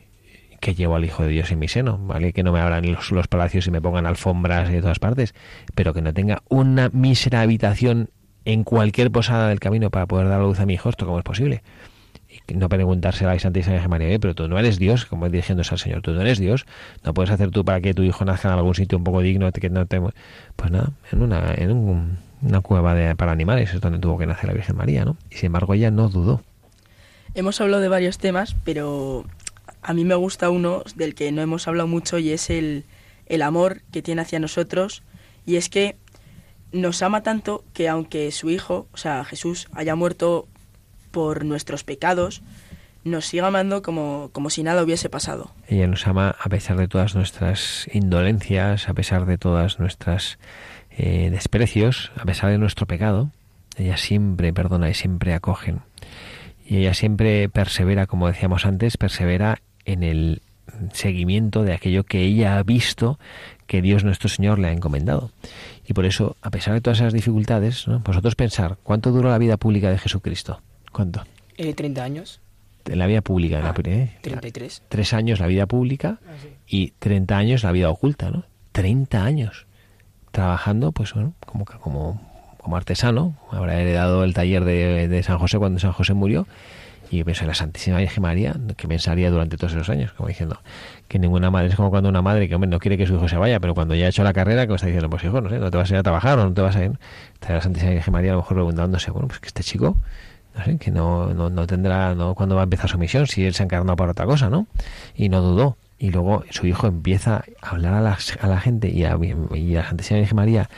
que 0.59 0.75
llevo 0.75 0.97
al 0.97 1.05
Hijo 1.05 1.23
de 1.23 1.29
Dios 1.29 1.53
en 1.53 1.61
mi 1.61 1.69
seno, 1.69 1.97
¿vale? 1.97 2.33
Que 2.33 2.43
no 2.43 2.51
me 2.51 2.59
abran 2.59 2.91
los, 2.91 3.13
los 3.13 3.29
palacios 3.29 3.69
y 3.69 3.71
me 3.71 3.81
pongan 3.81 4.05
alfombras 4.07 4.69
de 4.69 4.81
todas 4.81 4.99
partes, 4.99 5.37
pero 5.77 5.95
que 5.95 6.03
no 6.03 6.13
tenga 6.13 6.43
una 6.49 6.89
mísera 6.93 7.41
habitación 7.43 8.11
en 8.45 8.65
cualquier 8.65 9.13
posada 9.13 9.49
del 9.49 9.61
camino 9.61 9.91
para 9.91 10.07
poder 10.07 10.27
dar 10.27 10.41
luz 10.41 10.59
a 10.59 10.67
mi 10.67 10.75
hijo, 10.75 10.89
¿esto 10.89 11.07
cómo 11.07 11.19
es 11.19 11.25
posible? 11.25 11.63
No 12.55 12.69
preguntarse 12.69 13.25
a 13.25 13.29
la 13.29 13.39
Santísima 13.39 13.75
Virgen 13.75 13.91
María, 13.91 14.09
"Oye, 14.09 14.19
pero 14.21 14.35
tú 14.35 14.49
no 14.49 14.59
eres 14.59 14.79
Dios, 14.79 15.05
como 15.07 15.29
dirigiéndose 15.29 15.75
al 15.75 15.79
Señor, 15.79 16.03
tú 16.03 16.13
no 16.13 16.21
eres 16.23 16.39
Dios, 16.39 16.67
no 17.05 17.13
puedes 17.15 17.31
hacer 17.31 17.51
tú 17.51 17.65
para 17.65 17.81
que 17.81 17.93
tu 17.95 18.03
hijo 18.03 18.25
nazca 18.25 18.49
en 18.49 18.55
algún 18.55 18.75
sitio 18.75 18.97
un 18.99 19.05
poco 19.05 19.21
digno, 19.21 19.51
que 19.53 19.69
no 19.71 19.85
te... 19.87 20.01
Pues 20.57 20.71
nada, 20.71 20.93
en 21.13 21.23
una, 21.23 21.55
en 21.55 21.73
un- 21.73 22.19
una 22.41 22.61
cueva 22.61 22.95
de, 22.95 23.15
para 23.17 23.33
animales 23.33 23.75
es 23.75 23.81
donde 23.81 23.99
tuvo 23.99 24.17
que 24.19 24.27
nacer 24.27 24.47
la 24.47 24.55
Virgen 24.55 24.77
María, 24.77 25.05
¿no? 25.05 25.17
Y 25.31 25.35
sin 25.37 25.47
embargo 25.47 25.75
ella 25.75 25.91
no 25.91 26.09
dudó. 26.09 26.41
Hemos 27.35 27.61
hablado 27.61 27.83
de 27.83 27.89
varios 27.89 28.19
temas, 28.19 28.57
pero 28.65 29.25
a 29.83 29.93
mí 29.93 30.05
me 30.05 30.15
gusta 30.15 30.49
uno 30.51 30.83
del 30.97 31.15
que 31.15 31.31
no 31.33 31.43
hemos 31.43 31.69
hablado 31.69 31.87
mucho 31.89 32.19
y 32.19 32.31
es 32.31 32.49
el, 32.51 32.85
el 33.27 33.43
amor 33.43 33.83
que 33.93 34.03
tiene 34.03 34.23
hacia 34.23 34.39
nosotros. 34.39 35.03
Y 35.47 35.57
es 35.57 35.69
que 35.69 35.97
nos 36.73 37.03
ama 37.03 37.23
tanto 37.23 37.65
que 37.75 37.89
aunque 37.89 38.31
su 38.33 38.51
Hijo, 38.51 38.87
o 38.93 38.97
sea, 38.97 39.25
Jesús, 39.25 39.69
haya 39.75 39.95
muerto 39.95 40.47
por 41.11 41.45
nuestros 41.45 41.85
pecados, 41.85 42.43
nos 43.05 43.27
sigue 43.27 43.43
amando 43.43 43.83
como, 43.83 44.31
como 44.33 44.51
si 44.51 44.63
nada 44.63 44.83
hubiese 44.83 45.09
pasado. 45.09 45.53
Ella 45.67 45.87
nos 45.87 46.07
ama 46.07 46.37
a 46.39 46.49
pesar 46.49 46.77
de 46.77 46.89
todas 46.89 47.15
nuestras 47.15 47.89
indolencias, 47.93 48.89
a 48.89 48.95
pesar 48.95 49.27
de 49.27 49.39
todas 49.39 49.79
nuestras 49.79 50.39
eh, 50.91 51.29
desprecios, 51.31 52.13
a 52.17 52.25
pesar 52.25 52.51
de 52.51 52.59
nuestro 52.59 52.87
pecado. 52.87 53.31
Ella 53.77 53.97
siempre 53.97 54.53
perdona 54.53 54.91
y 54.91 54.95
siempre 54.95 55.35
acogen. 55.35 55.81
Y 56.67 56.79
ella 56.79 56.95
siempre 56.95 57.49
persevera, 57.49 58.07
como 58.07 58.27
decíamos 58.27 58.67
antes, 58.67 58.97
persevera 58.97 59.61
en 59.85 60.03
el 60.03 60.43
seguimiento 60.93 61.63
de 61.63 61.73
aquello 61.73 62.05
que 62.05 62.23
ella 62.23 62.59
ha 62.59 62.63
visto 62.63 63.19
que 63.67 63.83
Dios 63.83 64.05
nuestro 64.05 64.29
Señor 64.29 64.59
le 64.59 64.69
ha 64.69 64.73
encomendado. 64.73 65.31
Y 65.87 65.93
por 65.93 66.05
eso, 66.05 66.37
a 66.43 66.51
pesar 66.51 66.75
de 66.75 66.81
todas 66.81 66.99
esas 66.99 67.13
dificultades, 67.13 67.87
vosotros 68.05 68.35
pensar, 68.35 68.77
¿cuánto 68.83 69.11
duró 69.11 69.31
la 69.31 69.39
vida 69.39 69.57
pública 69.57 69.91
de 69.91 69.99
Jesucristo? 69.99 70.61
¿Cuánto? 70.93 71.23
Eh, 71.57 71.75
30 71.75 72.03
años, 72.05 72.41
En 72.85 72.99
la 72.99 73.07
vida 73.07 73.21
pública, 73.21 73.59
en 73.59 73.65
la- 73.65 73.71
Ah, 73.71 73.75
¿eh? 73.85 74.17
33. 74.23 74.83
tres 74.89 75.13
años 75.13 75.41
la 75.41 75.47
vida 75.47 75.67
pública 75.67 76.21
y 76.67 76.93
30 76.99 77.37
años 77.37 77.63
la 77.63 77.73
vida 77.73 77.91
oculta, 77.91 78.31
¿no? 78.31 78.45
30 78.73 79.25
años 79.25 79.67
trabajando, 80.31 80.93
pues 80.93 81.13
bueno, 81.15 81.35
como, 81.45 81.65
como, 81.65 82.21
como 82.59 82.77
artesano, 82.77 83.35
habrá 83.51 83.81
heredado 83.81 84.25
el 84.25 84.33
taller 84.35 84.65
de, 84.65 85.09
de 85.09 85.23
San 85.23 85.39
José 85.39 85.59
cuando 85.59 85.79
San 85.81 85.93
José 85.93 86.15
murió 86.15 86.47
y 87.11 87.25
pienso 87.25 87.43
en 87.43 87.49
la 87.49 87.55
Santísima 87.55 87.99
Virgen 87.99 88.23
María, 88.23 88.55
que 88.77 88.87
pensaría 88.87 89.31
durante 89.31 89.57
todos 89.57 89.73
esos 89.73 89.89
años, 89.89 90.13
como 90.13 90.29
diciendo 90.29 90.61
que 91.09 91.19
ninguna 91.19 91.51
madre, 91.51 91.69
es 91.69 91.75
como 91.77 91.91
cuando 91.91 92.09
una 92.11 92.21
madre 92.23 92.49
que 92.49 92.55
hombre, 92.55 92.69
no 92.69 92.79
quiere 92.79 92.99
que 92.99 93.07
su 93.07 93.15
hijo 93.15 93.29
se 93.29 93.37
vaya, 93.37 93.61
pero 93.61 93.75
cuando 93.75 93.95
ya 93.95 94.07
ha 94.07 94.09
hecho 94.11 94.23
la 94.25 94.33
carrera, 94.35 94.67
que 94.67 94.75
está 94.75 94.87
diciendo, 94.87 95.09
pues 95.11 95.25
hijo, 95.25 95.41
no 95.41 95.49
sé, 95.49 95.59
no 95.59 95.71
te 95.71 95.77
vas 95.79 95.91
a 95.91 95.95
ir 95.95 95.99
a 95.99 96.03
trabajar 96.03 96.39
o 96.39 96.45
no 96.45 96.53
te 96.53 96.61
vas 96.61 96.77
a 96.77 96.85
ir, 96.85 96.93
está 97.35 97.55
la 97.55 97.61
Santísima 97.63 97.93
Virgen 97.93 98.13
María 98.13 98.31
a 98.33 98.35
lo 98.35 98.41
mejor 98.43 98.57
preguntándose, 98.57 99.11
bueno, 99.11 99.29
pues 99.29 99.41
que 99.41 99.47
este 99.49 99.63
chico 99.63 99.97
que 100.79 100.91
no, 100.91 101.33
no, 101.35 101.51
no 101.51 101.67
tendrá, 101.67 102.15
no, 102.15 102.35
cuándo 102.35 102.55
va 102.55 102.63
a 102.63 102.65
empezar 102.65 102.89
su 102.89 102.99
misión, 102.99 103.27
si 103.27 103.45
él 103.45 103.55
se 103.55 103.63
ha 103.65 103.69
para 103.69 104.13
otra 104.13 104.27
cosa, 104.27 104.51
¿no? 104.51 104.67
Y 105.15 105.29
no 105.29 105.41
dudó. 105.41 105.77
Y 105.99 106.11
luego 106.11 106.45
su 106.51 106.67
hijo 106.67 106.87
empieza 106.87 107.45
a 107.61 107.71
hablar 107.71 107.95
a 107.95 108.01
la, 108.01 108.19
a 108.41 108.47
la 108.47 108.61
gente 108.61 108.89
y 108.89 109.05
a, 109.05 109.19
y 109.55 109.75
a 109.77 109.81
la 109.81 109.89
Santísima 109.89 110.21
Virgen 110.21 110.37
María, 110.37 110.71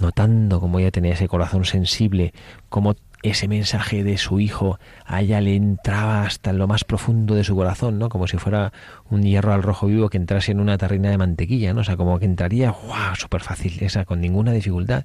notando 0.00 0.60
cómo 0.60 0.78
ella 0.78 0.90
tenía 0.90 1.14
ese 1.14 1.28
corazón 1.28 1.64
sensible, 1.64 2.34
cómo 2.68 2.96
ese 3.22 3.48
mensaje 3.48 4.04
de 4.04 4.18
su 4.18 4.40
hijo 4.40 4.78
a 5.04 5.20
ella 5.20 5.40
le 5.40 5.56
entraba 5.56 6.22
hasta 6.22 6.52
lo 6.52 6.66
más 6.66 6.84
profundo 6.84 7.34
de 7.34 7.44
su 7.44 7.56
corazón, 7.56 7.98
¿no? 7.98 8.08
Como 8.08 8.26
si 8.26 8.36
fuera 8.36 8.72
un 9.10 9.22
hierro 9.22 9.52
al 9.52 9.62
rojo 9.62 9.86
vivo 9.86 10.08
que 10.08 10.16
entrase 10.16 10.52
en 10.52 10.60
una 10.60 10.78
tarrina 10.78 11.10
de 11.10 11.18
mantequilla, 11.18 11.72
¿no? 11.72 11.80
O 11.80 11.84
sea, 11.84 11.96
como 11.96 12.18
que 12.18 12.26
entraría, 12.26 12.70
¡guau! 12.70 13.16
súper 13.16 13.42
fácil, 13.42 13.78
esa, 13.80 14.04
con 14.04 14.20
ninguna 14.20 14.52
dificultad. 14.52 15.04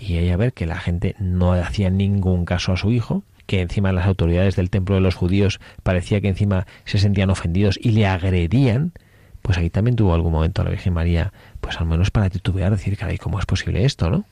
Y 0.00 0.18
ella 0.18 0.36
ver 0.36 0.52
que 0.52 0.66
la 0.66 0.78
gente 0.78 1.14
no 1.18 1.52
hacía 1.52 1.90
ningún 1.90 2.44
caso 2.44 2.72
a 2.72 2.76
su 2.76 2.90
hijo, 2.90 3.22
que 3.50 3.60
encima 3.60 3.90
las 3.90 4.06
autoridades 4.06 4.54
del 4.54 4.70
templo 4.70 4.94
de 4.94 5.00
los 5.00 5.16
judíos 5.16 5.58
parecía 5.82 6.20
que 6.20 6.28
encima 6.28 6.68
se 6.84 7.00
sentían 7.00 7.30
ofendidos 7.30 7.80
y 7.82 7.90
le 7.90 8.06
agredían, 8.06 8.92
pues 9.42 9.58
ahí 9.58 9.70
también 9.70 9.96
tuvo 9.96 10.14
algún 10.14 10.30
momento 10.30 10.62
la 10.62 10.70
Virgen 10.70 10.92
María, 10.92 11.32
pues 11.60 11.80
al 11.80 11.86
menos 11.86 12.12
para 12.12 12.30
titubear, 12.30 12.70
decir, 12.70 12.96
caray, 12.96 13.18
¿cómo 13.18 13.40
es 13.40 13.46
posible 13.46 13.84
esto, 13.84 14.08
no? 14.08 14.24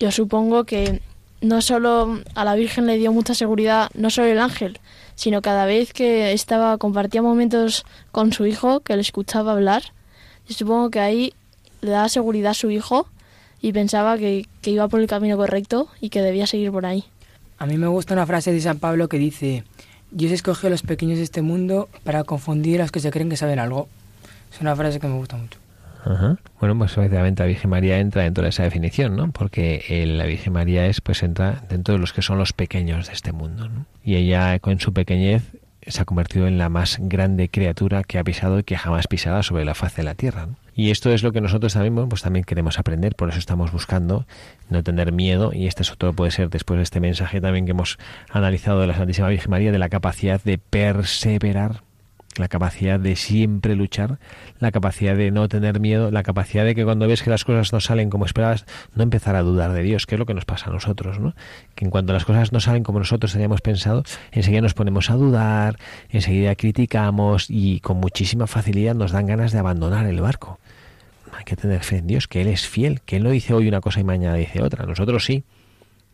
Yo 0.00 0.10
supongo 0.10 0.64
que 0.64 1.00
no 1.40 1.62
solo 1.62 2.18
a 2.34 2.44
la 2.44 2.56
Virgen 2.56 2.88
le 2.88 2.98
dio 2.98 3.12
mucha 3.12 3.36
seguridad, 3.36 3.88
no 3.94 4.10
solo 4.10 4.26
el 4.26 4.40
ángel, 4.40 4.80
sino 5.14 5.42
cada 5.42 5.64
vez 5.64 5.92
que 5.92 6.32
estaba 6.32 6.76
compartía 6.76 7.22
momentos 7.22 7.84
con 8.10 8.32
su 8.32 8.46
hijo, 8.46 8.80
que 8.80 8.96
le 8.96 9.02
escuchaba 9.02 9.52
hablar, 9.52 9.92
yo 10.48 10.56
supongo 10.56 10.90
que 10.90 10.98
ahí 10.98 11.34
le 11.82 11.92
daba 11.92 12.08
seguridad 12.08 12.50
a 12.50 12.54
su 12.54 12.72
hijo 12.72 13.06
y 13.62 13.72
pensaba 13.72 14.18
que, 14.18 14.46
que 14.60 14.72
iba 14.72 14.88
por 14.88 14.98
el 14.98 15.06
camino 15.06 15.36
correcto 15.36 15.86
y 16.00 16.08
que 16.08 16.20
debía 16.20 16.48
seguir 16.48 16.72
por 16.72 16.84
ahí. 16.84 17.04
A 17.60 17.66
mí 17.66 17.76
me 17.76 17.88
gusta 17.88 18.14
una 18.14 18.24
frase 18.24 18.54
de 18.54 18.60
San 18.62 18.78
Pablo 18.78 19.10
que 19.10 19.18
dice, 19.18 19.64
Dios 20.10 20.32
escogió 20.32 20.68
a 20.68 20.70
los 20.70 20.80
pequeños 20.80 21.18
de 21.18 21.24
este 21.24 21.42
mundo 21.42 21.90
para 22.04 22.24
confundir 22.24 22.80
a 22.80 22.84
los 22.84 22.90
que 22.90 23.00
se 23.00 23.10
creen 23.10 23.28
que 23.28 23.36
saben 23.36 23.58
algo. 23.58 23.86
Es 24.50 24.62
una 24.62 24.74
frase 24.74 24.98
que 24.98 25.06
me 25.06 25.16
gusta 25.16 25.36
mucho. 25.36 25.58
Bueno, 26.58 26.78
pues 26.78 26.92
efectivamente 26.92 27.42
la 27.42 27.48
Virgen 27.48 27.68
María 27.68 27.98
entra 27.98 28.22
dentro 28.22 28.44
de 28.44 28.48
esa 28.48 28.62
definición, 28.62 29.14
¿no? 29.14 29.30
Porque 29.30 29.84
eh, 29.90 30.06
la 30.06 30.24
Virgen 30.24 30.54
María 30.54 30.86
es, 30.86 31.02
pues 31.02 31.22
entra 31.22 31.62
dentro 31.68 31.92
de 31.92 32.00
los 32.00 32.14
que 32.14 32.22
son 32.22 32.38
los 32.38 32.54
pequeños 32.54 33.08
de 33.08 33.12
este 33.12 33.32
mundo, 33.32 33.68
¿no? 33.68 33.84
Y 34.02 34.14
ella 34.16 34.58
con 34.58 34.80
su 34.80 34.94
pequeñez 34.94 35.42
se 35.86 36.00
ha 36.00 36.06
convertido 36.06 36.46
en 36.46 36.56
la 36.56 36.70
más 36.70 36.96
grande 36.98 37.50
criatura 37.50 38.04
que 38.04 38.18
ha 38.18 38.24
pisado 38.24 38.60
y 38.60 38.64
que 38.64 38.78
jamás 38.78 39.06
pisada 39.06 39.42
sobre 39.42 39.66
la 39.66 39.74
faz 39.74 39.94
de 39.96 40.04
la 40.04 40.14
tierra. 40.14 40.48
Y 40.80 40.90
esto 40.90 41.12
es 41.12 41.22
lo 41.22 41.30
que 41.30 41.42
nosotros 41.42 41.74
también, 41.74 42.08
pues 42.08 42.22
también 42.22 42.42
queremos 42.42 42.78
aprender, 42.78 43.14
por 43.14 43.28
eso 43.28 43.38
estamos 43.38 43.70
buscando 43.70 44.24
no 44.70 44.82
tener 44.82 45.12
miedo, 45.12 45.52
y 45.52 45.66
este 45.66 45.82
es 45.82 45.92
otro, 45.92 46.14
puede 46.14 46.30
ser 46.30 46.48
después 46.48 46.78
de 46.78 46.84
este 46.84 47.00
mensaje 47.00 47.38
también 47.38 47.66
que 47.66 47.72
hemos 47.72 47.98
analizado 48.30 48.80
de 48.80 48.86
la 48.86 48.94
Santísima 48.94 49.28
Virgen 49.28 49.50
María, 49.50 49.72
de 49.72 49.78
la 49.78 49.90
capacidad 49.90 50.42
de 50.42 50.56
perseverar 50.56 51.82
la 52.36 52.48
capacidad 52.48 52.98
de 52.98 53.14
siempre 53.16 53.76
luchar, 53.76 54.18
la 54.58 54.70
capacidad 54.70 55.14
de 55.14 55.30
no 55.30 55.48
tener 55.48 55.80
miedo, 55.80 56.10
la 56.10 56.22
capacidad 56.22 56.64
de 56.64 56.74
que 56.74 56.84
cuando 56.84 57.06
ves 57.06 57.22
que 57.22 57.28
las 57.28 57.44
cosas 57.44 57.74
no 57.74 57.80
salen 57.80 58.08
como 58.08 58.24
esperabas, 58.24 58.64
no 58.94 59.02
empezar 59.02 59.36
a 59.36 59.42
dudar 59.42 59.74
de 59.74 59.82
Dios, 59.82 60.06
que 60.06 60.14
es 60.14 60.18
lo 60.18 60.24
que 60.24 60.32
nos 60.32 60.46
pasa 60.46 60.70
a 60.70 60.72
nosotros, 60.72 61.20
¿no? 61.20 61.34
Que 61.74 61.84
en 61.84 61.90
cuanto 61.90 62.14
las 62.14 62.24
cosas 62.24 62.52
no 62.52 62.60
salen 62.60 62.84
como 62.84 63.00
nosotros 63.00 63.34
teníamos 63.34 63.60
pensado, 63.60 64.02
enseguida 64.32 64.62
nos 64.62 64.72
ponemos 64.72 65.10
a 65.10 65.14
dudar, 65.16 65.76
enseguida 66.08 66.54
criticamos 66.54 67.50
y 67.50 67.80
con 67.80 67.98
muchísima 67.98 68.46
facilidad 68.46 68.94
nos 68.94 69.12
dan 69.12 69.26
ganas 69.26 69.52
de 69.52 69.58
abandonar 69.58 70.06
el 70.06 70.22
barco. 70.22 70.58
Hay 71.40 71.44
que 71.46 71.56
tener 71.56 71.82
fe 71.82 71.96
en 71.96 72.06
Dios, 72.06 72.28
que 72.28 72.42
Él 72.42 72.48
es 72.48 72.68
fiel, 72.68 73.00
que 73.00 73.16
Él 73.16 73.22
no 73.22 73.30
dice 73.30 73.54
hoy 73.54 73.66
una 73.66 73.80
cosa 73.80 73.98
y 73.98 74.04
mañana 74.04 74.34
dice 74.34 74.62
otra. 74.62 74.84
Nosotros 74.84 75.24
sí, 75.24 75.42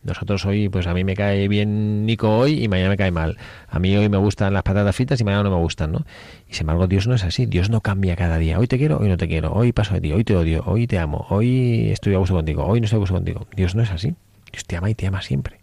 nosotros 0.01 0.45
hoy, 0.45 0.69
pues 0.69 0.87
a 0.87 0.93
mí 0.93 1.03
me 1.03 1.17
cae 1.17 1.49
bien 1.49 2.05
Nico 2.05 2.29
hoy 2.29 2.63
y 2.63 2.69
mañana 2.69 2.91
me 2.91 2.95
cae 2.95 3.11
mal. 3.11 3.37
A 3.67 3.77
mí 3.77 3.93
hoy 3.97 4.07
me 4.07 4.15
gustan 4.15 4.53
las 4.53 4.63
patatas 4.63 4.95
fritas 4.95 5.19
y 5.19 5.25
mañana 5.25 5.43
no 5.43 5.49
me 5.49 5.57
gustan, 5.57 5.91
¿no? 5.91 6.05
Y 6.47 6.53
sin 6.53 6.61
embargo, 6.61 6.87
Dios 6.87 7.07
no 7.07 7.13
es 7.13 7.25
así. 7.25 7.45
Dios 7.45 7.69
no 7.69 7.81
cambia 7.81 8.15
cada 8.15 8.37
día. 8.37 8.57
Hoy 8.57 8.67
te 8.67 8.77
quiero, 8.77 8.99
hoy 8.99 9.09
no 9.09 9.17
te 9.17 9.27
quiero. 9.27 9.51
Hoy 9.51 9.73
paso 9.73 9.95
de 9.95 9.99
ti, 9.99 10.13
hoy 10.13 10.23
te 10.23 10.33
odio, 10.33 10.63
hoy 10.65 10.87
te 10.87 10.97
amo, 10.97 11.27
hoy 11.29 11.89
estoy 11.89 12.13
a 12.13 12.19
gusto 12.19 12.33
contigo, 12.33 12.65
hoy 12.65 12.79
no 12.79 12.85
estoy 12.85 12.95
a 12.95 12.99
gusto 13.01 13.15
contigo. 13.15 13.47
Dios 13.53 13.75
no 13.75 13.83
es 13.83 13.91
así. 13.91 14.15
Dios 14.53 14.63
te 14.65 14.77
ama 14.77 14.89
y 14.89 14.95
te 14.95 15.07
ama 15.07 15.21
siempre. 15.21 15.59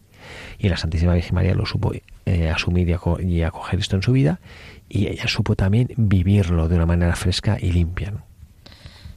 Y 0.59 0.69
la 0.69 0.77
Santísima 0.77 1.15
Virgen 1.15 1.37
María 1.37 1.55
lo 1.55 1.65
supo 1.65 1.95
eh, 2.27 2.51
asumir 2.51 2.87
y, 2.87 2.93
aco 2.93 3.19
y, 3.19 3.41
acoger 3.41 3.81
esto 3.81 3.97
en 3.97 4.03
su 4.03 4.13
vida 4.13 4.41
y 4.91 5.07
ella 5.07 5.27
supo 5.27 5.57
también 5.57 5.89
vivirlo 5.97 6.69
de 6.69 6.77
una 6.77 6.85
manera 6.85 7.17
fresca 7.17 7.57
y 7.59 7.73
limpia, 7.73 8.11
¿no? 8.11 8.34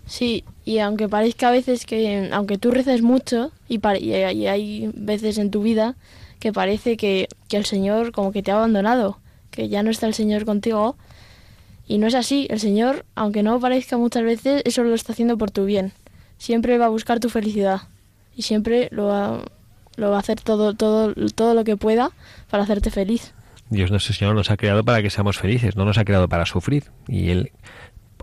Sí, 0.08 0.46
y 0.64 0.80
aunque 0.80 1.10
parezca 1.10 1.50
a 1.50 1.52
veces 1.52 1.86
que, 1.86 2.30
aunque 2.32 2.58
tú 2.58 2.72
reces 2.72 3.02
mucho, 3.02 3.52
y, 3.68 3.80
y, 4.00 4.14
y 4.14 4.48
hay 4.48 4.90
veces 4.96 5.38
en 5.38 5.52
tu 5.52 5.62
vida 5.62 5.96
que 6.40 6.54
parece 6.54 6.96
que, 6.96 7.28
que, 7.50 7.58
el 7.58 7.66
Señor 7.66 8.14
como 8.14 8.32
que 8.32 8.42
te 8.42 8.52
ha 8.52 8.56
abandonado, 8.56 9.20
que 9.52 9.68
ya 9.68 9.84
no 9.84 9.92
está 9.92 10.08
el 10.08 10.14
Señor 10.14 10.46
contigo, 10.46 10.96
y 11.88 11.98
no 11.98 12.08
es 12.08 12.16
así, 12.16 12.48
el 12.50 12.60
Señor, 12.60 13.06
aunque 13.16 13.44
no 13.44 13.60
parezca 13.60 13.98
muchas 13.98 14.24
veces, 14.24 14.62
eso 14.66 14.84
lo 14.84 14.94
está 14.94 15.12
haciendo 15.12 15.38
por 15.38 15.52
tu 15.52 15.66
bien. 15.66 15.92
Siempre 16.38 16.78
va 16.78 16.86
a 16.86 16.90
buscar 16.90 17.20
tu 17.20 17.30
felicidad, 17.30 17.82
y 18.34 18.44
siempre 18.44 18.88
lo 18.92 19.08
va, 19.08 19.42
lo 19.98 20.12
va 20.12 20.18
a 20.18 20.20
hacer 20.20 20.40
todo, 20.40 20.74
todo, 20.74 21.14
todo 21.36 21.54
lo 21.54 21.66
que 21.66 21.76
pueda 21.76 22.12
para 22.50 22.64
hacerte 22.64 22.92
feliz. 22.92 23.34
Dios 23.70 23.92
nuestro 23.92 24.14
Señor 24.14 24.36
nos 24.36 24.50
ha 24.52 24.56
creado 24.56 24.86
para 24.86 25.02
que 25.02 25.10
seamos 25.10 25.38
felices, 25.38 25.76
no 25.76 25.84
nos 25.84 25.98
ha 25.98 26.06
creado 26.06 26.30
para 26.30 26.46
sufrir, 26.46 26.86
y 27.10 27.30
Él 27.32 27.52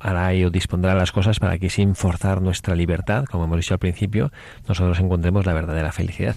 hará 0.01 0.35
y 0.35 0.49
dispondrá 0.51 0.95
las 0.95 1.13
cosas 1.13 1.41
para 1.41 1.59
que 1.59 1.71
sin 1.71 1.95
forzar 1.95 2.43
nuestra 2.43 2.75
libertad, 2.75 3.25
como 3.25 3.45
hemos 3.45 3.59
dicho 3.59 3.75
al 3.75 3.81
principio, 3.81 4.31
nosotros 4.69 4.99
encontremos 5.01 5.47
la 5.47 5.53
verdadera 5.53 5.93
felicidad. 5.93 6.37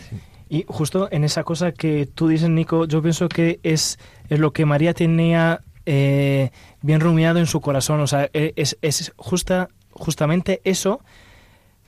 Y 0.50 0.66
justo 0.68 1.10
en 1.12 1.24
esa 1.24 1.44
cosa 1.44 1.72
que 1.72 2.06
tú 2.06 2.28
dices, 2.28 2.50
Nico, 2.50 2.86
yo 2.86 3.02
pienso 3.02 3.28
que 3.28 3.60
es, 3.64 4.00
es 4.30 4.40
lo 4.40 4.52
que 4.54 4.66
María 4.66 4.94
tenía 4.94 5.62
eh, 5.86 6.52
bien 6.82 7.02
rumiado 7.02 7.40
en 7.40 7.48
su 7.48 7.60
corazón. 7.60 8.00
O 8.00 8.08
sea, 8.08 8.30
es, 8.34 8.78
es 8.82 9.14
justa, 9.18 9.70
justamente 9.92 10.62
eso 10.64 11.02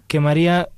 que 0.08 0.20
María 0.20 0.70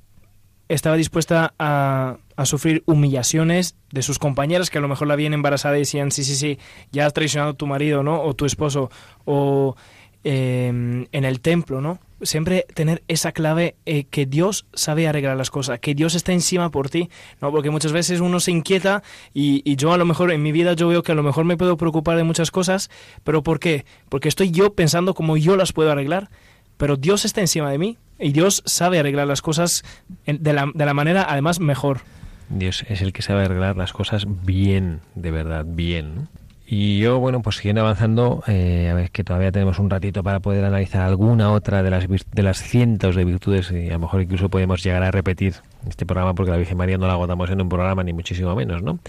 estaba 0.70 0.96
dispuesta 0.96 1.54
a, 1.58 2.18
a, 2.36 2.46
sufrir 2.46 2.84
humillaciones 2.86 3.76
de 3.92 4.02
sus 4.02 4.20
compañeras 4.20 4.70
que 4.70 4.78
a 4.78 4.82
lo 4.82 4.88
mejor 4.88 5.08
la 5.08 5.16
habían 5.16 5.34
embarazada 5.34 5.76
y 5.76 5.82
decían, 5.82 6.12
sí, 6.12 6.24
sí, 6.24 6.36
sí, 6.36 6.60
ya 6.92 7.06
has 7.06 7.14
traicionado 7.14 7.52
a 7.52 7.56
tu 7.56 7.68
marido, 7.68 8.04
¿no? 8.04 8.22
O 8.22 8.34
tu 8.36 8.46
esposo, 8.46 8.89
o 9.26 9.76
eh, 10.24 10.68
en 11.12 11.26
el 11.26 11.40
templo, 11.42 11.82
¿no? 11.82 12.00
Siempre 12.22 12.68
tener 12.76 13.02
esa 13.08 13.32
clave 13.32 13.76
eh, 13.88 14.04
que 14.04 14.28
Dios 14.28 14.68
sabe 14.74 15.08
arreglar 15.08 15.36
las 15.36 15.50
cosas, 15.50 15.80
que 15.80 15.96
Dios 15.96 16.14
está 16.14 16.34
encima 16.34 16.70
por 16.70 16.90
ti, 16.90 17.10
¿no? 17.42 17.50
Porque 17.52 17.72
muchas 17.72 17.92
veces 17.92 18.20
uno 18.20 18.40
se 18.40 18.52
inquieta 18.52 19.02
y, 19.34 19.64
y, 19.66 19.76
yo 19.76 19.92
a 19.92 19.98
lo 19.98 20.06
mejor 20.06 20.32
en 20.32 20.44
mi 20.44 20.52
vida 20.52 20.74
yo 20.74 20.88
veo 20.88 21.02
que 21.02 21.12
a 21.12 21.16
lo 21.16 21.24
mejor 21.24 21.46
me 21.46 21.58
puedo 21.58 21.78
preocupar 21.78 22.18
de 22.18 22.24
muchas 22.24 22.52
cosas, 22.52 22.92
pero 23.24 23.42
¿por 23.42 23.60
qué? 23.60 23.86
Porque 24.10 24.30
estoy 24.30 24.52
yo 24.52 24.74
pensando 24.74 25.16
cómo 25.16 25.36
yo 25.38 25.56
las 25.56 25.74
puedo 25.74 25.92
arreglar, 25.92 26.30
pero 26.78 26.96
Dios 26.96 27.26
está 27.26 27.42
encima 27.42 27.72
de 27.72 27.80
mí 27.80 27.98
y 28.20 28.32
Dios 28.32 28.62
sabe 28.66 29.00
arreglar 29.00 29.26
las 29.26 29.42
cosas 29.42 29.84
de 30.28 30.54
la, 30.54 30.70
de 30.74 30.86
la 30.86 30.94
manera 30.94 31.26
además 31.28 31.60
mejor. 31.60 32.02
Dios 32.50 32.86
es 32.90 33.02
el 33.02 33.14
que 33.14 33.22
sabe 33.22 33.46
arreglar 33.46 33.78
las 33.78 33.94
cosas 33.94 34.26
bien, 34.28 35.00
de 35.16 35.32
verdad, 35.32 35.66
bien. 35.68 36.28
Y 36.74 37.00
yo, 37.00 37.20
bueno, 37.20 37.42
pues 37.42 37.58
siguiendo 37.58 37.82
avanzando, 37.82 38.46
eh, 38.48 38.88
a 38.90 38.94
ver 38.94 39.12
que 39.12 39.26
todavía 39.26 39.52
tenemos 39.52 39.78
un 39.78 39.90
ratito 39.90 40.24
para 40.24 40.40
poder 40.40 40.64
analizar 40.64 41.02
alguna 41.02 41.52
otra 41.52 41.84
de 41.84 41.90
las, 41.90 42.08
de 42.08 42.44
las 42.44 42.64
cientos 42.64 43.18
de 43.18 43.26
virtudes 43.26 43.70
y 43.72 43.90
a 43.90 43.94
lo 43.96 44.00
mejor 44.00 44.22
incluso 44.22 44.48
podemos 44.48 44.82
llegar 44.82 45.04
a 45.04 45.12
repetir 45.12 45.56
este 45.86 46.06
programa 46.06 46.34
porque 46.34 46.52
la 46.52 46.56
Virgen 46.56 46.78
María 46.78 46.98
no 46.98 47.08
la 47.08 47.14
agotamos 47.14 47.50
en 47.50 47.60
un 47.60 47.68
programa 47.68 48.06
ni 48.06 48.14
muchísimo 48.14 48.56
menos, 48.56 48.84
¿no? 48.84 49.00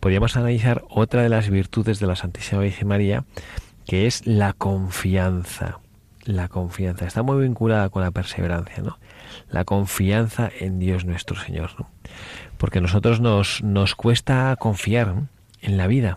Podríamos 0.00 0.34
analizar 0.38 0.82
otra 0.88 1.22
de 1.22 1.28
las 1.28 1.50
virtudes 1.50 2.00
de 2.00 2.06
la 2.06 2.16
Santísima 2.16 2.62
Virgen 2.62 2.88
María 2.88 3.24
que 3.86 4.06
es 4.06 4.26
la 4.26 4.54
confianza. 4.54 5.80
La 6.24 6.48
confianza 6.48 7.04
está 7.04 7.22
muy 7.22 7.42
vinculada 7.42 7.90
con 7.90 8.02
la 8.02 8.12
perseverancia, 8.12 8.82
¿no? 8.82 8.98
La 9.50 9.66
confianza 9.66 10.50
en 10.58 10.78
Dios 10.78 11.04
nuestro 11.04 11.36
Señor. 11.36 11.68
Porque 12.56 12.78
a 12.78 12.80
nosotros 12.80 13.20
nos, 13.20 13.62
nos 13.62 13.94
cuesta 13.94 14.56
confiar 14.58 15.16
en 15.60 15.76
la 15.76 15.86
vida 15.86 16.16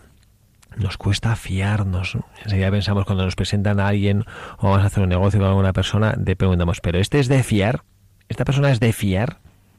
nos 0.76 0.96
cuesta 0.96 1.36
fiarnos. 1.36 2.16
Enseguida 2.42 2.70
pensamos 2.70 3.04
cuando 3.04 3.24
nos 3.24 3.36
presentan 3.36 3.80
a 3.80 3.88
alguien 3.88 4.24
o 4.58 4.68
vamos 4.68 4.82
a 4.82 4.86
hacer 4.86 5.02
un 5.02 5.08
negocio 5.08 5.40
con 5.40 5.48
alguna 5.48 5.72
persona, 5.72 6.14
de 6.16 6.36
preguntamos, 6.36 6.80
¿pero 6.80 6.98
este 6.98 7.20
es 7.20 7.28
de 7.28 7.42
fiar? 7.42 7.84
¿Esta 8.28 8.44
persona 8.44 8.70
es 8.70 8.80
de 8.80 8.92
fiar? 8.92 9.38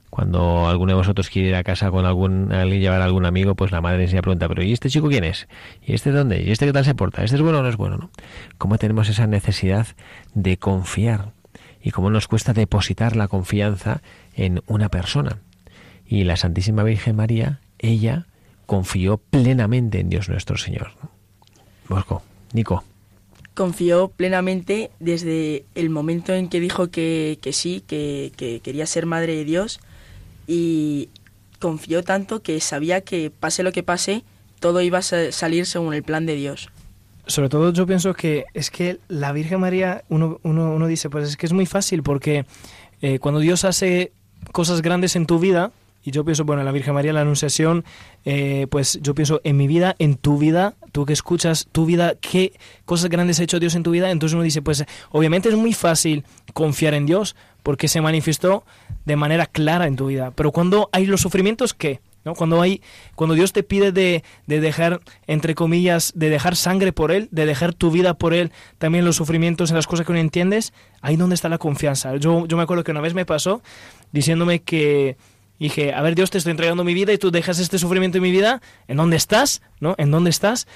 Cuando 0.10 0.70
alguno 0.70 0.93
de 0.93 0.98
vosotros 0.98 1.30
quiere 1.30 1.50
ir 1.50 1.56
a 1.56 1.64
casa 1.64 1.91
con 1.91 2.06
algún 2.06 2.54
alguien 2.54 2.80
llevar 2.80 3.02
a 3.02 3.06
algún 3.06 3.26
amigo, 3.26 3.56
pues 3.56 3.72
la 3.72 3.82
madre 3.82 4.04
enseguida 4.04 4.22
pregunta, 4.22 4.48
¿pero 4.48 4.64
¿y 4.64 4.72
este 4.72 4.89
chico 4.89 5.10
quién 5.10 5.26
es? 5.26 5.50
¿Y 5.86 5.93
este 5.93 6.12
dónde? 6.12 6.41
¿Y 6.41 6.52
este 6.52 6.66
qué 6.66 6.72
tal 6.72 6.86
se 6.86 6.96
porta? 6.96 7.24
¿Este 7.24 7.36
es 7.36 7.41
bueno 7.41 7.60
o 7.60 7.64
no 7.64 7.68
es 7.68 7.76
bueno? 7.76 7.98
¿no? 7.98 8.10
¿Cómo 8.58 8.78
tenemos 8.78 9.10
esa 9.10 9.28
necesidad 9.28 9.88
de 10.34 10.58
confiar? 10.58 11.34
Y 11.82 11.91
cómo 11.91 12.10
nos 12.10 12.28
cuesta 12.28 12.54
depositar 12.54 13.16
la 13.16 13.28
confianza 13.28 14.02
en 14.36 14.62
una 14.68 14.89
persona. 14.89 15.39
Y 16.08 16.24
la 16.24 16.38
Santísima 16.38 16.84
Virgen 16.84 17.18
María, 17.18 17.60
ella, 17.78 18.28
confió 18.66 19.18
plenamente 19.18 19.99
en 19.99 20.09
Dios 20.09 20.30
nuestro 20.30 20.57
Señor. 20.57 20.91
Bosco, 21.88 22.22
Nico. 22.53 22.84
Confió 23.53 24.09
plenamente 24.09 24.91
desde 24.99 25.66
el 25.76 25.89
momento 25.89 26.34
en 26.34 26.49
que 26.49 26.59
dijo 26.59 26.89
que, 26.89 27.39
que 27.41 27.53
sí, 27.53 27.84
que, 27.88 28.32
que, 28.36 28.59
quería 28.59 28.86
ser 28.86 29.05
madre 29.05 29.36
de 29.36 29.45
Dios 29.45 29.80
y 30.47 31.09
confió 31.59 32.03
tanto 32.03 32.41
que 32.41 32.59
sabía 32.59 33.01
que 33.01 33.32
pase 33.32 33.63
lo 33.63 33.72
que 33.72 33.84
pase, 33.84 34.24
todo 34.59 34.82
iba 34.82 34.99
a 34.99 35.01
salir 35.01 35.66
según 35.66 35.93
el 35.93 36.03
plan 36.03 36.26
de 36.26 36.36
Dios. 36.36 36.70
Sobre 37.28 37.49
todo 37.49 37.72
yo 37.72 37.88
pienso 37.88 38.13
que 38.13 38.45
es 38.53 38.70
que 38.70 38.99
la 39.07 39.32
Virgen 39.32 39.61
María, 39.61 40.03
uno, 40.09 40.39
uno, 40.43 40.76
uno 40.76 40.88
dice, 40.88 41.09
pues 41.09 41.30
es 41.30 41.38
que 41.38 41.45
es 41.45 41.53
muy 41.53 41.66
fácil 41.66 42.03
porque 42.03 42.45
eh, 43.01 43.20
cuando 43.20 43.39
Dios 43.39 43.66
hace 43.66 44.11
cosas 44.51 44.82
grandes 44.82 45.16
en 45.16 45.26
tu 45.26 45.39
vida, 45.39 45.72
y 46.06 46.12
yo 46.12 46.24
pienso, 46.24 46.45
bueno, 46.45 46.62
en 46.62 46.68
la 46.68 46.72
Virgen 46.72 46.93
María, 46.93 47.12
la 47.14 47.22
Anunciación, 47.22 47.84
eh, 48.26 48.68
pues 48.70 48.99
yo 49.01 49.16
pienso 49.16 49.41
en 49.43 49.58
mi 49.58 49.68
vida, 49.68 49.95
en 49.97 50.18
tu 50.18 50.38
vida, 50.38 50.76
tú 50.91 51.03
que 51.03 51.14
escuchas 51.14 51.68
tu 51.72 51.88
vida, 51.88 52.14
qué 52.22 52.53
cosas 52.86 53.10
grandes 53.10 53.39
ha 53.39 53.43
hecho 53.43 53.60
Dios 53.60 53.74
en 53.74 53.82
tu 53.82 53.89
vida. 53.89 54.12
Entonces 54.12 54.36
uno 54.36 54.43
dice, 54.43 54.62
pues 54.62 54.86
obviamente 55.10 55.49
es 55.49 55.56
muy 55.56 55.74
fácil 55.74 56.24
confiar 56.53 56.93
en 56.93 57.08
Dios 57.08 57.36
porque 57.64 57.88
se 57.88 58.01
manifestó 58.01 58.64
de 59.06 59.16
manera 59.16 59.47
clara 59.47 59.88
en 59.88 59.95
tu 59.95 60.06
vida. 60.06 60.32
Pero 60.36 60.51
cuando 60.51 60.89
hay 60.91 61.08
los 61.08 61.22
sufrimientos, 61.22 61.74
¿qué? 61.74 62.01
¿No? 62.24 62.36
Cuando 62.36 62.62
hay, 62.62 62.82
cuando 63.16 63.34
Dios 63.34 63.51
te 63.51 63.64
pide 63.64 63.91
de, 63.91 64.24
de, 64.45 64.60
dejar, 64.60 65.01
entre 65.26 65.56
comillas, 65.56 66.12
de 66.16 66.30
dejar 66.30 66.56
sangre 66.56 66.91
por 66.91 67.12
Él, 67.12 67.30
de 67.32 67.47
dejar 67.47 67.74
tu 67.74 67.89
vida 67.89 68.14
por 68.16 68.36
Él, 68.36 68.51
también 68.78 69.06
los 69.06 69.16
sufrimientos 69.16 69.72
en 69.72 69.76
las 69.76 69.88
cosas 69.88 70.06
que 70.06 70.14
no 70.14 70.20
entiendes, 70.20 70.72
ahí 71.01 71.18
donde 71.18 71.36
está 71.36 71.49
la 71.49 71.58
confianza. 71.58 72.16
Yo, 72.18 72.45
yo 72.45 72.58
me 72.58 72.64
acuerdo 72.64 72.84
que 72.84 72.91
una 72.91 73.01
vez 73.01 73.14
me 73.16 73.26
pasó 73.26 73.62
diciéndome 74.12 74.62
que, 74.62 75.18
dije, 75.60 75.93
a 75.93 76.01
ver 76.01 76.16
Dios, 76.16 76.32
te 76.32 76.38
estoy 76.38 76.51
entregando 76.51 76.84
mi 76.84 76.93
vida 76.93 77.14
y 77.14 77.18
tú 77.18 77.32
dejas 77.32 77.60
este 77.60 77.80
sufrimiento 77.80 78.18
en 78.18 78.24
mi 78.24 78.32
vida, 78.32 78.62
¿en 78.88 78.97
dónde 78.97 79.16
estás? 79.16 79.62
¿No? 79.80 79.95
¿En 79.97 80.12
dónde 80.12 80.30
estás? 80.30 80.68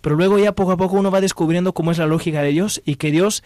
Pero 0.00 0.16
luego 0.16 0.38
ya 0.38 0.52
poco 0.52 0.72
a 0.72 0.76
poco 0.76 0.96
uno 0.96 1.10
va 1.10 1.20
descubriendo 1.20 1.72
cómo 1.72 1.90
es 1.90 1.98
la 1.98 2.06
lógica 2.06 2.42
de 2.42 2.50
Dios 2.50 2.82
y 2.84 2.96
que 2.96 3.10
Dios 3.10 3.42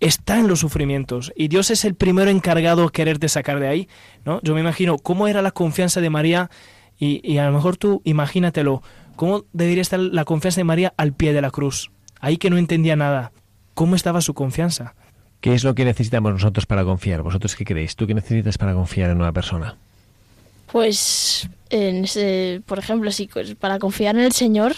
está 0.00 0.38
en 0.38 0.48
los 0.48 0.60
sufrimientos 0.60 1.32
y 1.36 1.48
Dios 1.48 1.70
es 1.70 1.84
el 1.84 1.94
primero 1.94 2.30
encargado 2.30 2.84
de 2.84 2.90
quererte 2.90 3.28
sacar 3.28 3.60
de 3.60 3.68
ahí, 3.68 3.88
¿no? 4.24 4.40
Yo 4.42 4.54
me 4.54 4.60
imagino 4.60 4.96
cómo 4.98 5.28
era 5.28 5.42
la 5.42 5.50
confianza 5.50 6.00
de 6.00 6.08
María 6.08 6.50
Y, 6.98 7.20
y 7.22 7.38
a 7.38 7.46
lo 7.46 7.52
mejor 7.52 7.76
tú, 7.76 8.02
imagínatelo, 8.04 8.82
¿cómo 9.16 9.44
debería 9.52 9.82
estar 9.82 10.00
la 10.00 10.24
confianza 10.24 10.60
de 10.60 10.64
María 10.64 10.94
al 10.96 11.12
pie 11.12 11.32
de 11.32 11.40
la 11.40 11.50
cruz? 11.50 11.90
Ahí 12.20 12.36
que 12.36 12.50
no 12.50 12.58
entendía 12.58 12.96
nada. 12.96 13.32
¿Cómo 13.74 13.96
estaba 13.96 14.20
su 14.20 14.34
confianza? 14.34 14.94
¿Qué 15.40 15.54
es 15.54 15.64
lo 15.64 15.74
que 15.74 15.86
necesitamos 15.86 16.32
nosotros 16.32 16.66
para 16.66 16.84
confiar? 16.84 17.22
¿Vosotros 17.22 17.56
qué 17.56 17.64
creéis? 17.64 17.96
¿Tú 17.96 18.06
qué 18.06 18.12
necesitas 18.14 18.58
para 18.58 18.74
confiar 18.74 19.10
en 19.10 19.16
una 19.16 19.32
persona? 19.32 19.76
Pues, 20.72 21.48
en 21.70 22.04
ese- 22.04 22.62
por 22.66 22.78
ejemplo, 22.78 23.10
si 23.12 23.28
para 23.58 23.78
confiar 23.78 24.16
en 24.16 24.22
el 24.22 24.32
Señor, 24.32 24.74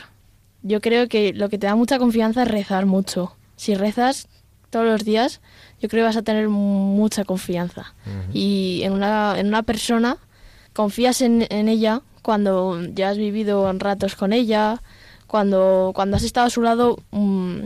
yo 0.62 0.80
creo 0.80 1.08
que 1.08 1.32
lo 1.32 1.48
que 1.48 1.58
te 1.58 1.66
da 1.66 1.74
mucha 1.76 1.98
confianza 1.98 2.42
es 2.42 2.48
rezar 2.48 2.86
mucho. 2.86 3.36
Si 3.56 3.74
rezas 3.74 4.28
todos 4.70 4.86
los 4.86 5.04
días, 5.04 5.40
yo 5.80 5.88
creo 5.88 6.02
que 6.02 6.06
vas 6.06 6.16
a 6.16 6.22
tener 6.22 6.48
mucha 6.48 7.24
confianza. 7.24 7.94
Y 8.32 8.80
en 8.84 8.92
una, 8.92 9.34
en 9.38 9.48
una 9.48 9.62
persona, 9.62 10.16
confías 10.72 11.20
en, 11.20 11.46
en 11.50 11.68
ella 11.68 12.00
cuando 12.22 12.80
ya 12.94 13.10
has 13.10 13.18
vivido 13.18 13.68
en 13.68 13.80
ratos 13.80 14.14
con 14.16 14.32
ella, 14.32 14.80
cuando, 15.26 15.92
cuando 15.94 16.16
has 16.16 16.22
estado 16.22 16.46
a 16.46 16.50
su 16.50 16.62
lado 16.62 16.98
mm, 17.10 17.56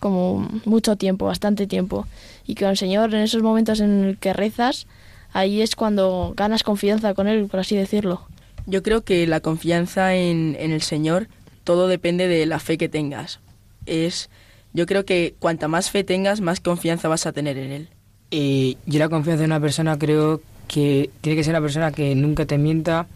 como 0.00 0.48
mucho 0.66 0.96
tiempo, 0.96 1.26
bastante 1.26 1.66
tiempo. 1.66 2.06
Y 2.46 2.54
con 2.54 2.68
el 2.68 2.76
Señor, 2.76 3.14
en 3.14 3.22
esos 3.22 3.42
momentos 3.42 3.80
en 3.80 4.04
el 4.04 4.18
que 4.18 4.32
rezas, 4.32 4.86
ahí 5.32 5.62
es 5.62 5.76
cuando 5.76 6.34
ganas 6.36 6.62
confianza 6.62 7.14
con 7.14 7.28
Él, 7.28 7.46
por 7.46 7.60
así 7.60 7.76
decirlo. 7.76 8.22
Yo 8.66 8.82
creo 8.82 9.02
que 9.02 9.26
la 9.26 9.40
confianza 9.40 10.14
en, 10.14 10.56
en 10.58 10.70
el 10.72 10.82
Señor, 10.82 11.28
todo 11.64 11.88
depende 11.88 12.28
de 12.28 12.46
la 12.46 12.60
fe 12.60 12.78
que 12.78 12.88
tengas. 12.88 13.40
Es, 13.86 14.30
yo 14.72 14.86
creo 14.86 15.04
que 15.04 15.34
cuanta 15.38 15.68
más 15.68 15.90
fe 15.90 16.04
tengas, 16.04 16.40
más 16.40 16.60
confianza 16.60 17.08
vas 17.08 17.26
a 17.26 17.32
tener 17.32 17.58
en 17.58 17.72
Él. 17.72 17.88
Y 18.30 18.78
yo 18.86 18.98
la 18.98 19.08
confianza 19.08 19.44
en 19.44 19.50
una 19.50 19.60
persona 19.60 19.98
creo 19.98 20.40
que 20.68 21.10
tiene 21.20 21.36
que 21.36 21.44
ser 21.44 21.52
una 21.52 21.60
persona 21.60 21.92
que 21.92 22.14
nunca 22.14 22.46
te 22.46 22.56
mienta, 22.56 23.06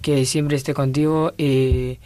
que 0.00 0.24
siempre 0.24 0.56
esté 0.56 0.72
contigo, 0.72 1.32
eh, 1.36 1.98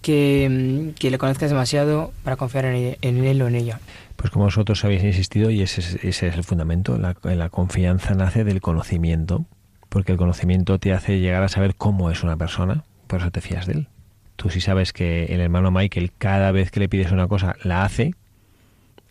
que, 0.00 0.48
mm, 0.48 0.98
que 0.98 1.10
le 1.10 1.18
conozcas 1.18 1.50
demasiado 1.50 2.12
para 2.24 2.36
confiar 2.36 2.64
en, 2.66 2.96
en 3.02 3.24
él 3.24 3.42
o 3.42 3.48
en 3.48 3.56
ella. 3.56 3.80
Pues 4.18 4.32
como 4.32 4.46
vosotros 4.46 4.84
habéis 4.84 5.04
insistido, 5.04 5.48
y 5.48 5.62
ese, 5.62 5.80
es- 5.80 5.94
ese 6.02 6.26
es 6.26 6.34
el 6.34 6.42
fundamento, 6.42 6.98
la, 6.98 7.14
confianza 7.50 8.14
nace 8.14 8.42
del 8.42 8.60
conocimiento, 8.60 9.46
porque 9.88 10.10
el 10.10 10.18
conocimiento 10.18 10.80
te 10.80 10.92
hace 10.92 11.20
llegar 11.20 11.44
a 11.44 11.48
saber 11.48 11.76
cómo 11.76 12.10
es 12.10 12.24
una 12.24 12.36
persona, 12.36 12.82
por 13.06 13.20
eso 13.20 13.30
te 13.30 13.40
fías 13.40 13.66
de 13.66 13.74
él. 13.74 13.88
Tú 14.34 14.50
si 14.50 14.60
sabes 14.60 14.92
que 14.92 15.26
el 15.26 15.40
hermano 15.40 15.70
Michael 15.70 16.10
cada 16.18 16.50
vez 16.50 16.72
que 16.72 16.80
le 16.80 16.88
pides 16.88 17.12
una 17.12 17.28
cosa 17.28 17.54
la 17.62 17.84
hace, 17.84 18.16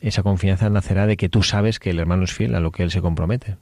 esa 0.01 0.24
confianza 0.24 0.70
nacerá 0.70 1.08
de 1.08 1.16
que 1.16 1.30
tú 1.30 1.41
sabes 1.41 1.80
que 1.80 1.91
el 1.91 1.99
hermano 1.99 2.26
es 2.26 2.34
fiel 2.34 2.53
a 2.53 2.60
lo 2.60 2.72
que 2.72 2.84
él 2.84 2.91
se 2.91 3.01
compromete. 3.01 3.55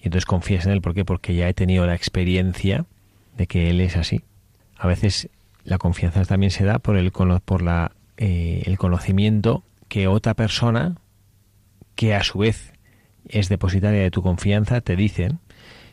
Y 0.00 0.06
entonces 0.06 0.26
confías 0.26 0.66
en 0.66 0.72
él, 0.72 0.80
¿por 0.80 0.92
qué? 0.92 1.04
Porque 1.04 1.36
ya 1.36 1.48
he 1.48 1.54
tenido 1.54 1.86
la 1.86 1.94
experiencia 1.94 2.84
de 3.36 3.46
que 3.46 3.70
él 3.70 3.80
es 3.80 3.96
así. 3.96 4.22
A 4.76 4.88
veces 4.88 5.28
la 5.62 5.78
confianza 5.78 6.24
también 6.24 6.50
se 6.50 6.64
da 6.64 6.80
por 6.80 6.96
el, 6.96 7.12
por 7.12 7.62
la, 7.62 7.92
eh, 8.16 8.64
el 8.66 8.76
conocimiento 8.76 9.62
que 9.94 10.08
otra 10.08 10.34
persona, 10.34 10.96
que 11.94 12.16
a 12.16 12.24
su 12.24 12.40
vez 12.40 12.72
es 13.28 13.48
depositaria 13.48 14.02
de 14.02 14.10
tu 14.10 14.22
confianza, 14.22 14.80
te 14.80 14.96
dicen. 14.96 15.38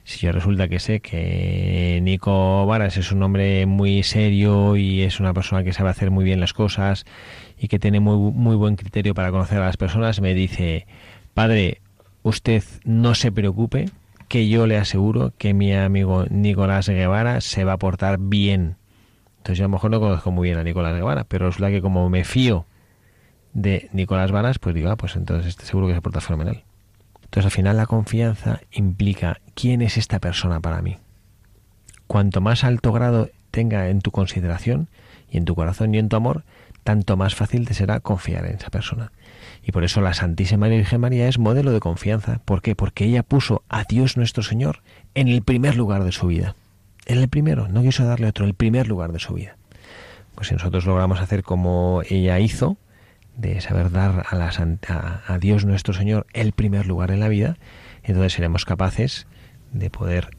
Si 0.06 0.26
yo 0.26 0.32
resulta 0.32 0.68
que 0.68 0.80
sé 0.80 1.02
que 1.02 2.00
Nico 2.02 2.66
Varas 2.66 2.98
es 2.98 3.12
un 3.12 3.22
hombre 3.22 3.68
muy 3.68 4.02
serio 4.02 4.76
y 4.76 5.04
es 5.04 5.20
una 5.20 5.36
persona 5.36 5.64
que 5.64 5.72
sabe 5.72 5.92
hacer 5.92 6.10
muy 6.10 6.26
bien 6.26 6.40
las 6.40 6.54
cosas 6.54 7.06
y 7.60 7.68
que 7.68 7.78
tiene 7.78 8.00
muy, 8.00 8.18
muy 8.32 8.56
buen 8.56 8.76
criterio 8.76 9.14
para 9.14 9.30
conocer 9.30 9.60
a 9.60 9.68
las 9.68 9.78
personas, 9.78 10.20
me 10.20 10.34
dice, 10.34 10.88
padre, 11.36 11.80
usted 12.24 12.64
no 12.84 13.14
se 13.14 13.32
preocupe, 13.32 13.86
que 14.28 14.50
yo 14.50 14.66
le 14.66 14.78
aseguro 14.78 15.32
que 15.38 15.54
mi 15.54 15.76
amigo 15.76 16.26
Nicolás 16.32 16.90
Guevara 16.90 17.40
se 17.40 17.66
va 17.66 17.74
a 17.74 17.78
portar 17.78 18.18
bien. 18.18 18.78
Entonces 19.38 19.60
yo 19.60 19.66
a 19.66 19.68
lo 19.68 19.74
mejor 19.74 19.92
no 19.92 20.00
conozco 20.00 20.32
muy 20.32 20.48
bien 20.48 20.58
a 20.58 20.64
Nicolás 20.64 20.96
Guevara, 20.96 21.24
pero 21.24 21.46
resulta 21.46 21.70
que 21.70 21.84
como 21.84 22.10
me 22.10 22.24
fío 22.24 22.66
de 23.54 23.90
Nicolás 23.94 24.32
Varas, 24.32 24.60
pues 24.60 24.76
digo, 24.76 24.90
ah, 24.90 24.96
pues 24.96 25.16
entonces 25.16 25.48
este 25.48 25.66
seguro 25.66 25.88
que 25.88 25.94
se 25.94 26.02
porta 26.02 26.22
fenomenal. 26.22 26.64
Entonces 27.24 27.46
al 27.46 27.52
final 27.52 27.78
la 27.78 27.86
confianza 27.86 28.62
implica 28.72 29.40
quién 29.56 29.82
es 29.82 29.98
esta 29.98 30.20
persona 30.20 30.60
para 30.60 30.82
mí. 30.82 30.98
Cuanto 32.08 32.42
más 32.42 32.64
alto 32.64 32.92
grado 32.92 33.30
tenga 33.52 33.88
en 33.88 34.02
tu 34.02 34.12
consideración 34.12 34.90
y 35.30 35.38
en 35.38 35.46
tu 35.46 35.56
corazón 35.56 35.96
y 35.96 35.98
en 35.98 36.10
tu 36.10 36.18
amor, 36.18 36.44
tanto 36.84 37.16
más 37.16 37.36
fácil 37.36 37.68
te 37.68 37.74
será 37.74 38.00
confiar 38.00 38.46
en 38.46 38.56
esa 38.56 38.70
persona. 38.70 39.12
Y 39.64 39.72
por 39.72 39.84
eso 39.84 40.02
la 40.02 40.14
Santísima 40.14 40.68
Virgen 40.68 41.02
María 41.02 41.28
es 41.28 41.40
modelo 41.40 41.72
de 41.72 41.80
confianza. 41.80 42.42
¿Por 42.44 42.62
qué? 42.62 42.76
Porque 42.76 43.06
ella 43.06 43.24
puso 43.24 43.64
a 43.70 43.84
Dios 43.84 44.18
nuestro 44.18 44.44
Señor 44.44 44.82
en 45.14 45.28
el 45.28 45.42
primer 45.44 45.76
lugar 45.76 46.04
de 46.04 46.12
su 46.12 46.28
vida. 46.28 46.56
En 47.06 47.18
el 47.18 47.30
primero, 47.30 47.68
no 47.68 47.82
quiso 47.82 48.06
darle 48.06 48.28
otro, 48.28 48.46
el 48.46 48.54
primer 48.54 48.88
lugar 48.88 49.12
de 49.12 49.20
su 49.20 49.34
vida. 49.34 49.56
Pues 50.36 50.48
si 50.48 50.54
nosotros 50.54 50.86
logramos 50.86 51.20
hacer 51.20 51.44
como 51.44 52.02
ella 52.10 52.40
hizo, 52.40 52.78
de 53.42 53.60
saber 53.62 53.92
dar 53.92 54.26
a, 54.30 54.36
la, 54.36 54.52
a, 54.88 55.34
a 55.34 55.38
Dios 55.40 55.66
nuestro 55.66 55.94
Señor 55.94 56.28
el 56.34 56.54
primer 56.54 56.86
lugar 56.86 57.12
en 57.12 57.20
la 57.20 57.28
vida, 57.28 57.58
entonces 58.04 58.34
seremos 58.34 58.66
capaces 58.66 59.28
de 59.74 59.90
poder 59.90 60.30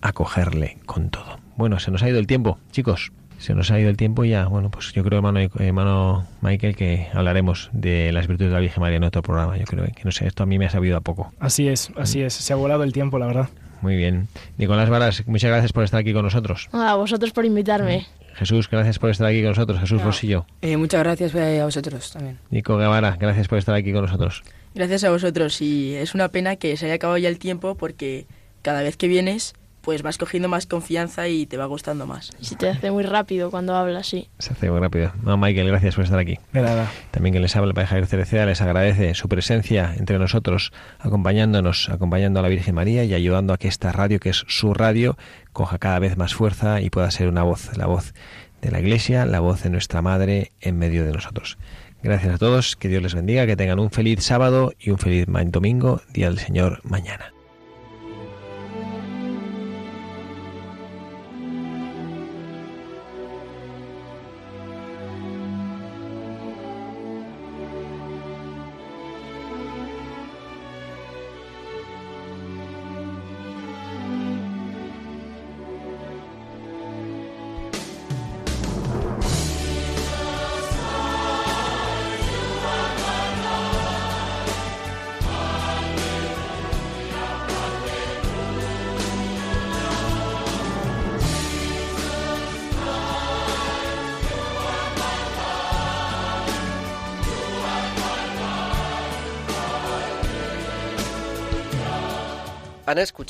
acogerle 0.00 0.78
con 0.86 1.10
todo. 1.10 1.38
Bueno, 1.56 1.78
se 1.78 1.90
nos 1.90 2.02
ha 2.02 2.08
ido 2.08 2.18
el 2.18 2.26
tiempo, 2.26 2.58
chicos. 2.70 3.12
Se 3.38 3.54
nos 3.54 3.72
ha 3.72 3.80
ido 3.80 3.90
el 3.90 3.96
tiempo 3.96 4.24
y 4.24 4.30
ya. 4.30 4.46
Bueno, 4.46 4.70
pues 4.70 4.92
yo 4.92 5.02
creo, 5.02 5.18
hermano, 5.18 5.40
hermano 5.40 6.24
Michael, 6.42 6.76
que 6.76 7.08
hablaremos 7.12 7.70
de 7.72 8.12
las 8.12 8.28
virtudes 8.28 8.50
de 8.50 8.54
la 8.54 8.60
Virgen 8.60 8.80
María 8.80 8.98
en 8.98 9.04
otro 9.04 9.20
programa. 9.20 9.56
Yo 9.56 9.64
creo 9.64 9.84
que, 9.84 10.04
no 10.04 10.12
sé, 10.12 10.28
esto 10.28 10.44
a 10.44 10.46
mí 10.46 10.58
me 10.60 10.66
ha 10.66 10.70
sabido 10.70 10.96
a 10.96 11.00
poco. 11.00 11.32
Así 11.40 11.66
es, 11.66 11.90
así 11.96 12.22
es. 12.22 12.34
Se 12.34 12.52
ha 12.52 12.56
volado 12.56 12.84
el 12.84 12.92
tiempo, 12.92 13.18
la 13.18 13.26
verdad. 13.26 13.48
Muy 13.80 13.96
bien. 13.96 14.28
Nicolás 14.58 14.88
Varas, 14.88 15.26
muchas 15.26 15.50
gracias 15.50 15.72
por 15.72 15.82
estar 15.82 15.98
aquí 15.98 16.12
con 16.12 16.22
nosotros. 16.22 16.68
A 16.72 16.94
vosotros 16.94 17.32
por 17.32 17.44
invitarme. 17.44 18.06
Jesús, 18.34 18.68
gracias 18.70 18.98
por 18.98 19.10
estar 19.10 19.26
aquí 19.26 19.40
con 19.40 19.50
nosotros. 19.50 19.78
Jesús 19.80 20.00
Ah. 20.00 20.04
Rosillo. 20.06 20.46
Eh, 20.62 20.76
muchas 20.76 21.02
gracias 21.02 21.34
eh, 21.34 21.60
a 21.60 21.64
vosotros 21.64 22.12
también. 22.12 22.38
Nico 22.50 22.76
Guevara, 22.76 23.16
gracias 23.18 23.48
por 23.48 23.58
estar 23.58 23.74
aquí 23.74 23.92
con 23.92 24.02
nosotros. 24.02 24.42
Gracias 24.74 25.04
a 25.04 25.10
vosotros 25.10 25.60
y 25.60 25.94
es 25.94 26.14
una 26.14 26.28
pena 26.28 26.56
que 26.56 26.76
se 26.76 26.86
haya 26.86 26.94
acabado 26.94 27.18
ya 27.18 27.28
el 27.28 27.38
tiempo 27.38 27.74
porque 27.76 28.26
cada 28.62 28.82
vez 28.82 28.96
que 28.96 29.06
vienes 29.08 29.54
pues 29.82 30.02
vas 30.02 30.16
cogiendo 30.16 30.48
más 30.48 30.66
confianza 30.66 31.28
y 31.28 31.46
te 31.46 31.56
va 31.56 31.66
gustando 31.66 32.06
más. 32.06 32.30
Y 32.40 32.46
se 32.46 32.56
te 32.56 32.68
hace 32.68 32.90
muy 32.90 33.02
rápido 33.02 33.50
cuando 33.50 33.74
hablas, 33.74 34.06
sí. 34.06 34.28
Se 34.38 34.52
hace 34.52 34.70
muy 34.70 34.80
rápido. 34.80 35.12
No, 35.22 35.36
Michael, 35.36 35.68
gracias 35.68 35.96
por 35.96 36.04
estar 36.04 36.18
aquí. 36.18 36.38
De 36.52 36.62
nada. 36.62 36.90
También 37.10 37.34
que 37.34 37.40
les 37.40 37.54
habla 37.56 37.74
para 37.74 37.86
Javier 37.86 38.06
Cereceda 38.06 38.46
les 38.46 38.62
agradece 38.62 39.14
su 39.14 39.28
presencia 39.28 39.94
entre 39.98 40.18
nosotros, 40.18 40.72
acompañándonos, 40.98 41.88
acompañando 41.88 42.40
a 42.40 42.42
la 42.42 42.48
Virgen 42.48 42.74
María 42.74 43.04
y 43.04 43.12
ayudando 43.12 43.52
a 43.52 43.58
que 43.58 43.68
esta 43.68 43.92
radio, 43.92 44.20
que 44.20 44.30
es 44.30 44.44
su 44.48 44.72
radio, 44.72 45.16
coja 45.52 45.78
cada 45.78 45.98
vez 45.98 46.16
más 46.16 46.34
fuerza 46.34 46.80
y 46.80 46.90
pueda 46.90 47.10
ser 47.10 47.28
una 47.28 47.42
voz, 47.42 47.76
la 47.76 47.86
voz 47.86 48.14
de 48.60 48.70
la 48.70 48.80
Iglesia, 48.80 49.26
la 49.26 49.40
voz 49.40 49.64
de 49.64 49.70
nuestra 49.70 50.00
Madre 50.00 50.52
en 50.60 50.78
medio 50.78 51.04
de 51.04 51.12
nosotros. 51.12 51.58
Gracias 52.02 52.34
a 52.34 52.38
todos, 52.38 52.76
que 52.76 52.88
Dios 52.88 53.02
les 53.02 53.14
bendiga, 53.14 53.46
que 53.46 53.56
tengan 53.56 53.78
un 53.78 53.90
feliz 53.90 54.24
sábado 54.24 54.72
y 54.78 54.90
un 54.90 54.98
feliz 54.98 55.26
domingo, 55.28 56.00
Día 56.12 56.28
del 56.28 56.38
Señor, 56.38 56.80
mañana. 56.84 57.32